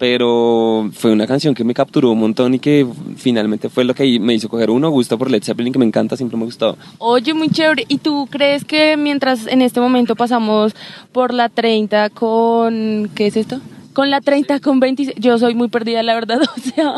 pero 0.02 0.89
fue 0.94 1.12
una 1.12 1.28
canción 1.28 1.54
que 1.54 1.63
me 1.63 1.76
capturó 1.76 2.10
un 2.10 2.20
montón 2.20 2.56
y 2.56 2.60
que 2.60 2.88
finalmente 3.17 3.70
fue 3.70 3.84
lo 3.84 3.94
que 3.94 4.20
me 4.20 4.34
hizo 4.34 4.50
coger 4.50 4.72
uno 4.72 4.89
gusto 4.89 5.15
por 5.15 5.30
Led 5.30 5.44
Zeppelin 5.44 5.72
que 5.72 5.78
me 5.78 5.86
encanta, 5.86 6.17
siempre 6.17 6.38
me 6.38 6.44
ha 6.44 6.46
gustado. 6.46 6.76
Oye, 6.98 7.36
muy 7.36 7.50
chévere. 7.50 7.86
¿Y 7.88 8.00
tú 8.00 8.28
crees 8.28 8.65
que 8.65 8.98
mientras 8.98 9.46
en 9.46 9.62
este 9.62 9.80
momento 9.80 10.15
pasamos 10.15 10.74
por 11.12 11.36
la 11.36 11.50
30 11.50 12.10
con... 12.10 13.12
¿Qué 13.13 13.28
es 13.28 13.38
esto? 13.38 13.62
Con 13.93 14.10
la 14.10 14.21
30 14.21 14.60
con 14.60 14.80
26, 14.80 15.17
yo 15.19 15.38
soy 15.38 15.56
muy 15.56 15.67
perdida, 15.67 16.01
la 16.04 16.13
verdad, 16.13 16.39
o 16.58 16.60
sea, 16.60 16.95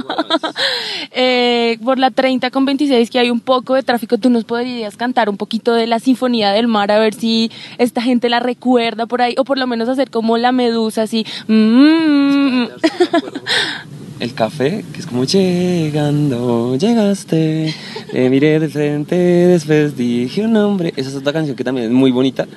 eh, 1.11 1.77
por 1.83 1.97
la 1.97 2.11
30 2.11 2.51
con 2.51 2.65
26 2.65 3.09
que 3.09 3.19
hay 3.19 3.29
un 3.29 3.39
poco 3.39 3.75
de 3.75 3.83
tráfico, 3.83 4.17
tú 4.17 4.29
nos 4.29 4.43
podrías 4.43 4.95
cantar 4.95 5.29
un 5.29 5.37
poquito 5.37 5.73
de 5.73 5.87
la 5.87 5.99
Sinfonía 5.99 6.51
del 6.51 6.67
Mar, 6.67 6.91
a 6.91 6.99
ver 6.99 7.13
si 7.13 7.51
esta 7.77 8.01
gente 8.01 8.29
la 8.29 8.39
recuerda 8.39 9.05
por 9.05 9.21
ahí, 9.21 9.35
o 9.37 9.43
por 9.43 9.57
lo 9.57 9.67
menos 9.67 9.89
hacer 9.89 10.09
como 10.09 10.37
la 10.37 10.51
medusa, 10.51 11.03
así. 11.03 11.25
mm. 11.47 12.65
El 14.19 14.33
café, 14.35 14.85
que 14.93 14.99
es 14.99 15.05
como 15.07 15.25
llegando, 15.25 16.77
llegaste, 16.77 17.73
te 18.11 18.29
miré 18.29 18.59
de 18.59 18.69
frente, 18.69 19.15
después 19.15 19.97
dije 19.97 20.45
un 20.45 20.53
nombre. 20.53 20.93
Esa 20.95 21.09
es 21.09 21.15
otra 21.15 21.33
canción 21.33 21.57
que 21.57 21.63
también 21.63 21.87
es 21.87 21.91
muy 21.91 22.11
bonita. 22.11 22.47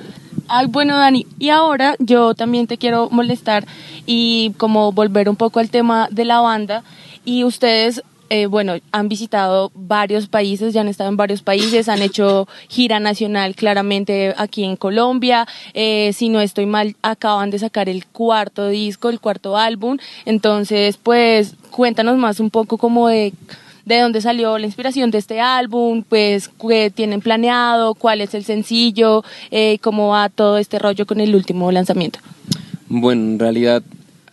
Ay, 0.49 0.67
bueno, 0.67 0.97
Dani, 0.97 1.25
y 1.39 1.49
ahora 1.49 1.95
yo 1.99 2.33
también 2.33 2.67
te 2.67 2.77
quiero 2.77 3.09
molestar 3.09 3.65
y 4.05 4.53
como 4.57 4.93
volver 4.93 5.27
un 5.27 5.35
poco 5.35 5.59
al 5.59 5.69
tema 5.69 6.07
de 6.09 6.23
la 6.23 6.39
banda. 6.39 6.83
Y 7.25 7.43
ustedes, 7.43 8.01
eh, 8.29 8.45
bueno, 8.45 8.75
han 8.93 9.09
visitado 9.09 9.71
varios 9.75 10.27
países, 10.27 10.73
ya 10.73 10.81
han 10.81 10.87
estado 10.87 11.09
en 11.09 11.17
varios 11.17 11.41
países, 11.41 11.89
han 11.89 12.01
hecho 12.01 12.47
gira 12.69 13.01
nacional 13.01 13.55
claramente 13.55 14.33
aquí 14.37 14.63
en 14.63 14.77
Colombia. 14.77 15.45
Eh, 15.73 16.11
si 16.13 16.29
no 16.29 16.39
estoy 16.39 16.65
mal, 16.65 16.95
acaban 17.01 17.49
de 17.49 17.59
sacar 17.59 17.89
el 17.89 18.05
cuarto 18.05 18.69
disco, 18.69 19.09
el 19.09 19.19
cuarto 19.19 19.57
álbum. 19.57 19.97
Entonces, 20.23 20.95
pues, 20.95 21.55
cuéntanos 21.71 22.15
más 22.17 22.39
un 22.39 22.51
poco 22.51 22.77
como 22.77 23.09
de 23.09 23.33
de 23.87 24.01
dónde 24.01 24.19
salió 24.19 24.57
la 24.57 24.65
inspiración 24.65 25.11
de 25.11 25.17
este 25.17 25.39
álbum, 25.39 26.03
pues 26.07 26.49
qué 26.49 26.91
tienen 26.93 27.21
planeado, 27.21 27.95
cuál 27.95 28.19
es 28.19 28.33
el 28.33 28.43
sencillo, 28.43 29.23
eh, 29.49 29.79
cómo 29.81 30.09
va 30.09 30.27
todo 30.27 30.57
este 30.57 30.77
rollo 30.77 31.05
con 31.05 31.21
el 31.21 31.33
último 31.33 31.71
lanzamiento. 31.71 32.19
Bueno, 32.89 33.21
en 33.21 33.39
realidad 33.39 33.81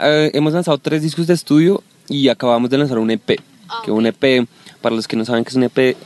eh, 0.00 0.32
hemos 0.34 0.52
lanzado 0.52 0.78
tres 0.78 1.02
discos 1.02 1.28
de 1.28 1.34
estudio 1.34 1.84
y 2.08 2.28
acabamos 2.28 2.68
de 2.68 2.78
lanzar 2.78 2.98
un 2.98 3.12
EP. 3.12 3.40
Que 3.84 3.90
un 3.90 4.06
EP, 4.06 4.46
para 4.80 4.94
los 4.94 5.06
que 5.06 5.16
no 5.16 5.24
saben 5.24 5.44
qué 5.44 5.50
es 5.50 5.56
un 5.56 5.64
EP, 5.64 5.96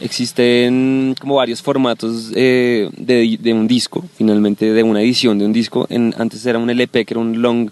existen 0.00 1.14
como 1.20 1.36
varios 1.36 1.60
formatos 1.60 2.30
eh, 2.34 2.88
de, 2.96 3.36
de 3.40 3.52
un 3.52 3.66
disco, 3.66 4.04
finalmente 4.16 4.72
de 4.72 4.82
una 4.82 5.02
edición 5.02 5.38
de 5.38 5.44
un 5.44 5.52
disco. 5.52 5.88
En, 5.90 6.14
antes 6.18 6.46
era 6.46 6.58
un 6.58 6.70
LP, 6.70 7.04
que 7.04 7.14
era 7.14 7.20
un 7.20 7.42
long 7.42 7.68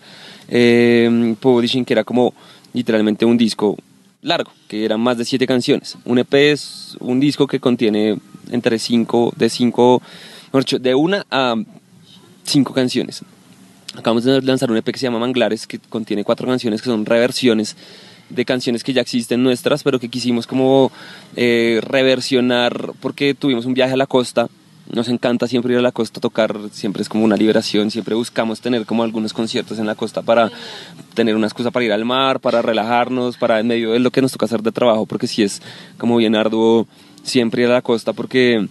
eh, 0.49 1.37
publishing, 1.41 1.85
que 1.85 1.95
era 1.95 2.03
como 2.03 2.35
literalmente 2.73 3.25
un 3.25 3.39
disco 3.39 3.77
largo, 4.23 4.53
que 4.69 4.85
eran 4.85 5.01
más 5.01 5.19
de 5.19 5.25
siete 5.25 5.47
canciones. 5.47 5.97
Un 6.05 6.19
EP 6.19 6.35
es 6.35 6.97
un 7.01 7.21
disco 7.21 7.47
que 7.47 7.61
contiene 7.61 8.19
entre 8.51 8.79
cinco, 8.79 9.33
de 9.37 9.49
cinco, 9.49 10.03
de 10.81 10.95
una 10.95 11.27
a 11.31 11.57
cinco 12.45 12.73
canciones. 12.73 13.23
Acabamos 13.97 14.25
de 14.25 14.41
lanzar 14.43 14.71
un 14.71 14.77
EP 14.77 14.85
que 14.85 14.99
se 14.99 15.07
llama 15.07 15.19
Manglares, 15.19 15.67
que 15.67 15.79
contiene 15.79 16.25
cuatro 16.25 16.47
canciones 16.47 16.81
que 16.81 16.87
son 16.87 17.05
reversiones 17.07 17.77
de 18.29 18.45
canciones 18.45 18.85
que 18.85 18.93
ya 18.93 19.01
existen 19.01 19.43
nuestras, 19.43 19.83
pero 19.83 19.99
que 19.99 20.09
quisimos 20.09 20.47
como 20.47 20.93
eh, 21.37 21.81
reversionar 21.83 22.93
porque 23.01 23.35
tuvimos 23.35 23.67
un 23.67 23.75
viaje 23.75 23.95
a 23.95 23.97
la 23.97 24.07
costa. 24.07 24.49
Nos 24.93 25.09
encanta 25.09 25.47
siempre 25.47 25.73
ir 25.73 25.79
a 25.79 25.83
la 25.83 25.93
costa 25.93 26.19
a 26.19 26.21
tocar, 26.21 26.57
siempre 26.73 27.03
es 27.03 27.09
como 27.09 27.25
una 27.25 27.37
liberación, 27.37 27.91
siempre 27.91 28.15
buscamos 28.15 28.61
tener 28.61 28.87
como 28.87 29.03
algunos 29.03 29.33
conciertos 29.33 29.79
en 29.79 29.87
la 29.87 29.95
costa 29.95 30.23
para 30.23 30.51
tener 31.15 31.37
una 31.37 31.47
excusa 31.47 31.71
para 31.71 31.85
ir 31.85 31.93
al 31.93 32.05
mar, 32.05 32.41
para 32.41 32.61
relajarnos, 32.61 33.37
para 33.37 33.61
en 33.61 33.69
medio 33.69 33.93
de 33.93 34.01
lo 34.01 34.11
que 34.11 34.21
nos 34.21 34.33
toca 34.33 34.47
hacer 34.47 34.63
de 34.63 34.73
trabajo, 34.73 35.07
porque 35.07 35.27
sí 35.27 35.43
es 35.43 35.63
como 35.97 36.17
bien 36.17 36.35
arduo 36.35 36.87
siempre 37.23 37.63
ir 37.63 37.69
a 37.69 37.75
la 37.75 37.83
costa 37.83 38.13
porque 38.13 38.67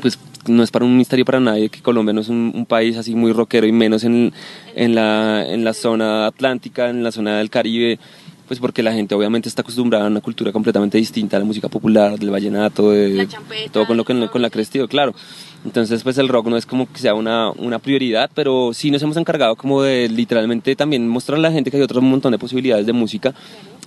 pues 0.00 0.18
no 0.46 0.62
es 0.62 0.70
para 0.70 0.84
un 0.84 0.96
misterio 0.96 1.24
para 1.24 1.40
nadie 1.40 1.68
que 1.68 1.82
Colombia 1.82 2.12
no 2.12 2.20
es 2.20 2.28
un, 2.28 2.52
un 2.54 2.66
país 2.66 2.96
así 2.96 3.14
muy 3.14 3.32
rockero 3.32 3.66
y 3.66 3.72
menos 3.72 4.04
en, 4.04 4.32
en, 4.74 4.94
la, 4.94 5.44
en 5.46 5.64
la 5.64 5.72
zona 5.72 6.26
atlántica, 6.26 6.90
en 6.90 7.04
la 7.04 7.12
zona 7.12 7.38
del 7.38 7.50
Caribe, 7.50 7.98
pues 8.46 8.60
porque 8.60 8.82
la 8.82 8.92
gente 8.92 9.14
obviamente 9.14 9.48
está 9.48 9.62
acostumbrada 9.62 10.04
a 10.04 10.08
una 10.08 10.20
cultura 10.20 10.52
completamente 10.52 10.98
distinta 10.98 11.36
a 11.36 11.40
la 11.40 11.46
música 11.46 11.68
popular, 11.68 12.18
del 12.18 12.30
vallenato, 12.30 12.90
de 12.90 13.10
La 13.10 13.28
champeta, 13.28 13.72
todo 13.72 13.86
con 13.86 13.96
lo 13.96 14.04
que 14.04 14.28
con 14.28 14.42
la 14.42 14.50
crestido, 14.50 14.88
claro. 14.88 15.14
Entonces, 15.64 16.02
pues 16.02 16.18
el 16.18 16.28
rock 16.28 16.48
no 16.48 16.56
es 16.56 16.66
como 16.66 16.92
que 16.92 16.98
sea 16.98 17.14
una, 17.14 17.50
una 17.52 17.78
prioridad, 17.78 18.30
pero 18.34 18.72
sí 18.74 18.90
nos 18.90 19.00
hemos 19.02 19.16
encargado 19.16 19.54
como 19.54 19.82
de 19.82 20.08
literalmente 20.08 20.74
también 20.74 21.06
mostrar 21.08 21.38
a 21.38 21.42
la 21.42 21.52
gente 21.52 21.70
que 21.70 21.76
hay 21.76 21.82
otro 21.82 22.02
montón 22.02 22.32
de 22.32 22.38
posibilidades 22.38 22.84
de 22.84 22.92
música 22.92 23.32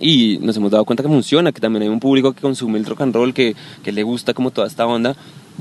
y 0.00 0.38
nos 0.40 0.56
hemos 0.56 0.70
dado 0.70 0.84
cuenta 0.84 1.02
que 1.02 1.08
funciona, 1.08 1.52
que 1.52 1.60
también 1.60 1.82
hay 1.82 1.88
un 1.88 2.00
público 2.00 2.32
que 2.32 2.40
consume 2.40 2.78
el 2.78 2.86
rock 2.86 3.02
and 3.02 3.14
roll, 3.14 3.34
que, 3.34 3.54
que 3.84 3.92
le 3.92 4.02
gusta 4.02 4.32
como 4.32 4.50
toda 4.50 4.66
esta 4.66 4.86
onda. 4.86 5.14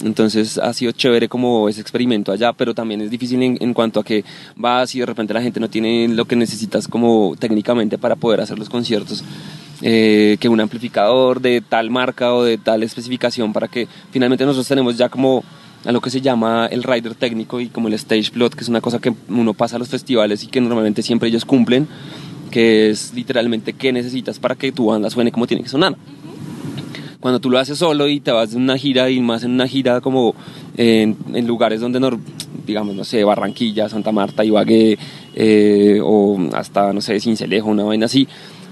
Entonces 0.04 0.58
ha 0.58 0.74
sido 0.74 0.92
chévere 0.92 1.30
como 1.30 1.70
ese 1.70 1.82
experimento 1.82 2.32
allá, 2.32 2.54
pero 2.54 2.74
también 2.74 3.02
es 3.02 3.10
difícil 3.10 3.42
en, 3.44 3.58
en 3.62 3.74
cuanto 3.74 4.00
a 4.00 4.04
que 4.04 4.24
vas 4.56 4.94
y 4.96 5.00
de 5.00 5.06
repente 5.06 5.34
la 5.34 5.42
gente 5.42 5.60
no 5.60 5.70
tiene 5.70 6.08
lo 6.10 6.26
que 6.26 6.36
necesitas 6.36 6.88
como 6.88 7.36
técnicamente 7.40 7.98
para 7.98 8.16
poder 8.16 8.42
hacer 8.42 8.60
los 8.60 8.70
conciertos. 8.70 9.24
Eh, 9.82 10.38
que 10.40 10.48
un 10.48 10.62
amplificador 10.62 11.42
de 11.42 11.60
tal 11.62 11.90
marca 11.92 12.34
o 12.34 12.44
de 12.44 12.58
tal 12.58 12.82
especificación 12.84 13.52
para 13.52 13.68
que 13.68 13.90
finalmente 14.10 14.46
nosotros 14.46 14.68
tenemos 14.70 14.98
ya 14.98 15.10
como 15.10 15.44
a 15.86 15.92
lo 15.92 16.02
que 16.02 16.10
se 16.10 16.22
llama 16.22 16.68
el 16.72 16.84
rider 16.84 17.16
técnico 17.16 17.62
y 17.62 17.68
como 17.68 17.88
el 17.88 17.94
stage 17.94 18.32
plot, 18.32 18.56
que 18.56 18.62
es 18.62 18.70
una 18.70 18.82
cosa 18.82 19.00
que 19.00 19.14
uno 19.30 19.54
pasa 19.54 19.76
a 19.76 19.80
los 19.80 19.90
festivales 19.90 20.44
y 20.44 20.48
que 20.48 20.60
normalmente 20.60 21.04
siempre 21.04 21.30
ellos 21.30 21.46
cumplen, 21.46 21.88
que 22.52 22.90
es 22.90 23.14
literalmente 23.14 23.74
qué 23.74 23.92
necesitas 23.94 24.40
para 24.40 24.56
que 24.56 24.72
tu 24.72 24.88
banda 24.88 25.10
suene 25.10 25.32
como 25.32 25.48
tiene 25.48 25.64
que 25.64 25.70
sonar. 25.70 25.96
Cuando 27.20 27.40
tú 27.40 27.50
lo 27.50 27.58
haces 27.58 27.78
solo 27.78 28.08
y 28.08 28.20
te 28.20 28.32
vas 28.32 28.54
en 28.54 28.62
una 28.64 28.78
gira 28.78 29.10
y 29.10 29.20
más 29.20 29.44
en 29.44 29.52
una 29.52 29.68
gira 29.68 30.02
como 30.02 30.36
en, 30.78 31.18
en 31.34 31.48
lugares 31.48 31.82
donde, 31.82 32.00
no, 32.00 32.20
digamos, 32.66 32.96
no 32.96 33.04
sé, 33.04 33.24
Barranquilla, 33.24 33.90
Santa 33.90 34.12
Marta, 34.12 34.44
Ibagué 34.44 34.98
eh, 35.34 36.00
o 36.04 36.38
hasta, 36.54 36.94
no 36.94 37.02
sé, 37.02 37.20
Cincelejo, 37.20 37.70
una 37.70 37.84
vaina 37.84 38.06
así, 38.06 38.28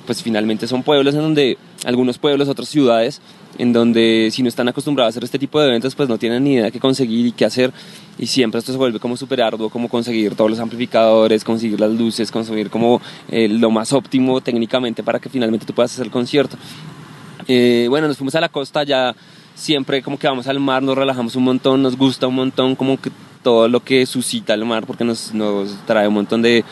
pues 0.06 0.22
finalmente 0.22 0.68
son 0.68 0.84
pueblos 0.84 1.14
en 1.16 1.22
donde, 1.22 1.58
algunos 1.86 2.18
pueblos, 2.18 2.48
otras 2.48 2.70
ciudades, 2.70 3.22
en 3.58 3.74
donde 3.74 4.30
si 4.32 4.44
no 4.44 4.50
están 4.50 4.68
acostumbrados 4.68 5.10
a 5.10 5.12
hacer 5.14 5.24
este 5.24 5.40
tipo 5.40 5.60
de 5.60 5.68
eventos, 5.70 5.96
pues 5.96 6.10
no 6.10 6.18
tienen 6.18 6.44
ni 6.44 6.54
idea 6.54 6.72
qué 6.72 6.80
conseguir 6.80 7.26
y 7.26 7.32
qué 7.32 7.46
hacer. 7.46 7.72
Y 8.18 8.28
siempre 8.28 8.60
esto 8.60 8.72
se 8.72 8.78
vuelve 8.78 9.00
como 9.00 9.18
súper 9.18 9.42
arduo, 9.42 9.70
como 9.70 9.90
conseguir 9.90 10.36
todos 10.36 10.50
los 10.50 10.60
amplificadores, 10.60 11.44
conseguir 11.44 11.80
las 11.80 11.92
luces, 11.92 12.32
conseguir 12.32 12.70
como 12.70 13.02
eh, 13.30 13.48
lo 13.48 13.72
más 13.72 13.94
óptimo 13.94 14.42
técnicamente 14.42 15.04
para 15.04 15.20
que 15.20 15.30
finalmente 15.30 15.66
tú 15.66 15.74
puedas 15.74 15.92
hacer 15.94 16.06
el 16.06 16.12
concierto. 16.12 16.58
Eh, 17.48 17.88
bueno, 17.90 18.08
nos 18.08 18.18
fuimos 18.18 18.36
a 18.36 18.42
la 18.42 18.50
costa, 18.50 18.84
ya 18.84 19.16
siempre 19.56 20.02
como 20.02 20.18
que 20.18 20.28
vamos 20.28 20.48
al 20.48 20.60
mar, 20.60 20.84
nos 20.84 20.98
relajamos 20.98 21.36
un 21.36 21.44
montón, 21.44 21.82
nos 21.82 21.98
gusta 21.98 22.28
un 22.28 22.36
montón 22.36 22.76
como 22.76 23.00
que 23.00 23.12
todo 23.44 23.68
lo 23.68 23.82
que 23.82 24.06
suscita 24.06 24.54
el 24.54 24.66
mar, 24.66 24.86
porque 24.86 25.04
nos, 25.04 25.34
nos 25.34 25.76
trae 25.86 26.08
un 26.08 26.14
montón 26.14 26.42
de, 26.42 26.64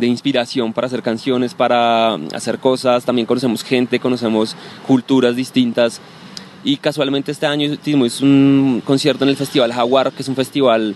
de 0.00 0.06
inspiración 0.06 0.72
para 0.72 0.86
hacer 0.86 1.02
canciones, 1.02 1.54
para 1.54 2.14
hacer 2.34 2.58
cosas, 2.58 3.04
también 3.04 3.26
conocemos 3.26 3.62
gente, 3.62 3.98
conocemos 4.00 4.56
culturas 4.86 5.36
distintas. 5.36 6.00
Y 6.64 6.76
casualmente 6.76 7.32
este 7.32 7.46
año 7.46 7.76
tuvimos 7.78 8.20
un 8.20 8.82
concierto 8.84 9.24
en 9.24 9.30
el 9.30 9.36
Festival 9.36 9.72
Jaguar, 9.72 10.12
que 10.12 10.22
es 10.22 10.28
un 10.28 10.36
festival 10.36 10.94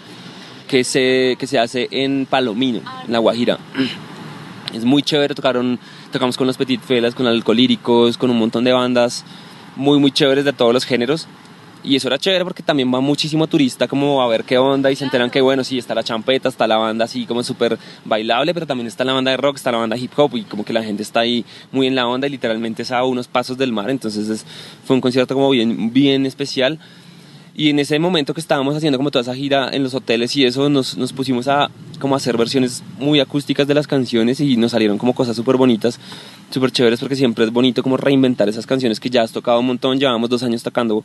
que 0.69 0.85
se, 0.85 1.37
que 1.39 1.47
se 1.47 1.59
hace 1.59 1.89
en 1.91 2.27
Palomino, 2.27 2.81
en 3.07 3.13
La 3.13 3.19
Guajira. 3.19 3.59
Es 4.73 4.87
muy 4.87 5.03
chévere, 5.03 5.35
tocaron, 5.35 5.79
tocamos 6.11 6.39
con 6.39 6.47
los 6.47 6.57
Petit 6.57 6.81
Felas, 6.81 7.15
con 7.15 7.27
Alcolíricos, 7.27 8.17
con 8.17 8.31
un 8.31 8.39
montón 8.39 8.65
de 8.65 8.73
bandas 8.73 9.23
muy, 9.77 9.99
muy 9.99 10.11
chéveres 10.11 10.45
de 10.45 10.53
todos 10.53 10.73
los 10.73 10.85
géneros. 10.85 11.27
Y 11.85 11.97
eso 11.97 12.07
era 12.07 12.17
chévere 12.17 12.45
porque 12.45 12.63
también 12.63 12.95
va 12.95 13.01
muchísimo 13.01 13.49
turista 13.49 13.89
como 13.89 14.23
a 14.23 14.29
ver 14.29 14.45
qué 14.45 14.57
onda 14.57 14.91
y 14.93 14.97
se 14.97 15.03
enteran 15.05 15.31
que 15.31 15.41
bueno, 15.41 15.65
sí, 15.65 15.79
está 15.79 15.95
la 15.97 16.05
champeta, 16.05 16.49
está 16.49 16.69
la 16.69 16.77
banda 16.77 17.07
así 17.07 17.27
como 17.27 17.43
súper 17.43 17.77
bailable, 18.05 18.55
pero 18.55 18.67
también 18.69 18.87
está 18.87 19.05
la 19.05 19.13
banda 19.15 19.33
de 19.33 19.37
rock, 19.37 19.57
está 19.57 19.73
la 19.73 19.79
banda 19.79 19.97
hip 19.97 20.13
hop 20.17 20.37
y 20.37 20.43
como 20.45 20.65
que 20.65 20.73
la 20.73 20.85
gente 20.85 21.03
está 21.03 21.21
ahí 21.21 21.45
muy 21.73 21.89
en 21.89 21.97
la 21.97 22.07
onda 22.07 22.29
y 22.29 22.31
literalmente 22.31 22.83
es 22.83 22.93
a 22.93 23.03
unos 23.03 23.27
pasos 23.27 23.59
del 23.59 23.73
mar. 23.73 23.91
Entonces 23.91 24.29
es- 24.29 24.47
fue 24.85 24.95
un 24.95 25.01
concierto 25.01 25.35
como 25.35 25.51
bien, 25.51 25.93
bien 25.93 26.25
especial. 26.25 26.79
Y 27.55 27.69
en 27.69 27.81
ese 27.81 27.99
momento 27.99 28.33
que 28.33 28.41
estábamos 28.41 28.75
haciendo 28.77 28.97
como 28.97 29.11
toda 29.11 29.23
esa 29.23 29.35
gira 29.35 29.69
en 29.73 29.83
los 29.83 29.93
hoteles 29.93 30.35
y 30.37 30.45
eso, 30.47 30.71
nos, 30.71 30.97
nos 30.97 31.13
pusimos 31.13 31.49
a 31.49 31.69
como 31.99 32.15
a 32.15 32.17
hacer 32.17 32.37
versiones 32.39 32.83
muy 32.99 33.21
acústicas 33.21 33.67
de 33.67 33.75
las 33.75 33.87
canciones 33.87 34.41
y 34.41 34.57
nos 34.57 34.71
salieron 34.71 34.97
como 34.99 35.15
cosas 35.15 35.37
súper 35.37 35.57
bonitas, 35.57 35.99
súper 36.51 36.71
chéveres 36.71 36.99
porque 37.01 37.15
siempre 37.15 37.45
es 37.45 37.53
bonito 37.53 37.83
como 37.83 37.97
reinventar 37.99 38.49
esas 38.49 38.67
canciones 38.67 39.01
que 39.01 39.11
ya 39.11 39.23
has 39.23 39.33
tocado 39.33 39.61
un 39.61 39.67
montón, 39.67 39.99
llevamos 40.01 40.31
dos 40.31 40.43
años 40.43 40.63
tocando 40.63 41.05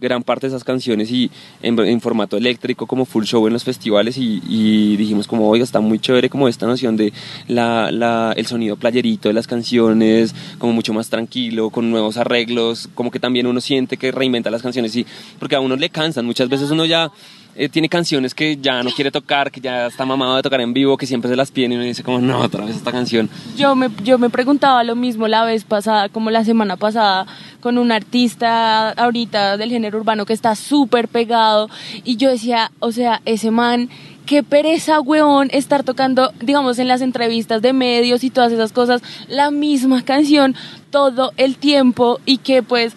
gran 0.00 0.22
parte 0.22 0.46
de 0.46 0.48
esas 0.48 0.64
canciones 0.64 1.10
y 1.10 1.30
en, 1.62 2.00
formato 2.00 2.36
eléctrico 2.36 2.86
como 2.86 3.04
full 3.04 3.24
show 3.24 3.46
en 3.46 3.52
los 3.52 3.64
festivales 3.64 4.16
y, 4.18 4.96
dijimos 4.96 5.26
como 5.26 5.48
oiga 5.48 5.64
está 5.64 5.80
muy 5.80 5.98
chévere 5.98 6.28
como 6.28 6.48
esta 6.48 6.66
noción 6.66 6.96
de 6.96 7.12
la, 7.48 7.90
la, 7.90 8.32
el 8.36 8.46
sonido 8.46 8.76
playerito 8.76 9.28
de 9.28 9.34
las 9.34 9.46
canciones 9.46 10.34
como 10.58 10.72
mucho 10.72 10.92
más 10.92 11.08
tranquilo 11.08 11.70
con 11.70 11.90
nuevos 11.90 12.16
arreglos 12.16 12.88
como 12.94 13.10
que 13.10 13.20
también 13.20 13.46
uno 13.46 13.60
siente 13.60 13.96
que 13.96 14.12
reinventa 14.12 14.50
las 14.50 14.62
canciones 14.62 14.94
y 14.96 15.06
porque 15.38 15.56
a 15.56 15.60
uno 15.60 15.76
le 15.76 15.90
cansan 15.90 16.26
muchas 16.26 16.48
veces 16.48 16.70
uno 16.70 16.84
ya 16.84 17.10
eh, 17.56 17.68
tiene 17.68 17.88
canciones 17.88 18.34
que 18.34 18.56
ya 18.56 18.82
no 18.82 18.90
quiere 18.90 19.10
tocar, 19.10 19.50
que 19.50 19.60
ya 19.60 19.86
está 19.86 20.04
mamado 20.04 20.36
de 20.36 20.42
tocar 20.42 20.60
en 20.60 20.72
vivo, 20.72 20.96
que 20.96 21.06
siempre 21.06 21.30
se 21.30 21.36
las 21.36 21.50
pide 21.50 21.66
y 21.66 21.74
uno 21.74 21.84
dice 21.84 22.02
como, 22.02 22.20
no, 22.20 22.40
otra 22.40 22.64
vez 22.64 22.76
esta 22.76 22.92
canción. 22.92 23.30
Yo 23.56 23.74
me, 23.74 23.88
yo 24.04 24.18
me 24.18 24.30
preguntaba 24.30 24.84
lo 24.84 24.94
mismo 24.94 25.26
la 25.26 25.44
vez 25.44 25.64
pasada, 25.64 26.08
como 26.08 26.30
la 26.30 26.44
semana 26.44 26.76
pasada, 26.76 27.26
con 27.60 27.78
un 27.78 27.92
artista 27.92 28.90
ahorita 28.90 29.56
del 29.56 29.70
género 29.70 29.98
urbano 29.98 30.26
que 30.26 30.32
está 30.32 30.54
súper 30.54 31.08
pegado 31.08 31.70
y 32.04 32.16
yo 32.16 32.30
decía, 32.30 32.70
o 32.78 32.92
sea, 32.92 33.22
ese 33.24 33.50
man 33.50 33.88
qué 34.26 34.42
pereza, 34.42 35.00
weón, 35.00 35.48
estar 35.52 35.84
tocando, 35.84 36.32
digamos, 36.40 36.78
en 36.78 36.88
las 36.88 37.00
entrevistas 37.00 37.62
de 37.62 37.72
medios 37.72 38.24
y 38.24 38.30
todas 38.30 38.52
esas 38.52 38.72
cosas, 38.72 39.00
la 39.28 39.50
misma 39.50 40.02
canción 40.04 40.54
todo 40.90 41.32
el 41.36 41.56
tiempo 41.56 42.20
y 42.26 42.38
que 42.38 42.62
pues 42.62 42.94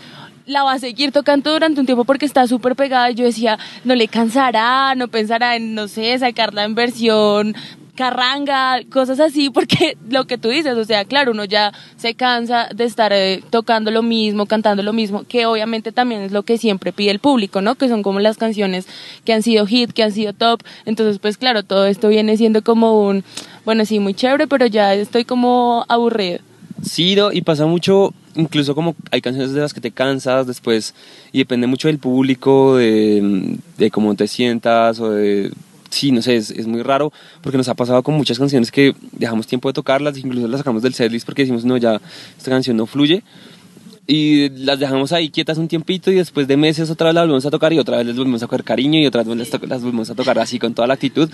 la 0.50 0.64
va 0.64 0.74
a 0.74 0.80
seguir 0.80 1.12
tocando 1.12 1.52
durante 1.52 1.80
un 1.80 1.86
tiempo 1.86 2.04
porque 2.04 2.26
está 2.26 2.48
súper 2.48 2.76
pegada 2.76 3.12
y 3.12 3.16
yo 3.16 3.26
decía, 3.26 3.58
no 3.84 3.96
le 3.96 4.08
cansará, 4.08 4.96
no 4.96 5.08
pensará 5.08 5.56
en, 5.56 5.76
no 5.76 5.88
sé, 5.88 6.18
sacarla 6.18 6.64
en 6.66 6.76
versión 6.76 7.56
carranga, 7.96 8.80
cosas 8.90 9.20
así, 9.20 9.50
porque 9.50 9.98
lo 10.10 10.26
que 10.26 10.38
tú 10.38 10.48
dices, 10.48 10.76
o 10.78 10.86
sea, 10.86 11.04
claro, 11.06 11.32
uno 11.32 11.44
ya 11.44 11.74
se 11.98 12.16
cansa 12.16 12.70
de 12.74 12.86
estar 12.86 13.12
eh, 13.14 13.44
tocando 13.50 13.92
lo 13.92 14.02
mismo, 14.02 14.46
cantando 14.46 14.82
lo 14.84 14.94
mismo, 14.94 15.26
que 15.28 15.46
obviamente 15.46 15.92
también 15.92 16.22
es 16.22 16.32
lo 16.32 16.44
que 16.44 16.58
siempre 16.58 16.94
pide 16.94 17.12
el 17.12 17.20
público, 17.20 17.62
¿no? 17.62 17.76
Que 17.76 17.90
son 17.90 18.02
como 18.02 18.22
las 18.22 18.38
canciones 18.38 18.88
que 19.26 19.34
han 19.34 19.44
sido 19.44 19.68
hit, 19.68 19.92
que 19.92 20.04
han 20.04 20.14
sido 20.14 20.32
top, 20.32 20.62
entonces 20.86 21.20
pues 21.20 21.38
claro, 21.38 21.64
todo 21.64 21.86
esto 21.86 22.08
viene 22.08 22.38
siendo 22.38 22.64
como 22.64 23.06
un, 23.06 23.26
bueno, 23.66 23.86
sí, 23.86 24.00
muy 24.00 24.14
chévere, 24.14 24.48
pero 24.48 24.66
ya 24.66 24.94
estoy 24.94 25.26
como 25.26 25.86
aburrido. 25.90 26.40
Sí, 26.82 27.18
y 27.34 27.42
pasa 27.42 27.66
mucho, 27.66 28.14
incluso 28.40 28.76
como 28.76 28.96
hay 29.12 29.22
canciones 29.22 29.54
de 29.54 29.62
las 29.62 29.74
que 29.74 29.82
te 29.82 29.92
cansas 29.92 30.48
después, 30.48 30.94
y 31.32 31.40
depende 31.40 31.68
mucho 31.68 31.88
del 31.88 32.00
público, 32.00 32.78
de, 32.78 33.58
de 33.78 33.92
cómo 33.92 34.16
te 34.16 34.28
sientas, 34.28 35.00
o 35.00 35.12
de, 35.12 35.52
sí, 35.90 36.12
no 36.12 36.22
sé, 36.22 36.36
es, 36.36 36.52
es, 36.52 36.68
muy 36.68 36.82
raro, 36.82 37.12
porque 37.42 37.58
nos 37.58 37.68
ha 37.70 37.74
pasado 37.74 38.02
con 38.04 38.16
muchas 38.16 38.40
canciones 38.40 38.72
que 38.72 38.96
dejamos 39.12 39.48
tiempo 39.48 39.70
de 39.70 39.74
tocarlas, 39.74 40.18
incluso 40.18 40.48
las 40.48 40.60
sacamos 40.60 40.82
del 40.82 40.94
setlist 40.94 41.26
porque 41.26 41.44
decimos, 41.44 41.66
no, 41.66 41.78
ya, 41.78 42.02
esta 42.38 42.52
canción 42.52 42.78
no 42.78 42.86
fluye, 42.86 43.24
y 44.08 44.50
las 44.50 44.80
dejamos 44.80 45.12
ahí 45.14 45.30
quietas 45.30 45.60
un 45.60 45.68
tiempito 45.68 46.12
y 46.12 46.16
después 46.16 46.48
de 46.48 46.58
meses 46.58 46.90
otra 46.90 47.08
vez 47.08 47.14
las 47.14 47.26
volvemos 47.26 47.46
a 47.46 47.52
tocar 47.52 47.72
y 47.74 47.78
otra 47.78 47.98
vez 47.98 48.08
les 48.08 48.18
volvemos 48.18 48.42
a 48.42 48.48
coger 48.48 48.64
cariño 48.64 49.00
y 49.00 49.06
otra 49.06 49.24
vez 49.24 49.38
las, 49.38 49.62
las 49.62 49.84
volvemos 49.84 50.10
a 50.10 50.16
tocar 50.16 50.40
así 50.40 50.58
con 50.58 50.74
toda 50.74 50.88
la 50.88 50.96
actitud. 50.96 51.30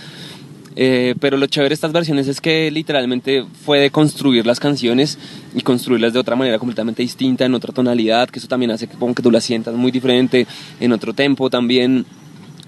Eh, 0.75 1.15
pero 1.19 1.37
lo 1.37 1.47
chévere 1.47 1.69
de 1.69 1.75
estas 1.75 1.93
versiones 1.93 2.27
es 2.27 2.41
que 2.41 2.69
literalmente 2.69 3.45
fue 3.63 3.79
de 3.79 3.91
construir 3.91 4.45
las 4.45 4.59
canciones 4.59 5.17
y 5.55 5.61
construirlas 5.61 6.13
de 6.13 6.19
otra 6.19 6.35
manera 6.35 6.59
completamente 6.59 7.01
distinta, 7.01 7.45
en 7.45 7.53
otra 7.53 7.73
tonalidad, 7.73 8.29
que 8.29 8.39
eso 8.39 8.47
también 8.47 8.71
hace 8.71 8.87
que, 8.87 8.97
como 8.97 9.15
que 9.15 9.23
tú 9.23 9.31
las 9.31 9.43
sientas 9.43 9.73
muy 9.75 9.91
diferente, 9.91 10.45
en 10.79 10.91
otro 10.91 11.13
tempo 11.13 11.49
también 11.49 12.05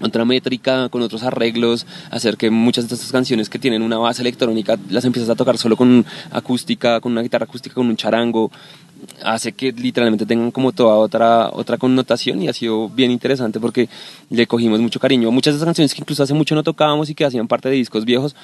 otra 0.00 0.24
métrica, 0.24 0.88
con 0.88 1.02
otros 1.02 1.22
arreglos, 1.24 1.86
hacer 2.10 2.36
que 2.36 2.50
muchas 2.50 2.88
de 2.88 2.94
estas 2.94 3.10
canciones 3.10 3.48
que 3.48 3.58
tienen 3.58 3.82
una 3.82 3.98
base 3.98 4.22
electrónica 4.22 4.78
las 4.90 5.04
empiezas 5.04 5.28
a 5.30 5.34
tocar 5.34 5.58
solo 5.58 5.76
con 5.76 6.06
acústica, 6.30 7.00
con 7.00 7.12
una 7.12 7.22
guitarra 7.22 7.44
acústica, 7.44 7.74
con 7.74 7.88
un 7.88 7.96
charango, 7.96 8.50
hace 9.22 9.52
que 9.52 9.72
literalmente 9.72 10.26
tengan 10.26 10.50
como 10.50 10.72
toda 10.72 10.96
otra, 10.96 11.50
otra 11.52 11.76
connotación 11.76 12.42
y 12.42 12.48
ha 12.48 12.52
sido 12.52 12.88
bien 12.88 13.10
interesante 13.10 13.60
porque 13.60 13.88
le 14.30 14.46
cogimos 14.46 14.80
mucho 14.80 15.00
cariño. 15.00 15.30
Muchas 15.30 15.54
de 15.54 15.58
esas 15.58 15.66
canciones 15.66 15.94
que 15.94 16.00
incluso 16.00 16.22
hace 16.22 16.34
mucho 16.34 16.54
no 16.54 16.62
tocábamos 16.62 17.10
y 17.10 17.14
que 17.14 17.24
hacían 17.24 17.48
parte 17.48 17.68
de 17.68 17.76
discos 17.76 18.04
viejos, 18.04 18.34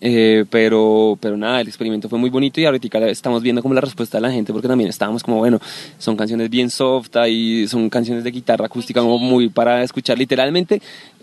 eh, 0.00 0.44
pero, 0.50 1.18
pero 1.20 1.36
nada, 1.36 1.60
el 1.60 1.68
experimento 1.68 2.08
fue 2.08 2.18
muy 2.18 2.30
bonito 2.30 2.60
y 2.60 2.64
ahorita 2.64 3.08
estamos 3.08 3.42
viendo 3.42 3.62
como 3.62 3.74
la 3.74 3.80
respuesta 3.80 4.18
de 4.18 4.22
la 4.22 4.30
gente 4.30 4.52
porque 4.52 4.68
también 4.68 4.90
estábamos 4.90 5.22
como, 5.22 5.38
bueno, 5.38 5.60
son 5.98 6.16
canciones 6.16 6.50
bien 6.50 6.70
soft 6.70 7.16
y 7.28 7.66
son 7.68 7.90
canciones 7.90 8.24
de 8.24 8.30
guitarra 8.30 8.66
acústica 8.66 9.00
como 9.00 9.18
muy 9.18 9.48
para 9.48 9.82
escuchar 9.82 10.18
literalmente 10.18 10.80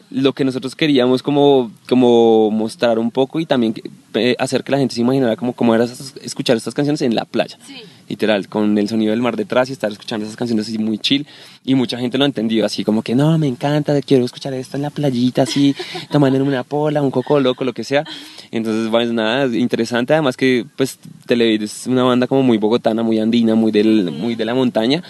lo 0.10 0.34
que 0.34 0.46
nosotros 0.46 0.76
queríamos 0.76 1.22
como, 1.22 1.72
como 1.88 2.50
mostrar 2.52 2.98
un 2.98 3.12
poco 3.12 3.40
y 3.40 3.46
también 3.46 3.74
eh, 4.14 4.36
hacer 4.40 4.64
que 4.64 4.72
la 4.72 4.78
gente 4.78 4.96
se 4.96 5.02
imaginara 5.02 5.36
como 5.36 5.54
cómo 5.54 5.76
era 5.76 5.86
escuchar 6.22 6.56
estas 6.56 6.74
canciones 6.74 7.02
en 7.02 7.16
la 7.16 7.26
playa. 7.26 7.58
Sí. 7.66 7.84
Literal, 8.10 8.48
con 8.48 8.78
el 8.78 8.88
sonido 8.88 9.12
del 9.12 9.22
mar 9.22 9.36
detrás 9.36 9.70
y 9.70 9.74
estar 9.74 9.92
escuchando 9.92 10.26
esas 10.26 10.38
canciones 10.38 10.68
así 10.68 10.78
muy 10.78 10.98
chill. 10.98 11.28
Y 11.66 11.76
mucha 11.76 11.98
gente 11.98 12.18
lo 12.18 12.24
ha 12.24 12.28
entendido 12.28 12.66
así 12.66 12.84
como 12.84 13.02
que 13.02 13.16
no, 13.16 13.38
me 13.38 13.48
encanta, 13.48 14.00
quiero 14.02 14.24
escuchar 14.24 14.54
esto 14.54 14.78
en 14.78 14.84
la 14.84 14.90
playita 14.90 15.42
así, 15.42 15.76
tomando 16.12 16.42
una 16.44 16.64
pola, 16.64 17.02
un 17.02 17.12
coco 17.12 17.40
loco, 17.40 17.64
lo 17.66 17.74
que 17.74 17.84
sea. 17.84 18.04
Entonces, 18.52 18.90
bueno, 18.90 19.08
es 19.08 19.14
nada, 19.14 19.58
interesante. 19.58 20.14
Además 20.14 20.38
que 20.38 20.66
pues 20.76 21.00
Televid 21.26 21.64
es 21.64 21.88
una 21.88 22.04
banda 22.04 22.28
como 22.28 22.44
muy 22.44 22.58
bogotana, 22.58 23.04
muy 23.04 23.20
andina, 23.20 23.56
muy, 23.56 23.72
del, 23.72 24.12
muy 24.12 24.36
de 24.36 24.46
la 24.46 24.54
montaña. 24.54 25.04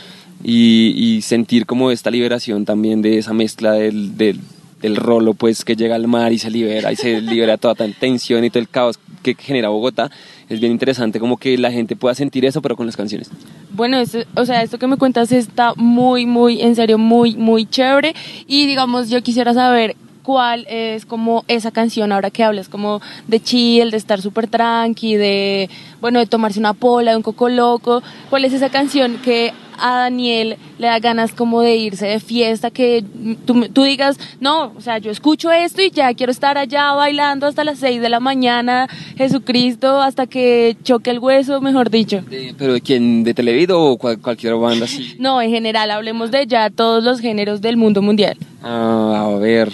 Y, 0.44 0.94
y 0.96 1.22
sentir 1.24 1.66
como 1.66 1.92
esta 1.92 2.12
liberación 2.12 2.66
también 2.66 3.02
de 3.02 3.18
esa 3.18 3.34
mezcla 3.34 3.74
del, 3.74 4.18
del 4.18 4.40
del 4.82 4.96
rolo 4.96 5.34
pues 5.34 5.66
que 5.66 5.76
llega 5.76 5.96
al 5.96 6.08
mar 6.08 6.32
y 6.32 6.40
se 6.40 6.52
libera 6.52 6.92
y 6.92 6.96
se 6.96 7.22
libera 7.22 7.58
toda 7.58 7.88
la 7.88 7.94
tensión 7.94 8.44
y 8.44 8.50
todo 8.50 8.60
el 8.60 8.70
caos 8.70 9.00
que 9.24 9.36
genera 9.36 9.70
Bogotá 9.70 10.12
es 10.50 10.60
bien 10.60 10.72
interesante 10.72 11.20
como 11.20 11.38
que 11.38 11.58
la 11.58 11.72
gente 11.72 11.96
pueda 11.96 12.16
sentir 12.16 12.46
eso 12.46 12.62
pero 12.62 12.76
con 12.76 12.86
las 12.86 12.98
canciones 12.98 13.30
bueno 13.72 13.98
esto, 13.98 14.20
o 14.36 14.46
sea 14.46 14.64
esto 14.64 14.78
que 14.80 14.88
me 14.88 14.98
cuentas 14.98 15.32
está 15.32 15.74
muy 15.76 16.26
muy 16.26 16.62
en 16.62 16.76
serio 16.76 16.98
muy 16.98 17.36
muy 17.36 17.66
chévere 17.66 18.14
y 18.48 18.66
digamos 18.66 19.10
yo 19.10 19.22
quisiera 19.22 19.54
saber 19.54 19.96
cuál 20.28 20.66
es 20.68 21.06
como 21.06 21.46
esa 21.48 21.72
canción 21.72 22.12
ahora 22.12 22.32
que 22.32 22.44
hablas 22.44 22.68
como 22.68 23.00
de 23.30 23.40
chill, 23.40 23.92
de 23.92 23.98
estar 23.98 24.22
súper 24.22 24.48
tranqui, 24.48 25.16
de 25.16 25.70
bueno, 26.02 26.20
de 26.20 26.26
tomarse 26.26 26.60
una 26.60 26.74
pola, 26.74 27.12
de 27.12 27.18
un 27.18 27.24
coco 27.24 27.48
loco. 27.48 28.04
¿Cuál 28.30 28.44
es 28.44 28.52
esa 28.52 28.70
canción 28.70 29.20
que 29.24 29.54
a 29.80 30.02
Daniel 30.02 30.58
le 30.78 30.88
da 30.88 31.00
ganas 31.00 31.34
como 31.34 31.62
de 31.62 31.76
irse 31.76 32.08
de 32.08 32.20
fiesta, 32.20 32.72
que 32.72 33.04
tú, 33.46 33.68
tú, 33.70 33.84
digas, 33.84 34.18
no, 34.40 34.74
o 34.76 34.82
sea, 34.82 34.98
yo 34.98 35.12
escucho 35.12 35.52
esto 35.52 35.82
y 35.82 35.92
ya 35.92 36.14
quiero 36.14 36.32
estar 36.32 36.58
allá 36.58 36.94
bailando 36.94 37.48
hasta 37.48 37.64
las 37.64 37.80
6 37.80 38.02
de 38.02 38.10
la 38.10 38.20
mañana, 38.20 38.88
Jesucristo, 39.18 40.02
hasta 40.02 40.28
que 40.28 40.78
choque 40.84 41.12
el 41.12 41.20
hueso, 41.20 41.62
mejor 41.62 41.90
dicho. 41.90 42.22
De, 42.30 42.54
¿Pero 42.58 42.74
de 42.74 42.82
quién? 42.82 43.24
¿De 43.24 43.34
Televido 43.34 43.82
o 43.82 43.98
cual, 43.98 44.20
cualquier 44.20 44.56
banda 44.56 44.86
así? 44.86 45.16
No, 45.20 45.42
en 45.42 45.50
general, 45.50 45.92
hablemos 45.92 46.32
de 46.32 46.46
ya 46.48 46.70
todos 46.70 47.04
los 47.04 47.20
géneros 47.20 47.62
del 47.62 47.76
mundo 47.78 48.02
mundial. 48.02 48.38
Ah, 48.62 49.32
a 49.34 49.38
ver, 49.40 49.72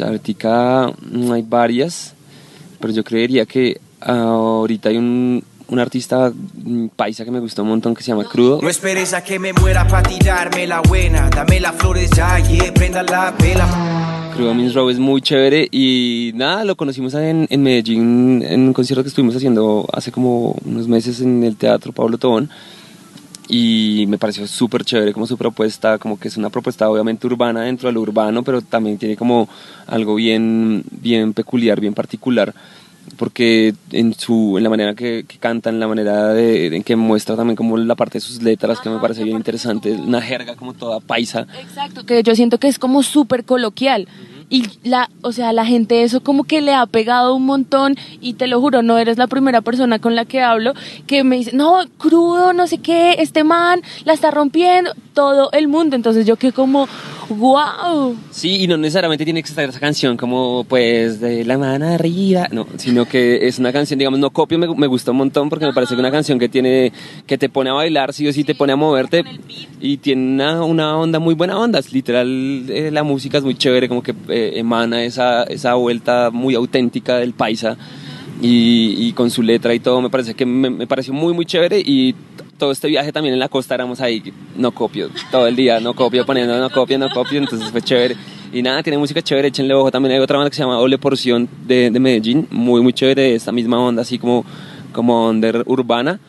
ahorita 0.00 0.86
hay 0.86 1.42
varias, 1.42 2.14
pero 2.80 2.92
yo 2.92 3.04
creería 3.04 3.44
que 3.46 3.80
ahorita 4.00 4.90
hay 4.90 4.96
un, 4.96 5.42
un 5.68 5.78
artista 5.78 6.32
paisa 6.96 7.24
que 7.24 7.30
me 7.30 7.40
gustó 7.40 7.62
un 7.62 7.68
montón 7.70 7.94
que 7.94 8.02
se 8.02 8.08
llama 8.08 8.24
Crudo. 8.24 8.60
No 8.60 8.68
esperes 8.68 9.14
a 9.14 9.22
que 9.22 9.38
me 9.38 9.52
muera 9.52 9.86
para 9.86 10.02
tirarme 10.02 10.66
la 10.66 10.80
buena. 10.80 11.30
Dame 11.30 11.60
las 11.60 11.74
flores 11.76 12.10
ya, 12.10 12.38
yeah, 12.38 12.72
prenda 12.72 13.02
la 13.02 13.32
vela. 13.32 14.30
Crudo 14.34 14.54
Means 14.54 14.74
Row 14.74 14.90
es 14.90 14.98
muy 14.98 15.22
chévere 15.22 15.68
y 15.70 16.32
nada, 16.34 16.64
lo 16.64 16.76
conocimos 16.76 17.14
en, 17.14 17.46
en, 17.48 17.62
Medellín 17.62 18.42
en 18.42 18.60
un 18.62 18.72
concierto 18.72 19.02
que 19.02 19.08
estuvimos 19.08 19.36
haciendo 19.36 19.86
hace 19.92 20.10
como 20.10 20.56
unos 20.64 20.88
meses 20.88 21.20
en 21.20 21.44
el 21.44 21.56
Teatro 21.56 21.92
Pablo 21.92 22.18
Tobón 22.18 22.50
y 23.48 24.06
me 24.08 24.18
pareció 24.18 24.46
súper 24.46 24.84
chévere 24.84 25.12
como 25.12 25.26
su 25.26 25.36
propuesta, 25.36 25.98
como 25.98 26.18
que 26.18 26.28
es 26.28 26.36
una 26.36 26.50
propuesta 26.50 26.88
obviamente 26.88 27.26
urbana 27.26 27.62
dentro 27.62 27.88
de 27.88 27.92
lo 27.92 28.00
urbano, 28.00 28.42
pero 28.42 28.62
también 28.62 28.98
tiene 28.98 29.16
como 29.16 29.48
algo 29.86 30.14
bien, 30.14 30.82
bien 30.90 31.32
peculiar, 31.32 31.80
bien 31.80 31.94
particular 31.94 32.54
porque 33.14 33.74
en 33.92 34.14
su 34.14 34.56
en 34.58 34.64
la 34.64 34.70
manera 34.70 34.94
que, 34.94 35.24
que 35.26 35.38
canta, 35.38 35.70
en 35.70 35.80
la 35.80 35.88
manera 35.88 36.28
de, 36.28 36.66
en 36.66 36.82
que 36.82 36.96
muestra 36.96 37.36
también 37.36 37.56
como 37.56 37.76
la 37.76 37.94
parte 37.94 38.18
de 38.18 38.20
sus 38.20 38.42
letras 38.42 38.80
que 38.80 38.90
me 38.90 38.98
parece 38.98 39.24
bien 39.24 39.36
interesante, 39.36 39.92
una 39.92 40.20
jerga 40.20 40.56
como 40.56 40.74
toda 40.74 41.00
paisa. 41.00 41.46
Exacto, 41.60 42.04
que 42.04 42.22
yo 42.22 42.34
siento 42.34 42.58
que 42.58 42.68
es 42.68 42.78
como 42.78 43.02
súper 43.02 43.44
coloquial. 43.44 44.08
Y 44.54 44.62
la, 44.84 45.10
o 45.22 45.32
sea, 45.32 45.52
la 45.52 45.66
gente 45.66 46.04
eso 46.04 46.20
como 46.20 46.44
que 46.44 46.60
le 46.60 46.72
ha 46.74 46.86
pegado 46.86 47.34
un 47.34 47.44
montón 47.44 47.96
y 48.20 48.34
te 48.34 48.46
lo 48.46 48.60
juro, 48.60 48.84
no 48.84 48.98
eres 48.98 49.18
la 49.18 49.26
primera 49.26 49.62
persona 49.62 49.98
con 49.98 50.14
la 50.14 50.26
que 50.26 50.42
hablo 50.42 50.74
que 51.08 51.24
me 51.24 51.38
dice, 51.38 51.56
no, 51.56 51.80
crudo, 51.98 52.52
no 52.52 52.68
sé 52.68 52.78
qué, 52.78 53.16
este 53.18 53.42
man 53.42 53.82
la 54.04 54.12
está 54.12 54.30
rompiendo, 54.30 54.92
todo 55.12 55.50
el 55.50 55.66
mundo. 55.66 55.96
Entonces 55.96 56.24
yo 56.24 56.36
que 56.36 56.52
como, 56.52 56.86
wow. 57.30 58.16
Sí, 58.30 58.62
y 58.62 58.66
no 58.66 58.76
necesariamente 58.76 59.24
tiene 59.24 59.42
que 59.42 59.48
estar 59.48 59.68
esa 59.68 59.80
canción 59.80 60.16
como 60.16 60.64
pues 60.68 61.20
de 61.20 61.44
la 61.44 61.58
mano 61.58 61.88
arriba, 61.88 62.48
no, 62.50 62.66
sino 62.76 63.06
que 63.06 63.46
es 63.46 63.58
una 63.58 63.72
canción, 63.72 63.98
digamos, 63.98 64.20
no 64.20 64.30
copio, 64.30 64.58
me, 64.58 64.86
gusta 64.86 65.12
un 65.12 65.18
montón 65.18 65.48
porque 65.48 65.66
me 65.66 65.72
parece 65.72 65.94
que 65.94 66.00
una 66.00 66.10
canción 66.10 66.38
que 66.38 66.48
tiene, 66.48 66.92
que 67.26 67.38
te 67.38 67.48
pone 67.48 67.70
a 67.70 67.74
bailar, 67.74 68.12
sí 68.12 68.26
o 68.28 68.32
sí, 68.32 68.44
te 68.44 68.54
pone 68.54 68.72
a 68.72 68.76
moverte 68.76 69.24
y 69.80 69.96
tiene 69.98 70.34
una, 70.34 70.62
una 70.62 70.98
onda 70.98 71.18
muy 71.18 71.34
buena 71.34 71.58
onda, 71.58 71.78
es 71.78 71.92
literal, 71.92 72.66
eh, 72.68 72.90
la 72.92 73.02
música 73.02 73.38
es 73.38 73.44
muy 73.44 73.54
chévere, 73.54 73.88
como 73.88 74.02
que 74.02 74.14
eh, 74.28 74.43
emana 74.58 75.04
esa, 75.04 75.44
esa 75.44 75.74
vuelta 75.74 76.30
muy 76.30 76.54
auténtica 76.54 77.16
del 77.16 77.32
paisa. 77.32 77.76
Y, 78.42 78.96
y, 78.98 79.12
con 79.12 79.30
su 79.30 79.42
letra 79.42 79.72
y 79.74 79.78
todo, 79.78 80.02
me 80.02 80.10
parece 80.10 80.34
que 80.34 80.44
me, 80.44 80.68
me, 80.68 80.86
pareció 80.88 81.14
muy, 81.14 81.32
muy 81.32 81.46
chévere 81.46 81.78
y 81.78 82.14
todo 82.58 82.72
este 82.72 82.88
viaje 82.88 83.12
también 83.12 83.32
en 83.32 83.38
la 83.38 83.48
costa 83.48 83.74
éramos 83.74 84.00
ahí, 84.00 84.22
no 84.56 84.72
copio, 84.72 85.08
todo 85.30 85.46
el 85.46 85.54
día, 85.54 85.80
no 85.80 85.94
copio, 85.94 86.26
poniendo 86.26 86.58
no 86.58 86.68
copio, 86.68 86.98
no 86.98 87.08
copio, 87.10 87.38
entonces 87.38 87.70
fue 87.70 87.80
chévere. 87.80 88.16
Y 88.52 88.62
nada, 88.62 88.82
tiene 88.82 88.98
música 88.98 89.20
chévere, 89.20 89.48
échenle 89.48 89.74
ojo. 89.74 89.90
También 89.90 90.14
hay 90.14 90.20
otra 90.20 90.36
banda 90.36 90.48
que 90.48 90.56
se 90.56 90.62
llama 90.62 90.78
Ole 90.78 90.96
Porción 90.98 91.48
de, 91.66 91.90
de 91.90 92.00
Medellín, 92.00 92.46
muy, 92.50 92.82
muy 92.82 92.92
chévere, 92.92 93.34
esta 93.34 93.50
misma 93.50 93.80
onda, 93.80 94.02
así 94.02 94.18
como, 94.18 94.44
como 94.92 95.26
onda 95.26 95.50
urbana. 95.66 96.20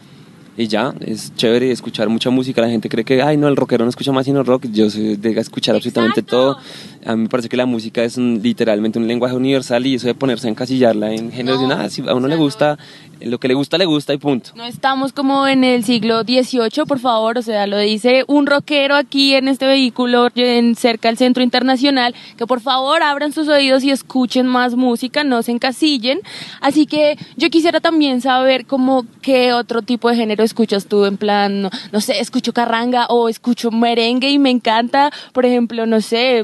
Y 0.57 0.67
ya, 0.67 0.95
es 1.01 1.35
chévere 1.35 1.69
escuchar 1.71 2.07
mucha 2.07 2.29
música. 2.29 2.61
La 2.61 2.69
gente 2.69 2.87
cree 2.89 3.03
que, 3.03 3.21
ay, 3.21 3.35
no, 3.35 3.47
el 3.47 3.55
rockero 3.55 3.83
no 3.83 3.89
escucha 3.89 4.11
más 4.11 4.25
sino 4.25 4.41
rock. 4.41 4.65
Yo 4.71 4.89
soy 4.89 5.17
de 5.17 5.31
escuchar 5.39 5.75
absolutamente 5.75 6.23
todo. 6.23 6.57
A 7.05 7.15
mí 7.15 7.23
me 7.23 7.29
parece 7.29 7.49
que 7.49 7.57
la 7.57 7.67
música 7.67 8.03
es 8.03 8.17
un- 8.17 8.39
literalmente 8.41 8.97
un 8.97 9.07
lenguaje 9.07 9.35
universal 9.35 9.85
y 9.85 9.93
eso 9.95 10.07
de 10.07 10.15
ponerse 10.15 10.47
a 10.47 10.51
encasillarla 10.51 11.13
en 11.13 11.31
géneros 11.31 11.59
de 11.61 11.67
No, 11.67 11.75
nada. 11.75 11.89
Si 11.89 12.01
a 12.01 12.13
uno 12.15 12.25
o 12.25 12.27
le 12.27 12.35
gusta, 12.35 12.79
lo 13.21 13.37
que 13.39 13.47
le 13.47 13.53
gusta, 13.53 13.77
le 13.77 13.85
gusta 13.85 14.13
y 14.13 14.17
punto. 14.17 14.49
No 14.55 14.65
estamos 14.65 15.13
como 15.13 15.45
en 15.47 15.63
el 15.63 15.83
siglo 15.83 16.23
XVIII, 16.23 16.85
por 16.87 16.99
favor, 16.99 17.37
o 17.37 17.41
sea, 17.43 17.67
lo 17.67 17.77
dice 17.77 18.23
un 18.27 18.47
rockero 18.47 18.95
aquí 18.95 19.35
en 19.35 19.47
este 19.47 19.67
vehículo 19.67 20.29
en, 20.33 20.75
cerca 20.75 21.07
del 21.07 21.17
Centro 21.17 21.43
Internacional, 21.43 22.15
que 22.37 22.47
por 22.47 22.59
favor 22.59 23.03
abran 23.03 23.31
sus 23.33 23.47
oídos 23.49 23.83
y 23.83 23.91
escuchen 23.91 24.47
más 24.47 24.75
música, 24.75 25.23
no 25.23 25.43
se 25.43 25.51
encasillen. 25.51 26.19
Así 26.59 26.87
que 26.87 27.17
yo 27.37 27.49
quisiera 27.51 27.79
también 27.81 28.21
saber 28.21 28.65
como 28.65 29.05
qué 29.21 29.53
otro 29.53 29.83
tipo 29.83 30.09
de 30.09 30.15
género 30.15 30.43
escuchas 30.43 30.87
tú, 30.87 31.05
en 31.05 31.17
plan, 31.17 31.61
no, 31.61 31.69
no 31.91 32.01
sé, 32.01 32.19
escucho 32.19 32.51
carranga 32.51 33.05
o 33.09 33.29
escucho 33.29 33.69
merengue 33.69 34.31
y 34.31 34.39
me 34.39 34.49
encanta, 34.49 35.11
por 35.33 35.45
ejemplo, 35.45 35.85
no 35.85 36.01
sé... 36.01 36.43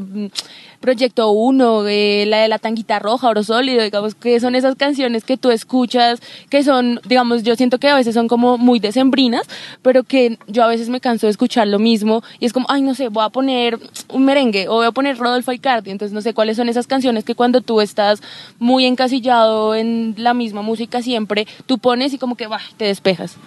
Proyecto 0.82 1.32
1, 1.32 1.88
eh, 1.88 2.26
la 2.28 2.40
de 2.40 2.48
la 2.48 2.60
tanguita 2.60 3.00
roja, 3.00 3.30
oro 3.30 3.44
sólido, 3.44 3.84
digamos 3.84 4.16
que 4.16 4.40
son 4.40 4.56
esas 4.56 4.76
canciones 4.76 5.24
que 5.24 5.38
tú 5.38 5.52
escuchas, 5.52 6.22
que 6.50 6.64
son, 6.64 7.00
digamos, 7.08 7.44
yo 7.44 7.56
siento 7.56 7.78
que 7.78 7.88
a 7.88 7.96
veces 7.96 8.16
son 8.16 8.28
como 8.28 8.58
muy 8.58 8.80
decembrinas, 8.80 9.48
pero 9.82 10.04
que 10.04 10.38
yo 10.48 10.64
a 10.64 10.68
veces 10.68 10.90
me 10.90 11.00
canso 11.00 11.28
de 11.28 11.32
escuchar 11.32 11.68
lo 11.68 11.80
mismo 11.80 12.24
y 12.40 12.46
es 12.46 12.52
como, 12.54 12.66
ay, 12.70 12.82
no 12.82 12.96
sé, 12.96 13.10
voy 13.10 13.24
a 13.24 13.30
poner 13.30 13.80
un 14.10 14.26
merengue 14.26 14.68
o 14.68 14.74
voy 14.74 14.88
a 14.88 14.92
poner 14.92 15.18
Rodolfo 15.18 15.54
Icardi, 15.54 15.92
entonces 15.92 16.14
no 16.14 16.22
sé 16.22 16.34
cuáles 16.34 16.58
son 16.58 16.68
esas 16.68 16.88
canciones 16.88 17.24
que 17.24 17.36
cuando 17.36 17.62
tú 17.62 17.80
estás 17.80 18.22
muy 18.60 18.86
encasillado 18.86 19.76
en 19.76 20.16
la 20.18 20.34
misma 20.34 20.64
música 20.64 21.02
siempre, 21.02 21.48
tú 21.68 21.78
pones 21.78 22.14
y 22.14 22.18
como 22.18 22.36
que, 22.36 22.48
bah, 22.48 22.62
te 22.78 22.86
despejas. 22.86 23.38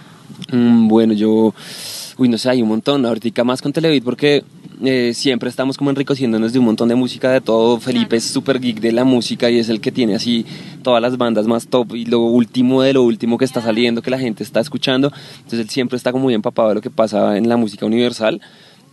Mm, 0.53 0.89
bueno, 0.89 1.13
yo, 1.13 1.55
uy, 2.17 2.29
no 2.29 2.39
sé, 2.39 2.51
hay 2.51 2.63
un 2.63 2.69
montón. 2.69 3.05
Ahorita 3.05 3.45
más 3.45 3.63
con 3.63 3.73
Televid 3.73 4.03
porque 4.03 4.45
eh, 4.83 5.13
siempre 5.15 5.49
estamos 5.49 5.77
como 5.77 5.91
enriqueciéndonos 5.91 6.53
de 6.53 6.59
un 6.59 6.65
montón 6.65 6.89
de 6.89 6.95
música 6.95 7.31
de 7.31 7.41
todo. 7.41 7.79
Felipe 7.79 8.17
es 8.17 8.25
súper 8.25 8.61
geek 8.61 8.81
de 8.81 8.93
la 8.93 9.05
música 9.05 9.51
y 9.51 9.59
es 9.59 9.69
el 9.69 9.81
que 9.81 9.93
tiene 9.93 10.15
así 10.15 10.45
todas 10.83 11.01
las 11.01 11.17
bandas 11.17 11.47
más 11.47 11.67
top 11.69 11.95
y 11.95 12.07
lo 12.07 12.21
último 12.21 12.83
de 12.83 12.93
lo 12.93 13.03
último 13.03 13.39
que 13.39 13.45
está 13.45 13.61
saliendo, 13.61 14.03
que 14.03 14.11
la 14.11 14.19
gente 14.19 14.43
está 14.43 14.61
escuchando. 14.61 15.13
Entonces 15.37 15.61
él 15.61 15.71
siempre 15.71 15.97
está 15.97 16.13
como 16.13 16.25
muy 16.25 16.35
empapado 16.35 16.71
de 16.71 16.75
lo 16.77 16.81
que 16.81 16.91
pasa 16.91 17.37
en 17.37 17.49
la 17.49 17.57
música 17.57 17.87
universal. 17.87 18.41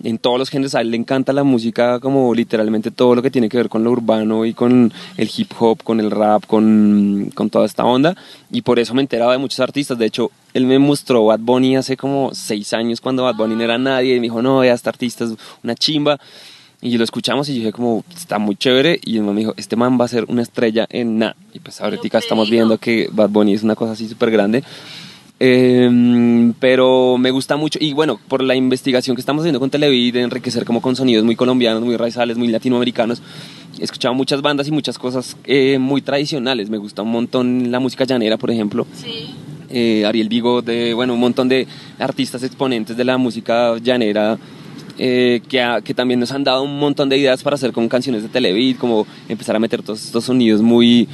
En 0.04 0.18
todos 0.18 0.40
los 0.40 0.50
géneros, 0.50 0.76
a 0.76 0.82
él 0.82 0.92
le 0.92 0.98
encanta 0.98 1.34
la 1.34 1.44
música 1.44 2.00
como 2.00 2.34
literalmente 2.34 2.92
todo 2.92 3.16
lo 3.16 3.22
que 3.22 3.32
tiene 3.32 3.50
que 3.50 3.58
ver 3.58 3.70
con 3.70 3.84
lo 3.84 3.92
urbano 3.92 4.46
y 4.46 4.54
con 4.54 4.92
el 5.18 5.32
hip 5.36 5.52
hop, 5.60 5.84
con 5.84 6.00
el 6.00 6.12
rap, 6.12 6.46
con, 6.46 7.32
con 7.34 7.50
toda 7.50 7.66
esta 7.66 7.86
onda. 7.86 8.16
Y 8.52 8.62
por 8.62 8.80
eso 8.80 8.94
me 8.94 9.02
enteraba 9.02 9.34
de 9.34 9.38
muchos 9.38 9.60
artistas. 9.60 9.98
De 9.98 10.06
hecho, 10.06 10.32
él 10.54 10.66
me 10.66 10.80
mostró 10.80 11.26
Bad 11.26 11.40
Bunny 11.40 11.76
hace 11.76 11.98
como 11.98 12.32
seis 12.34 12.74
años 12.74 13.02
cuando 13.02 13.24
Bad 13.24 13.36
Bunny 13.36 13.56
no 13.56 13.64
era 13.64 13.78
nadie. 13.78 14.16
Y 14.16 14.20
me 14.20 14.28
dijo, 14.28 14.42
no, 14.42 14.64
este 14.64 14.90
artista 14.90 15.26
es 15.26 15.36
una 15.64 15.76
chimba. 15.76 16.20
Y 16.84 16.98
lo 16.98 17.04
escuchamos 17.04 17.48
y 17.48 17.54
yo 17.54 17.60
dije 17.60 17.72
como, 17.72 18.04
está 18.16 18.40
muy 18.40 18.56
chévere. 18.56 19.00
Y 19.04 19.18
el 19.18 19.24
man 19.24 19.36
me 19.36 19.42
dijo, 19.42 19.54
este 19.56 19.76
man 19.76 20.00
va 20.02 20.06
a 20.06 20.08
ser 20.08 20.26
una 20.28 20.42
estrella 20.42 20.88
en 20.90 21.20
nada. 21.20 21.36
Y 21.54 21.60
pues 21.60 21.80
ahorita 21.80 22.18
estamos 22.18 22.50
viendo 22.50 22.78
que 22.80 23.08
Bad 23.12 23.30
Bunny 23.30 23.54
es 23.54 23.64
una 23.64 23.76
cosa 23.76 23.92
así 23.92 24.08
súper 24.08 24.32
grande. 24.32 24.64
Eh, 25.44 26.54
pero 26.60 27.18
me 27.18 27.32
gusta 27.32 27.56
mucho 27.58 27.80
y 27.82 27.94
bueno, 27.94 28.20
por 28.28 28.44
la 28.44 28.54
investigación 28.56 29.16
que 29.16 29.22
estamos 29.22 29.42
haciendo 29.42 29.60
con 29.60 29.72
Televid, 29.72 30.14
de 30.14 30.22
enriquecer 30.22 30.66
como 30.66 30.82
con 30.84 30.96
sonidos 30.96 31.26
muy 31.26 31.36
colombianos, 31.36 31.82
muy 31.82 31.98
raizales, 31.98 32.38
muy 32.38 32.48
latinoamericanos, 32.50 33.24
he 33.80 33.84
escuchado 33.84 34.14
muchas 34.14 34.44
bandas 34.44 34.68
y 34.68 34.72
muchas 34.72 35.00
cosas 35.00 35.36
eh, 35.46 35.80
muy 35.80 36.04
tradicionales. 36.04 36.70
Me 36.70 36.78
gusta 36.78 37.02
un 37.02 37.10
montón 37.12 37.72
la 37.72 37.80
música 37.80 38.06
llanera, 38.06 38.38
por 38.38 38.52
ejemplo. 38.52 38.86
Sí. 38.94 39.32
Eh, 39.72 40.06
Ariel 40.06 40.30
Vigo, 40.30 40.62
de, 40.62 40.94
bueno, 40.94 41.16
un 41.16 41.20
montón 41.20 41.50
de 41.50 41.66
artistas 41.98 42.44
exponentes 42.44 42.96
de 42.96 43.04
la 43.04 43.18
música 43.18 43.78
llanera 43.80 44.38
eh, 45.00 45.42
que, 45.50 45.60
ha- 45.62 45.82
que 45.82 45.96
también 45.96 46.20
nos 46.20 46.32
han 46.34 46.44
dado 46.44 46.62
un 46.62 46.78
montón 46.78 47.10
de 47.10 47.18
ideas 47.18 47.42
para 47.42 47.56
hacer 47.56 47.72
con 47.72 47.90
canciones 47.90 48.22
de 48.22 48.30
Televid, 48.30 48.76
como 48.78 49.08
empezar 49.28 49.56
a 49.56 49.60
meter 49.60 49.82
todos 49.82 50.04
estos 50.06 50.26
sonidos 50.26 50.62
muy, 50.62 51.08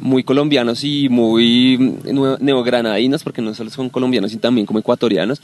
muy 0.00 0.22
colombianos 0.24 0.82
y 0.84 1.08
muy 1.08 1.76
nue- 1.78 2.38
neogranadinos, 2.40 3.22
porque 3.22 3.42
no 3.42 3.54
solo 3.54 3.70
son 3.70 3.88
colombianos, 3.90 4.30
sino 4.30 4.40
también 4.40 4.66
como 4.66 4.78
ecuatorianos. 4.80 5.40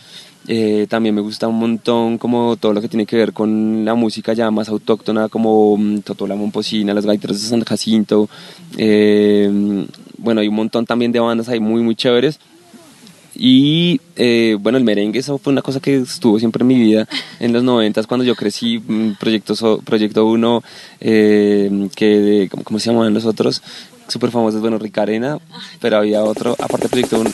Eh, 0.48 0.86
también 0.88 1.14
me 1.14 1.20
gusta 1.20 1.48
un 1.48 1.58
montón 1.58 2.18
como 2.18 2.56
todo 2.56 2.72
lo 2.72 2.80
que 2.80 2.88
tiene 2.88 3.06
que 3.06 3.16
ver 3.16 3.32
con 3.32 3.84
la 3.84 3.94
música 3.94 4.32
ya 4.32 4.50
más 4.50 4.68
autóctona, 4.68 5.28
como 5.28 5.76
mm, 5.76 6.00
Totó 6.00 6.26
la 6.26 6.34
Momposina, 6.36 6.94
las 6.94 7.06
gaiteras 7.06 7.40
de 7.40 7.48
San 7.48 7.62
Jacinto. 7.64 8.28
Eh, 8.78 9.50
bueno, 10.18 10.40
hay 10.40 10.48
un 10.48 10.54
montón 10.54 10.86
también 10.86 11.12
de 11.12 11.20
bandas 11.20 11.48
ahí 11.48 11.60
muy, 11.60 11.82
muy 11.82 11.94
chéveres. 11.94 12.38
Y 13.38 14.00
eh, 14.16 14.56
bueno, 14.58 14.78
el 14.78 14.84
merengue, 14.84 15.18
eso 15.18 15.36
fue 15.38 15.52
una 15.52 15.60
cosa 15.62 15.78
que 15.80 15.96
estuvo 15.96 16.38
siempre 16.38 16.62
en 16.62 16.68
mi 16.68 16.74
vida 16.78 17.06
en 17.38 17.52
los 17.52 17.62
noventas 17.62 18.06
cuando 18.06 18.24
yo 18.24 18.34
crecí, 18.34 18.78
mm, 18.78 19.12
Proyecto, 19.20 19.54
So- 19.54 19.78
Proyecto 19.84 20.24
1, 20.26 20.62
eh, 21.00 21.88
que 21.94 22.06
de- 22.06 22.48
¿cómo, 22.64 22.78
se 22.78 22.90
llamaban 22.90 23.12
los 23.12 23.26
otros? 23.26 23.62
Súper 24.08 24.30
famosos, 24.30 24.60
bueno, 24.60 24.78
Rica 24.78 25.02
Arena, 25.02 25.38
pero 25.80 25.98
había 25.98 26.22
otro, 26.24 26.56
aparte 26.58 26.88
Proyecto 26.88 27.20
1, 27.20 27.30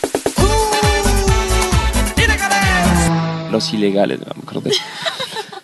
Los 3.52 3.72
Ilegales, 3.74 4.18
no 4.20 4.26
me 4.34 4.42
acuerdo. 4.42 4.70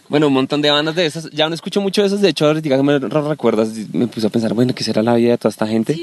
Bueno, 0.08 0.28
un 0.28 0.32
montón 0.32 0.62
de 0.62 0.70
bandas 0.70 0.94
de 0.94 1.04
esas, 1.04 1.28
ya 1.30 1.48
no 1.48 1.54
escucho 1.54 1.82
mucho 1.82 2.00
de 2.00 2.06
esas, 2.06 2.22
de 2.22 2.30
hecho 2.30 2.46
ahorita 2.46 2.68
que 2.76 2.82
me 2.82 2.98
recuerdas, 2.98 3.70
me 3.92 4.06
puse 4.06 4.26
a 4.26 4.30
pensar, 4.30 4.54
bueno, 4.54 4.74
¿qué 4.74 4.82
será 4.82 5.02
la 5.02 5.14
vida 5.14 5.32
de 5.32 5.38
toda 5.38 5.50
esta 5.50 5.66
gente? 5.66 6.00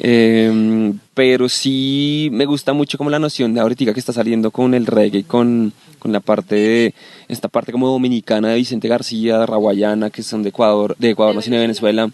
Eh, 0.00 0.92
pero 1.14 1.48
sí 1.48 2.28
me 2.30 2.44
gusta 2.44 2.74
mucho 2.74 2.98
como 2.98 3.08
la 3.08 3.18
noción 3.18 3.54
de 3.54 3.60
ahorita 3.60 3.94
que 3.94 4.00
está 4.00 4.12
saliendo 4.12 4.50
con 4.50 4.74
el 4.74 4.84
reggae, 4.86 5.24
con, 5.24 5.72
con 5.98 6.12
la 6.12 6.20
parte 6.20 6.54
de, 6.56 6.94
esta 7.28 7.48
parte 7.48 7.72
como 7.72 7.88
dominicana 7.88 8.48
de 8.48 8.56
Vicente 8.56 8.86
García, 8.88 9.38
de 9.38 9.46
Raguayana, 9.46 10.10
que 10.10 10.22
son 10.22 10.42
de 10.42 10.50
Ecuador, 10.50 10.94
de 10.98 11.10
Ecuador, 11.10 11.34
no 11.34 11.40
sino 11.40 11.56
de 11.56 11.62
Venezuela, 11.62 12.10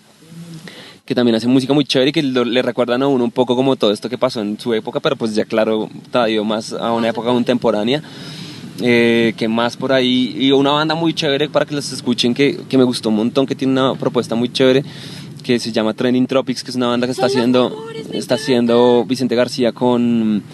que 1.05 1.17
también 1.17 1.35
hace 1.35 1.49
música 1.49 1.73
muy 1.73 1.85
chévere 1.85 2.11
y 2.11 2.13
que 2.13 2.23
lo- 2.23 2.45
le 2.45 2.63
recuerdan 2.63 3.03
a 3.03 3.09
uno 3.09 3.25
un 3.25 3.33
poco 3.33 3.57
como 3.57 3.75
todo 3.75 3.91
esto 3.91 4.09
que 4.09 4.19
pasó 4.19 4.41
en 4.41 4.61
su 4.61 4.73
época, 4.73 5.01
pero 5.01 5.17
pues 5.17 5.35
ya 5.35 5.45
claro, 5.45 5.89
todavía 6.13 6.43
más 6.45 6.73
a 6.73 6.93
una 6.93 7.09
época 7.09 7.31
contemporánea. 7.31 8.05
Eh, 8.81 9.35
que 9.37 9.49
más 9.49 9.77
por 9.77 9.93
ahí, 9.93 10.37
y 10.39 10.53
una 10.53 10.71
banda 10.71 10.95
muy 10.95 11.13
chévere 11.13 11.49
para 11.49 11.67
que 11.67 11.75
los 11.75 11.91
escuchen, 11.93 12.33
que, 12.33 12.61
que 12.69 12.79
me 12.79 12.85
gustó 12.85 13.09
un 13.09 13.17
montón, 13.17 13.45
que 13.45 13.57
tiene 13.57 13.73
una 13.73 13.95
propuesta 13.97 14.37
muy 14.37 14.53
chévere, 14.53 14.85
que 15.43 15.59
se 15.59 15.73
llama 15.73 15.95
Trending 15.95 16.27
Tropics, 16.29 16.63
que 16.63 16.71
es 16.71 16.77
una 16.77 16.87
banda 16.87 17.07
que 17.07 17.11
está 17.13 17.27
haciendo, 17.27 17.77
está 18.13 18.37
haciendo 18.37 19.05
Vicente 19.05 19.35
García 19.35 19.73
con, 19.73 20.45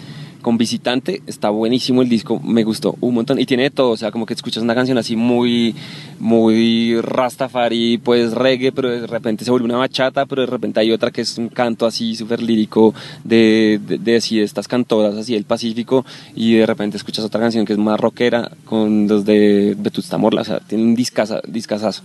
con 0.45 0.59
Visitante, 0.59 1.23
está 1.25 1.49
buenísimo 1.49 2.03
el 2.03 2.07
disco, 2.07 2.39
me 2.39 2.63
gustó 2.63 2.95
un 3.01 3.15
montón, 3.15 3.39
y 3.39 3.47
tiene 3.47 3.63
de 3.63 3.71
todo, 3.71 3.89
o 3.89 3.97
sea, 3.97 4.11
como 4.11 4.27
que 4.27 4.35
escuchas 4.35 4.61
una 4.61 4.75
canción 4.75 4.95
así 4.99 5.15
muy, 5.15 5.73
muy 6.19 7.01
rastafari, 7.01 7.97
pues 7.97 8.31
reggae, 8.31 8.71
pero 8.71 8.91
de 8.91 9.07
repente 9.07 9.43
se 9.43 9.49
vuelve 9.49 9.65
una 9.65 9.77
bachata, 9.77 10.27
pero 10.27 10.43
de 10.43 10.45
repente 10.45 10.79
hay 10.79 10.91
otra 10.91 11.09
que 11.09 11.21
es 11.21 11.39
un 11.39 11.49
canto 11.49 11.87
así 11.87 12.15
súper 12.15 12.43
lírico 12.43 12.93
de, 13.23 13.79
de, 13.83 14.15
estas 14.43 14.67
cantoras 14.67 15.15
así 15.15 15.33
del 15.33 15.45
Pacífico, 15.45 16.05
y 16.35 16.53
de 16.53 16.67
repente 16.67 16.97
escuchas 16.97 17.25
otra 17.25 17.41
canción 17.41 17.65
que 17.65 17.73
es 17.73 17.79
más 17.79 17.99
rockera 17.99 18.51
con 18.65 19.07
los 19.07 19.25
de 19.25 19.75
Vetusta 19.75 20.19
Morla, 20.19 20.41
o 20.41 20.45
sea, 20.45 20.59
tiene 20.59 20.83
un 20.83 20.93
discaza, 20.93 21.41
discazazo. 21.47 22.03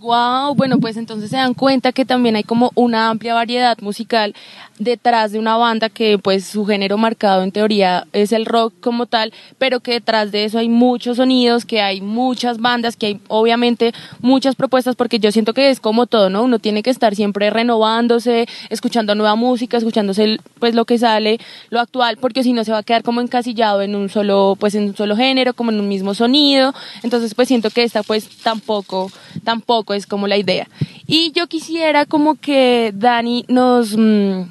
Wow, 0.00 0.54
bueno, 0.54 0.78
pues 0.78 0.96
entonces 0.96 1.30
se 1.30 1.36
dan 1.36 1.54
cuenta 1.54 1.90
que 1.90 2.04
también 2.04 2.36
hay 2.36 2.44
como 2.44 2.70
una 2.76 3.10
amplia 3.10 3.34
variedad 3.34 3.76
musical 3.80 4.32
detrás 4.78 5.32
de 5.32 5.40
una 5.40 5.56
banda 5.56 5.88
que 5.88 6.18
pues 6.18 6.44
su 6.44 6.64
género 6.64 6.96
marcado 6.98 7.42
en 7.42 7.50
teoría 7.50 8.06
es 8.12 8.30
el 8.30 8.46
rock 8.46 8.74
como 8.80 9.06
tal, 9.06 9.32
pero 9.58 9.80
que 9.80 9.92
detrás 9.92 10.30
de 10.30 10.44
eso 10.44 10.58
hay 10.58 10.68
muchos 10.68 11.16
sonidos, 11.16 11.64
que 11.64 11.80
hay 11.80 12.00
muchas 12.00 12.58
bandas, 12.58 12.96
que 12.96 13.06
hay 13.06 13.20
obviamente 13.26 13.92
muchas 14.20 14.54
propuestas, 14.54 14.94
porque 14.94 15.18
yo 15.18 15.32
siento 15.32 15.52
que 15.52 15.70
es 15.70 15.80
como 15.80 16.06
todo, 16.06 16.30
¿no? 16.30 16.44
Uno 16.44 16.60
tiene 16.60 16.84
que 16.84 16.90
estar 16.90 17.16
siempre 17.16 17.50
renovándose, 17.50 18.46
escuchando 18.70 19.16
nueva 19.16 19.34
música, 19.34 19.78
escuchándose 19.78 20.38
pues 20.60 20.76
lo 20.76 20.84
que 20.84 20.98
sale, 20.98 21.40
lo 21.70 21.80
actual, 21.80 22.18
porque 22.18 22.44
si 22.44 22.52
no 22.52 22.62
se 22.62 22.70
va 22.70 22.78
a 22.78 22.82
quedar 22.84 23.02
como 23.02 23.20
encasillado 23.20 23.82
en 23.82 23.96
un 23.96 24.08
solo, 24.08 24.56
pues 24.60 24.76
en 24.76 24.84
un 24.84 24.96
solo 24.96 25.16
género, 25.16 25.54
como 25.54 25.72
en 25.72 25.80
un 25.80 25.88
mismo 25.88 26.14
sonido. 26.14 26.72
Entonces 27.02 27.34
pues 27.34 27.48
siento 27.48 27.70
que 27.70 27.82
esta 27.82 28.04
pues 28.04 28.28
tampoco, 28.44 29.10
tampoco 29.42 29.87
es 29.94 30.06
como 30.06 30.26
la 30.26 30.36
idea. 30.36 30.68
Y 31.06 31.32
yo 31.32 31.46
quisiera 31.46 32.06
como 32.06 32.34
que 32.34 32.92
Dani 32.94 33.44
nos, 33.48 33.96
mm, 33.96 34.42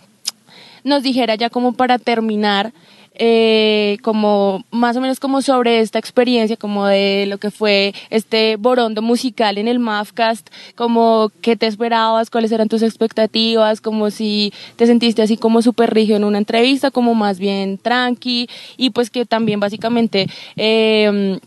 nos 0.84 1.04
dijera 1.04 1.36
ya 1.36 1.50
como 1.50 1.74
para 1.74 2.00
terminar, 2.00 2.74
eh, 3.20 3.98
como 4.04 4.64
más 4.70 4.96
o 4.96 5.02
menos 5.02 5.20
como 5.20 5.42
sobre 5.42 5.80
esta 5.80 5.98
experiencia, 5.98 6.56
como 6.56 6.86
de 6.86 7.26
lo 7.28 7.40
que 7.40 7.50
fue 7.50 7.94
este 8.12 8.58
borondo 8.58 9.02
musical 9.02 9.58
en 9.58 9.68
el 9.68 9.80
MAFcast, 9.80 10.48
como 10.76 11.32
qué 11.42 11.56
te 11.56 11.66
esperabas, 11.66 12.30
cuáles 12.30 12.52
eran 12.52 12.70
tus 12.70 12.84
expectativas, 12.84 13.82
como 13.82 14.12
si 14.12 14.54
te 14.76 14.86
sentiste 14.86 15.24
así 15.24 15.36
como 15.36 15.64
súper 15.64 15.94
rígido 15.94 16.18
en 16.18 16.26
una 16.26 16.38
entrevista, 16.38 16.92
como 16.92 17.16
más 17.16 17.40
bien 17.40 17.80
tranqui, 17.80 18.50
y 18.78 18.92
pues 18.92 19.10
que 19.10 19.26
también 19.26 19.60
básicamente... 19.60 20.28
Eh, 20.56 21.40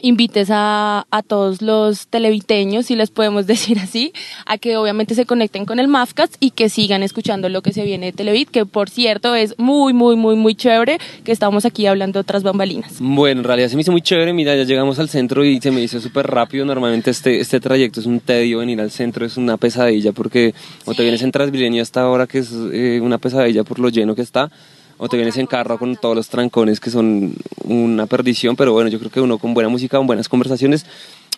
invites 0.00 0.48
a, 0.50 1.06
a, 1.10 1.22
todos 1.22 1.62
los 1.62 2.06
televiteños, 2.08 2.86
si 2.86 2.96
les 2.96 3.10
podemos 3.10 3.46
decir 3.46 3.78
así, 3.78 4.12
a 4.44 4.58
que 4.58 4.76
obviamente 4.76 5.14
se 5.14 5.26
conecten 5.26 5.64
con 5.64 5.78
el 5.78 5.88
MAFCAST 5.88 6.36
y 6.40 6.50
que 6.50 6.68
sigan 6.68 7.02
escuchando 7.02 7.48
lo 7.48 7.62
que 7.62 7.72
se 7.72 7.84
viene 7.84 8.06
de 8.06 8.12
Televit, 8.12 8.50
que 8.50 8.66
por 8.66 8.90
cierto 8.90 9.34
es 9.34 9.58
muy, 9.58 9.92
muy, 9.92 10.16
muy, 10.16 10.36
muy 10.36 10.54
chévere 10.54 10.98
que 11.24 11.32
estamos 11.32 11.64
aquí 11.64 11.86
hablando 11.86 12.18
de 12.18 12.20
otras 12.22 12.42
bambalinas. 12.42 12.94
Bueno, 13.00 13.40
en 13.40 13.44
realidad 13.44 13.68
se 13.68 13.76
me 13.76 13.82
hizo 13.82 13.92
muy 13.92 14.02
chévere, 14.02 14.32
mira, 14.32 14.54
ya 14.54 14.64
llegamos 14.64 14.98
al 14.98 15.08
centro 15.08 15.44
y 15.44 15.60
se 15.60 15.70
me 15.70 15.80
hizo 15.80 16.00
súper 16.00 16.26
rápido, 16.26 16.64
normalmente 16.64 17.10
este, 17.10 17.40
este 17.40 17.60
trayecto 17.60 18.00
es 18.00 18.06
un 18.06 18.20
tedio, 18.20 18.58
venir 18.58 18.80
al 18.80 18.90
centro 18.90 19.24
es 19.24 19.36
una 19.36 19.56
pesadilla 19.56 20.12
porque 20.12 20.54
o 20.84 20.94
te 20.94 21.02
vienes 21.02 21.22
en 21.22 21.32
Transmilenio 21.32 21.82
hasta 21.82 22.02
ahora 22.02 22.26
que 22.26 22.38
es 22.38 22.52
eh, 22.72 23.00
una 23.02 23.18
pesadilla 23.18 23.64
por 23.64 23.78
lo 23.78 23.88
lleno 23.88 24.14
que 24.14 24.22
está, 24.22 24.50
o 24.98 25.08
te 25.08 25.16
vienes 25.16 25.36
en 25.36 25.46
carro 25.46 25.78
con 25.78 25.96
todos 25.96 26.16
los 26.16 26.28
trancones 26.28 26.80
que 26.80 26.90
son 26.90 27.34
una 27.64 28.06
perdición, 28.06 28.56
pero 28.56 28.72
bueno, 28.72 28.88
yo 28.88 28.98
creo 28.98 29.10
que 29.10 29.20
uno 29.20 29.38
con 29.38 29.54
buena 29.54 29.68
música, 29.68 29.98
con 29.98 30.06
buenas 30.06 30.28
conversaciones, 30.28 30.86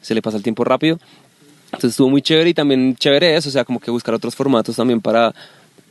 se 0.00 0.14
le 0.14 0.22
pasa 0.22 0.36
el 0.36 0.42
tiempo 0.42 0.64
rápido. 0.64 0.98
Entonces 1.66 1.90
estuvo 1.90 2.09
muy 2.09 2.22
chévere 2.22 2.50
y 2.50 2.54
también 2.54 2.96
chévere 2.96 3.36
eso, 3.36 3.48
o 3.48 3.52
sea, 3.52 3.64
como 3.64 3.78
que 3.78 3.90
buscar 3.90 4.14
otros 4.14 4.34
formatos 4.34 4.76
también 4.76 5.00
para, 5.00 5.34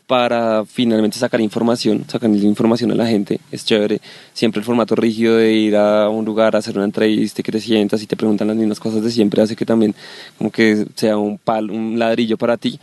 para 0.08 0.66
finalmente 0.66 1.20
sacar 1.20 1.40
información, 1.40 2.06
sacar 2.08 2.30
información 2.32 2.92
a 2.92 2.96
la 2.96 3.06
gente. 3.06 3.40
Es 3.52 3.64
chévere. 3.64 4.02
Siempre 4.34 4.60
el 4.60 4.66
formato 4.66 4.96
rígido 4.96 5.38
de 5.38 5.54
ir 5.54 5.76
a 5.76 6.10
un 6.10 6.26
lugar 6.26 6.56
a 6.56 6.60
hacer 6.60 6.76
una 6.78 6.86
entrevista 6.86 7.42
y 7.42 7.44
que 7.44 7.52
te 7.52 7.60
sientas 7.60 8.02
y 8.02 8.08
te 8.08 8.16
preguntan 8.16 8.48
las 8.48 8.58
mismas 8.58 8.80
cosas 8.80 9.04
de 9.04 9.12
siempre 9.12 9.42
hace 9.42 9.56
que 9.56 9.66
también 9.66 9.94
como 10.38 10.50
que 10.50 10.86
sea 10.96 11.18
un 11.18 11.38
pal, 11.38 11.70
un 11.70 12.00
ladrillo 12.00 12.38
para 12.38 12.58
ti. 12.58 12.80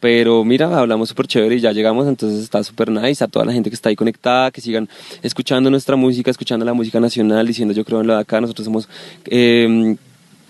Pero 0.00 0.44
mira, 0.44 0.78
hablamos 0.78 1.08
súper 1.08 1.26
chévere 1.26 1.56
y 1.56 1.60
ya 1.60 1.72
llegamos, 1.72 2.06
entonces 2.06 2.42
está 2.42 2.62
súper 2.62 2.90
nice. 2.90 3.24
A 3.24 3.28
toda 3.28 3.44
la 3.44 3.52
gente 3.52 3.70
que 3.70 3.74
está 3.74 3.88
ahí 3.88 3.96
conectada, 3.96 4.50
que 4.50 4.60
sigan 4.60 4.88
escuchando 5.22 5.70
nuestra 5.70 5.96
música, 5.96 6.30
escuchando 6.30 6.64
la 6.64 6.74
música 6.74 7.00
nacional, 7.00 7.46
diciendo 7.46 7.72
yo 7.72 7.84
creo 7.84 8.00
en 8.00 8.06
lo 8.06 8.14
de 8.14 8.20
acá. 8.20 8.40
Nosotros 8.40 8.64
somos 8.64 8.88
eh, 9.26 9.96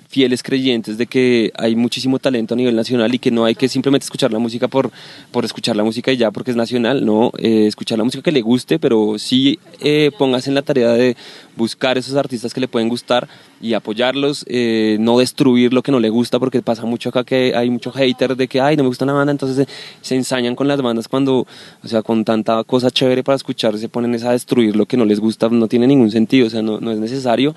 fieles 0.08 0.42
creyentes 0.42 0.98
de 0.98 1.06
que 1.06 1.52
hay 1.56 1.76
muchísimo 1.76 2.18
talento 2.18 2.54
a 2.54 2.56
nivel 2.56 2.76
nacional 2.76 3.14
y 3.14 3.18
que 3.18 3.30
no 3.30 3.44
hay 3.44 3.54
que 3.54 3.68
simplemente 3.68 4.04
escuchar 4.04 4.32
la 4.32 4.38
música 4.38 4.68
por, 4.68 4.90
por 5.30 5.44
escuchar 5.44 5.76
la 5.76 5.84
música 5.84 6.12
y 6.12 6.16
ya 6.16 6.30
porque 6.30 6.50
es 6.50 6.56
nacional, 6.56 7.04
no, 7.04 7.32
eh, 7.38 7.66
escuchar 7.66 7.98
la 7.98 8.04
música 8.04 8.22
que 8.22 8.32
le 8.32 8.42
guste, 8.42 8.78
pero 8.78 9.18
sí 9.18 9.58
eh, 9.80 10.10
pongas 10.18 10.46
en 10.48 10.54
la 10.54 10.62
tarea 10.62 10.92
de 10.92 11.16
buscar 11.56 11.98
esos 11.98 12.14
artistas 12.16 12.52
que 12.52 12.60
le 12.60 12.68
pueden 12.68 12.88
gustar 12.88 13.28
y 13.60 13.72
apoyarlos, 13.74 14.44
eh, 14.48 14.98
no 15.00 15.18
destruir 15.18 15.72
lo 15.72 15.82
que 15.82 15.90
no 15.90 16.00
le 16.00 16.10
gusta, 16.10 16.38
porque 16.38 16.60
pasa 16.62 16.84
mucho 16.84 17.08
acá 17.08 17.24
que 17.24 17.54
hay 17.54 17.70
mucho 17.70 17.90
hater 17.90 18.36
de 18.36 18.48
que, 18.48 18.60
ay, 18.60 18.76
no 18.76 18.82
me 18.82 18.88
gusta 18.88 19.04
una 19.04 19.14
banda, 19.14 19.32
entonces 19.32 19.66
se, 20.02 20.14
ensañan 20.14 20.54
con 20.54 20.68
las 20.68 20.80
bandas 20.82 21.08
cuando, 21.08 21.46
o 21.82 21.88
sea, 21.88 22.02
con 22.02 22.24
tanta 22.24 22.62
cosa 22.64 22.90
chévere 22.90 23.22
para 23.22 23.36
escuchar, 23.36 23.78
se 23.78 23.88
ponen 23.88 24.14
a 24.24 24.32
destruir 24.32 24.76
lo 24.76 24.86
que 24.86 24.96
no 24.96 25.04
les 25.04 25.20
gusta, 25.20 25.48
no 25.48 25.68
tiene 25.68 25.86
ningún 25.86 26.10
sentido, 26.10 26.46
o 26.46 26.50
sea, 26.50 26.62
no, 26.62 26.80
no 26.80 26.92
es 26.92 26.98
necesario. 26.98 27.54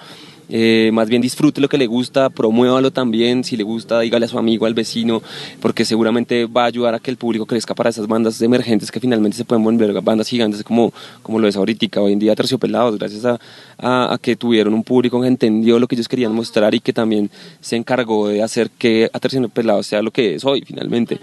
Eh, 0.51 0.89
más 0.93 1.09
bien 1.09 1.21
disfrute 1.21 1.61
lo 1.61 1.69
que 1.69 1.77
le 1.77 1.85
gusta, 1.85 2.31
promuévalo 2.39 2.89
también, 2.91 3.43
si 3.43 3.57
le 3.57 3.63
gusta, 3.63 3.99
dígale 3.99 4.23
a 4.23 4.29
su 4.29 4.39
amigo, 4.39 4.65
al 4.65 4.73
vecino, 4.73 5.21
porque 5.61 5.83
seguramente 5.83 6.45
va 6.45 6.63
a 6.63 6.67
ayudar 6.67 6.95
a 6.95 6.99
que 6.99 7.11
el 7.11 7.17
público 7.17 7.45
crezca 7.45 7.75
para 7.75 7.89
esas 7.89 8.07
bandas 8.07 8.41
emergentes 8.41 8.91
que 8.91 9.01
finalmente 9.01 9.35
se 9.35 9.43
pueden 9.43 9.61
volver 9.61 9.91
bandas 10.01 10.29
gigantes 10.29 10.63
como, 10.63 10.93
como 11.21 11.37
lo 11.37 11.49
es 11.49 11.57
ahorita, 11.57 11.99
hoy 11.99 12.13
en 12.13 12.19
día 12.19 12.33
Terciopelados, 12.37 12.97
gracias 12.97 13.25
a, 13.25 13.37
a, 13.77 14.13
a, 14.13 14.17
que 14.19 14.37
tuvieron 14.37 14.73
un 14.73 14.85
público 14.85 15.19
que 15.19 15.27
entendió 15.27 15.79
lo 15.79 15.87
que 15.89 15.95
ellos 15.95 16.07
querían 16.07 16.33
mostrar 16.33 16.73
y 16.73 16.79
que 16.79 16.93
también 16.93 17.29
se 17.59 17.75
encargó 17.75 18.29
de 18.29 18.41
hacer 18.41 18.69
que 18.69 19.11
Terciopelados 19.19 19.87
sea 19.87 20.01
lo 20.01 20.11
que 20.11 20.35
es 20.35 20.45
hoy 20.45 20.63
finalmente 20.65 21.19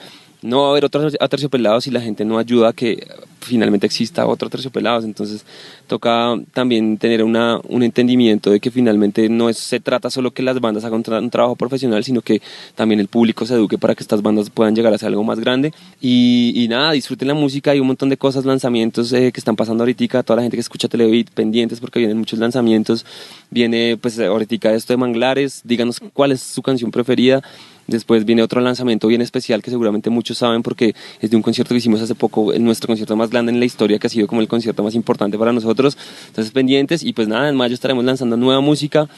no 0.46 0.62
va 0.62 0.68
a 0.68 0.70
haber 0.70 0.84
otros 0.84 1.16
aterciopelados 1.20 1.84
si 1.84 1.90
la 1.90 2.00
gente 2.00 2.24
no 2.24 2.38
ayuda 2.38 2.70
a 2.70 2.72
que 2.72 3.06
finalmente 3.40 3.86
exista 3.86 4.26
otro 4.26 4.48
aterciopelados. 4.48 5.04
Entonces 5.04 5.44
toca 5.86 6.34
también 6.52 6.98
tener 6.98 7.22
una, 7.22 7.60
un 7.68 7.82
entendimiento 7.82 8.50
de 8.50 8.60
que 8.60 8.70
finalmente 8.70 9.28
no 9.28 9.52
se 9.52 9.80
trata 9.80 10.10
solo 10.10 10.32
que 10.32 10.42
las 10.42 10.60
bandas 10.60 10.84
hagan 10.84 11.02
un, 11.06 11.30
trabajo 11.30 11.56
profesional, 11.56 12.04
sino 12.04 12.20
que 12.20 12.42
también 12.74 13.00
el 13.00 13.08
público 13.08 13.46
se 13.46 13.54
eduque 13.54 13.78
para 13.78 13.94
que 13.94 14.02
estas 14.02 14.22
bandas 14.22 14.50
puedan 14.50 14.74
llegar 14.74 14.92
a 14.92 14.98
ser 14.98 15.08
algo 15.08 15.24
más 15.24 15.40
grande. 15.40 15.72
Y, 16.00 16.52
y 16.54 16.68
nada, 16.68 16.92
disfruten 16.92 17.28
la 17.28 17.34
música, 17.34 17.70
hay 17.70 17.80
un 17.80 17.86
montón 17.86 18.08
de 18.08 18.16
cosas, 18.16 18.44
lanzamientos 18.44 19.12
eh, 19.12 19.32
que 19.32 19.40
están 19.40 19.56
pasando 19.56 19.82
ahorita, 19.82 20.22
toda 20.22 20.36
la 20.36 20.42
gente 20.42 20.56
que 20.56 20.60
escucha 20.60 20.88
Televit, 20.88 21.30
pendientes 21.30 21.80
porque 21.80 21.98
vienen 21.98 22.18
muchos 22.18 22.38
lanzamientos. 22.38 23.04
Viene 23.50 23.96
pues 23.96 24.18
ahorita 24.18 24.74
esto 24.74 24.92
de 24.92 24.96
Manglares, 24.98 25.62
díganos 25.64 26.00
cuál 26.12 26.32
es 26.32 26.40
su 26.40 26.62
canción 26.62 26.90
preferida. 26.90 27.42
Después 27.86 28.24
viene 28.24 28.42
otro 28.42 28.60
lanzamiento 28.60 29.06
bien 29.08 29.20
especial 29.20 29.62
que 29.62 29.70
seguramente 29.70 30.10
muchos 30.10 30.38
saben 30.38 30.62
porque 30.62 30.94
es 31.20 31.30
de 31.30 31.36
un 31.36 31.42
concierto 31.42 31.74
que 31.74 31.78
hicimos 31.78 32.00
hace 32.00 32.14
poco, 32.14 32.52
nuestro 32.58 32.88
concierto 32.88 33.16
más 33.16 33.30
grande 33.30 33.52
en 33.52 33.60
la 33.60 33.64
historia, 33.64 33.98
que 33.98 34.06
ha 34.06 34.10
sido 34.10 34.26
como 34.26 34.40
el 34.40 34.48
concierto 34.48 34.82
más 34.82 34.94
importante 34.94 35.38
para 35.38 35.52
nosotros. 35.52 35.96
Entonces 36.28 36.52
pendientes 36.52 37.02
y 37.02 37.12
pues 37.12 37.28
nada, 37.28 37.48
en 37.48 37.56
mayo 37.56 37.74
estaremos 37.74 38.04
lanzando 38.04 38.36
nueva 38.36 38.60
música 38.60 39.08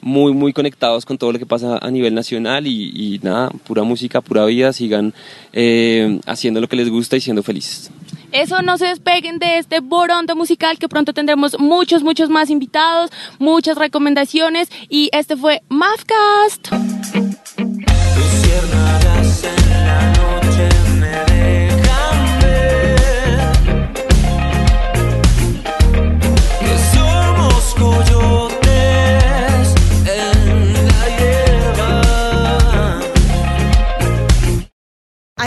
muy, 0.00 0.32
muy 0.32 0.52
conectados 0.52 1.04
con 1.04 1.18
todo 1.18 1.32
lo 1.32 1.38
que 1.38 1.46
pasa 1.46 1.78
a 1.80 1.90
nivel 1.90 2.14
nacional 2.14 2.66
y, 2.66 2.92
y 2.94 3.18
nada, 3.22 3.50
pura 3.66 3.82
música, 3.82 4.20
pura 4.20 4.44
vida, 4.44 4.72
sigan 4.72 5.14
eh, 5.52 6.20
haciendo 6.26 6.60
lo 6.60 6.68
que 6.68 6.76
les 6.76 6.90
gusta 6.90 7.16
y 7.16 7.20
siendo 7.20 7.42
felices. 7.42 7.90
Eso 8.32 8.62
no 8.62 8.78
se 8.78 8.86
despeguen 8.86 9.38
de 9.38 9.58
este 9.58 9.80
borondo 9.80 10.36
musical 10.36 10.78
que 10.78 10.88
pronto 10.88 11.12
tendremos 11.12 11.58
muchos, 11.58 12.02
muchos 12.02 12.28
más 12.28 12.50
invitados, 12.50 13.10
muchas 13.38 13.76
recomendaciones 13.78 14.68
y 14.88 15.10
este 15.12 15.36
fue 15.36 15.62
Mafcast. 15.68 16.68